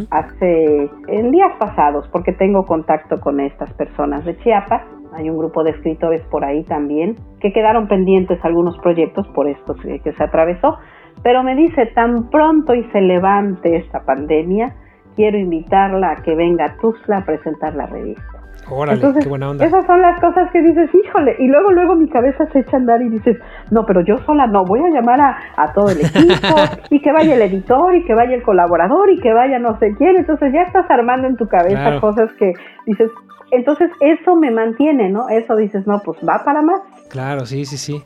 hace, 0.10 0.90
en 1.08 1.32
días 1.32 1.52
pasados, 1.60 2.08
porque 2.12 2.34
tengo 2.34 2.66
contacto 2.66 3.20
con 3.20 3.40
estas 3.40 3.72
personas 3.74 4.26
de 4.26 4.38
Chiapas, 4.40 4.82
hay 5.14 5.30
un 5.30 5.38
grupo 5.38 5.64
de 5.64 5.72
escritores 5.72 6.22
por 6.32 6.44
ahí 6.44 6.64
también, 6.64 7.18
que 7.40 7.52
quedaron 7.54 7.88
pendientes 7.88 8.40
algunos 8.44 8.78
proyectos 8.80 9.28
por 9.30 9.48
esto 9.48 9.76
que 9.76 10.14
se 10.14 10.24
atravesó, 10.24 10.78
pero 11.24 11.44
me 11.44 11.56
dice, 11.56 11.86
tan 11.88 12.30
pronto 12.30 12.74
y 12.74 12.84
se 12.92 13.02
levante 13.02 13.78
esta 13.78 14.04
pandemia, 14.06 14.76
quiero 15.16 15.38
invitarla 15.38 16.12
a 16.12 16.16
que 16.18 16.36
venga 16.36 16.66
a 16.66 16.78
Tuzla 16.78 17.18
a 17.18 17.26
presentar 17.26 17.76
la 17.76 17.86
revista. 17.86 18.42
Órale, 18.70 19.02
qué 19.22 19.28
buena 19.28 19.50
onda. 19.50 19.66
Esas 19.66 19.86
son 19.86 20.02
las 20.02 20.20
cosas 20.22 20.50
que 20.52 20.62
dices, 20.62 20.90
híjole, 20.94 21.36
y 21.40 21.48
luego 21.48 21.72
luego 21.72 21.96
mi 21.96 22.08
cabeza 22.08 22.46
se 22.54 22.60
echa 22.60 22.78
a 22.78 22.80
andar 22.80 23.02
y 23.02 23.10
dices, 23.10 23.38
no, 23.70 23.86
pero 23.86 24.02
yo 24.02 24.18
sola 24.20 24.48
no, 24.48 24.64
voy 24.64 24.80
a 24.80 24.90
llamar 24.90 25.20
a, 25.20 25.74
todo 25.74 25.90
el 25.90 26.02
equipo 26.02 26.56
y 26.90 27.02
que 27.02 27.12
vaya 27.12 27.36
el 27.36 27.42
editor 27.42 27.96
y 27.96 28.06
que 28.06 28.14
vaya 28.14 28.36
el 28.36 28.44
colaborador 28.44 29.10
y 29.10 29.20
que 29.20 29.34
vaya 29.34 29.60
no 29.60 29.78
sé 29.80 29.94
quién, 29.98 30.16
entonces 30.16 30.54
ya 30.54 30.62
estás 30.62 30.90
armando 30.90 31.28
en 31.28 31.36
tu 31.36 31.48
cabeza 31.48 32.00
cosas 32.00 32.32
que 32.34 32.54
dices, 32.86 33.10
entonces 33.52 33.92
eso 34.00 34.36
me 34.36 34.52
mantiene, 34.52 35.10
¿no? 35.10 35.28
Eso 35.28 35.56
dices, 35.56 35.86
no, 35.86 36.00
pues 36.00 36.20
va 36.20 36.44
para 36.46 36.62
más. 36.62 36.82
Claro, 37.10 37.46
sí, 37.46 37.66
sí, 37.66 37.78
sí. 37.78 38.02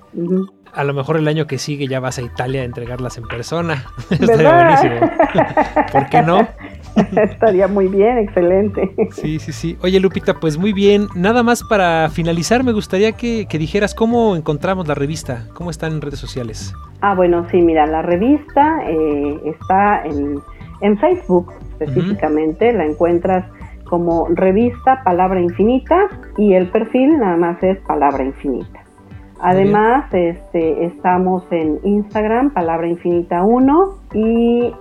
A 0.73 0.83
lo 0.83 0.93
mejor 0.93 1.17
el 1.17 1.27
año 1.27 1.45
que 1.45 1.57
sigue 1.59 1.87
ya 1.87 1.99
vas 1.99 2.17
a 2.17 2.23
Italia 2.23 2.61
a 2.61 2.65
entregarlas 2.65 3.17
en 3.17 3.25
persona. 3.27 3.83
Estaría 4.09 4.53
buenísimo. 4.53 5.11
¿Por 5.91 6.09
qué 6.09 6.21
no? 6.23 6.47
Estaría 7.15 7.67
muy 7.67 7.87
bien, 7.87 8.17
excelente. 8.17 8.91
Sí, 9.11 9.39
sí, 9.39 9.51
sí. 9.51 9.77
Oye, 9.81 9.99
Lupita, 9.99 10.35
pues 10.35 10.57
muy 10.57 10.73
bien. 10.73 11.07
Nada 11.15 11.43
más 11.43 11.63
para 11.63 12.09
finalizar, 12.09 12.63
me 12.63 12.71
gustaría 12.71 13.11
que, 13.13 13.47
dijeras 13.51 13.93
cómo 13.95 14.35
encontramos 14.35 14.87
la 14.87 14.95
revista, 14.95 15.47
cómo 15.53 15.69
están 15.69 15.93
en 15.93 16.01
redes 16.01 16.19
sociales. 16.19 16.73
Ah, 17.01 17.15
bueno, 17.15 17.47
sí, 17.51 17.61
mira, 17.61 17.85
la 17.85 18.01
revista 18.01 18.79
eh, 18.87 19.39
está 19.45 20.03
en, 20.05 20.39
en 20.81 20.97
Facebook 20.99 21.53
específicamente, 21.79 22.71
la 22.73 22.85
encuentras 22.85 23.45
como 23.85 24.27
revista 24.29 25.03
Palabra 25.03 25.39
Infinita 25.39 25.95
y 26.37 26.53
el 26.53 26.69
perfil 26.69 27.19
nada 27.19 27.37
más 27.37 27.61
es 27.63 27.77
Palabra 27.79 28.23
Infinita. 28.23 28.84
Además, 29.41 30.05
este, 30.13 30.85
estamos 30.85 31.43
en 31.51 31.79
Instagram, 31.83 32.53
Palabra 32.53 32.87
Infinita 32.87 33.43
1, 33.43 33.97
y 34.13 34.71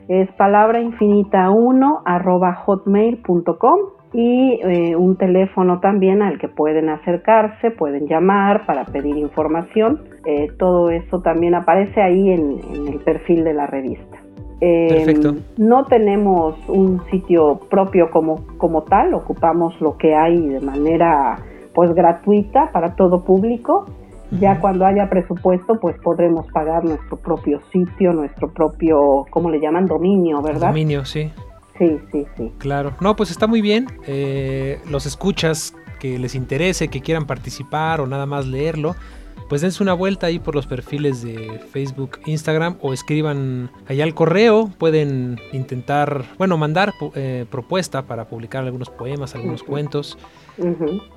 es 0.10 0.30
palabrainfinita1 0.32 2.02
y 4.14 4.60
eh, 4.64 4.96
un 4.96 5.16
teléfono 5.16 5.80
también 5.80 6.22
al 6.22 6.38
que 6.38 6.50
pueden 6.50 6.90
acercarse, 6.90 7.72
pueden 7.72 8.08
llamar 8.08 8.66
para 8.66 8.86
pedir 8.86 9.16
información. 9.18 10.02
Eh, 10.26 10.48
todo 10.58 10.90
eso 10.90 11.22
también 11.22 11.56
aparece 11.56 12.02
ahí 12.02 12.30
en, 12.30 12.60
el 12.88 13.00
perfil 13.00 13.44
de 13.44 13.54
la 13.54 13.68
revista. 13.68 14.18
Perfecto. 14.60 15.36
No 15.58 15.86
tenemos 15.86 16.56
un 16.68 17.02
sitio 17.10 17.62
propio 17.70 18.12
como, 18.12 18.46
como 18.58 18.84
tal, 18.84 19.14
ocupamos 19.16 19.80
lo 19.82 19.98
que 19.98 20.14
hay 20.14 20.40
de 20.50 20.60
manera 20.60 21.40
pues 21.74 21.94
gratuita 21.96 22.72
para 22.72 22.96
todo 22.96 23.24
público. 23.24 23.86
Ya 24.40 24.62
cuando 24.62 24.86
haya 24.86 25.10
presupuesto, 25.10 25.78
pues 25.82 25.98
podremos 26.02 26.48
pagar 26.54 26.86
nuestro 26.86 27.18
propio 27.18 27.60
sitio, 27.74 28.14
nuestro 28.14 28.50
propio, 28.54 29.26
¿cómo 29.30 29.50
le 29.50 29.60
llaman? 29.60 29.88
Dominio, 29.88 30.42
¿verdad? 30.42 30.68
Dominio, 30.70 31.04
sí. 31.04 31.30
Sí, 31.82 32.00
sí, 32.12 32.26
sí. 32.38 32.52
Claro. 32.60 32.94
No, 33.02 33.16
pues 33.16 33.32
está 33.32 33.48
muy 33.48 33.60
bien. 33.60 33.88
Eh, 34.06 34.80
los 34.88 35.08
escuchas 35.08 35.74
que 36.00 36.20
les 36.20 36.36
interese, 36.36 36.90
que 36.90 37.02
quieran 37.02 37.26
participar 37.26 38.02
o 38.02 38.08
nada 38.08 38.28
más 38.28 38.46
leerlo, 38.46 38.96
pues 39.52 39.60
dense 39.60 39.84
una 39.84 39.94
vuelta 39.94 40.28
ahí 40.28 40.40
por 40.40 40.56
los 40.56 40.66
perfiles 40.66 41.24
de 41.24 41.60
Facebook, 41.74 42.20
Instagram 42.26 42.78
o 42.80 42.94
escriban 42.94 43.70
allá 43.86 44.06
al 44.06 44.14
correo. 44.14 44.70
Pueden 44.78 45.40
intentar, 45.52 46.22
bueno, 46.38 46.56
mandar 46.56 46.94
eh, 47.16 47.44
propuesta 47.52 48.04
para 48.04 48.30
publicar 48.30 48.64
algunos 48.64 48.90
poemas, 48.90 49.36
algunos 49.36 49.62
cuentos. 49.62 50.18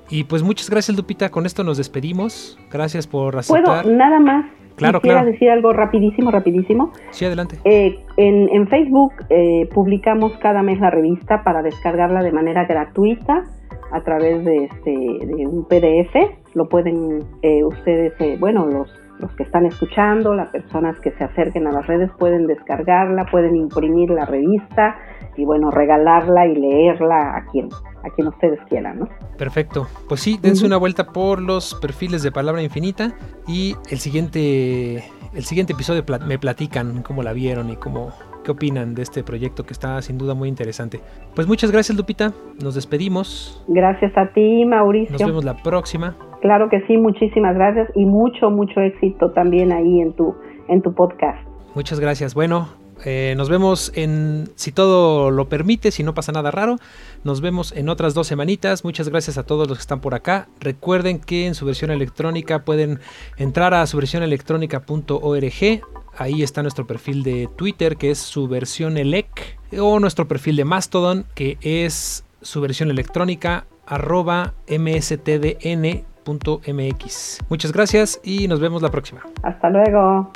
Y 0.09 0.25
pues 0.25 0.43
muchas 0.43 0.69
gracias, 0.69 0.97
Lupita. 0.97 1.29
Con 1.29 1.45
esto 1.45 1.63
nos 1.63 1.77
despedimos. 1.77 2.59
Gracias 2.69 3.07
por 3.07 3.37
aceptar. 3.37 3.83
¿Puedo 3.83 3.95
nada 3.95 4.19
más 4.19 4.45
Claro, 4.75 4.99
Quisiera 4.99 5.23
decir 5.23 5.49
algo 5.49 5.71
rapidísimo, 5.71 6.29
rapidísimo. 6.29 6.91
Sí, 7.11 7.23
adelante. 7.23 7.55
Eh, 7.63 7.97
en, 8.17 8.67
Facebook 8.67 9.13
eh, 9.29 9.69
publicamos 9.73 10.33
cada 10.39 10.61
mes 10.61 10.77
la 10.81 10.89
revista 10.89 11.41
para 11.45 11.61
descargarla 11.61 12.21
de 12.21 12.33
manera 12.33 12.65
gratuita 12.65 13.45
a 13.93 14.01
través 14.01 14.43
de, 14.43 14.65
este, 14.65 14.91
de 14.91 15.47
un 15.47 15.63
PDF. 15.69 16.43
Lo 16.55 16.67
pueden 16.67 17.23
eh, 17.43 17.63
ustedes, 17.63 18.13
bueno, 18.39 18.65
los 18.65 18.89
los 19.19 19.31
que 19.31 19.43
están 19.43 19.65
escuchando, 19.65 20.33
las 20.33 20.49
personas 20.49 20.99
que 20.99 21.11
se 21.11 21.23
acerquen 21.23 21.67
a 21.67 21.71
las 21.71 21.87
redes 21.87 22.11
pueden 22.17 22.47
descargarla, 22.47 23.25
pueden 23.25 23.55
imprimir 23.55 24.09
la 24.09 24.25
revista 24.25 24.97
y 25.37 25.45
bueno, 25.45 25.71
regalarla 25.71 26.47
y 26.47 26.55
leerla 26.55 27.37
a 27.37 27.45
quien, 27.51 27.69
a 28.03 28.09
quien 28.15 28.27
ustedes 28.27 28.59
quieran, 28.67 28.99
¿no? 28.99 29.09
Perfecto. 29.37 29.87
Pues 30.07 30.21
sí, 30.21 30.37
dense 30.41 30.65
una 30.65 30.77
vuelta 30.77 31.07
por 31.07 31.41
los 31.41 31.75
perfiles 31.75 32.23
de 32.23 32.31
Palabra 32.31 32.61
Infinita 32.61 33.13
y 33.47 33.75
el 33.89 33.99
siguiente, 33.99 35.03
el 35.33 35.43
siguiente 35.43 35.73
episodio 35.73 36.03
me 36.25 36.37
platican 36.37 37.01
cómo 37.01 37.23
la 37.23 37.33
vieron 37.33 37.69
y 37.69 37.77
cómo, 37.77 38.11
qué 38.45 38.51
opinan 38.51 38.93
de 38.93 39.01
este 39.01 39.23
proyecto 39.23 39.63
que 39.63 39.73
está 39.73 40.01
sin 40.01 40.17
duda 40.17 40.35
muy 40.35 40.47
interesante. 40.47 41.01
Pues 41.35 41.47
muchas 41.47 41.71
gracias 41.71 41.97
Lupita, 41.97 42.31
nos 42.63 42.75
despedimos. 42.75 43.63
Gracias 43.67 44.15
a 44.15 44.31
ti 44.33 44.63
Mauricio. 44.65 45.13
Nos 45.13 45.27
vemos 45.27 45.43
la 45.43 45.61
próxima. 45.61 46.15
Claro 46.41 46.69
que 46.69 46.79
sí, 46.85 46.95
muchísimas 46.97 47.55
gracias 47.55 47.89
y 47.95 48.05
mucho, 48.05 48.51
mucho 48.51 48.79
éxito 48.79 49.31
también 49.31 49.71
ahí 49.73 49.99
en 49.99 50.13
tu, 50.13 50.35
en 50.67 50.81
tu 50.81 50.93
podcast. 50.93 51.39
Muchas 51.73 51.99
gracias. 51.99 52.35
Bueno, 52.35 52.67
eh, 53.03 53.33
nos 53.35 53.49
vemos 53.49 53.91
en, 53.95 54.45
si 54.55 54.71
todo 54.71 55.31
lo 55.31 55.49
permite, 55.49 55.91
si 55.91 56.03
no 56.03 56.13
pasa 56.13 56.31
nada 56.31 56.51
raro, 56.51 56.77
nos 57.23 57.41
vemos 57.41 57.75
en 57.75 57.89
otras 57.89 58.13
dos 58.13 58.27
semanitas. 58.27 58.85
Muchas 58.85 59.09
gracias 59.09 59.37
a 59.37 59.43
todos 59.43 59.67
los 59.67 59.77
que 59.77 59.81
están 59.81 60.01
por 60.01 60.13
acá. 60.13 60.47
Recuerden 60.59 61.19
que 61.19 61.47
en 61.47 61.55
su 61.55 61.65
versión 61.65 61.91
electrónica 61.91 62.59
pueden 62.59 62.99
entrar 63.37 63.73
a 63.73 63.85
su 63.87 63.97
versión 63.97 64.23
electrónica.org. 64.23 65.81
Ahí 66.17 66.43
está 66.43 66.61
nuestro 66.61 66.87
perfil 66.87 67.23
de 67.23 67.49
Twitter, 67.55 67.97
que 67.97 68.11
es 68.11 68.19
su 68.19 68.47
versión 68.47 68.97
elec, 68.97 69.57
o 69.77 69.99
nuestro 69.99 70.27
perfil 70.27 70.55
de 70.55 70.65
Mastodon, 70.65 71.25
que 71.35 71.57
es 71.61 72.25
su 72.41 72.61
versión 72.61 72.89
electrónica 72.89 73.65
arroba 73.85 74.53
mstdn 74.67 76.05
mx. 76.25 77.39
Muchas 77.49 77.71
gracias 77.71 78.19
y 78.23 78.47
nos 78.47 78.59
vemos 78.59 78.81
la 78.81 78.89
próxima. 78.89 79.21
Hasta 79.43 79.69
luego. 79.69 80.31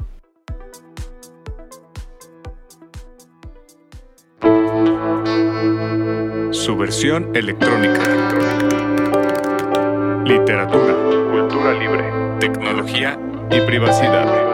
Su 6.51 6.77
versión 6.77 7.35
electrónica. 7.35 8.03
Literatura, 10.25 10.93
cultura 11.31 11.73
libre, 11.73 12.03
tecnología 12.39 13.17
y 13.49 13.61
privacidad. 13.61 14.48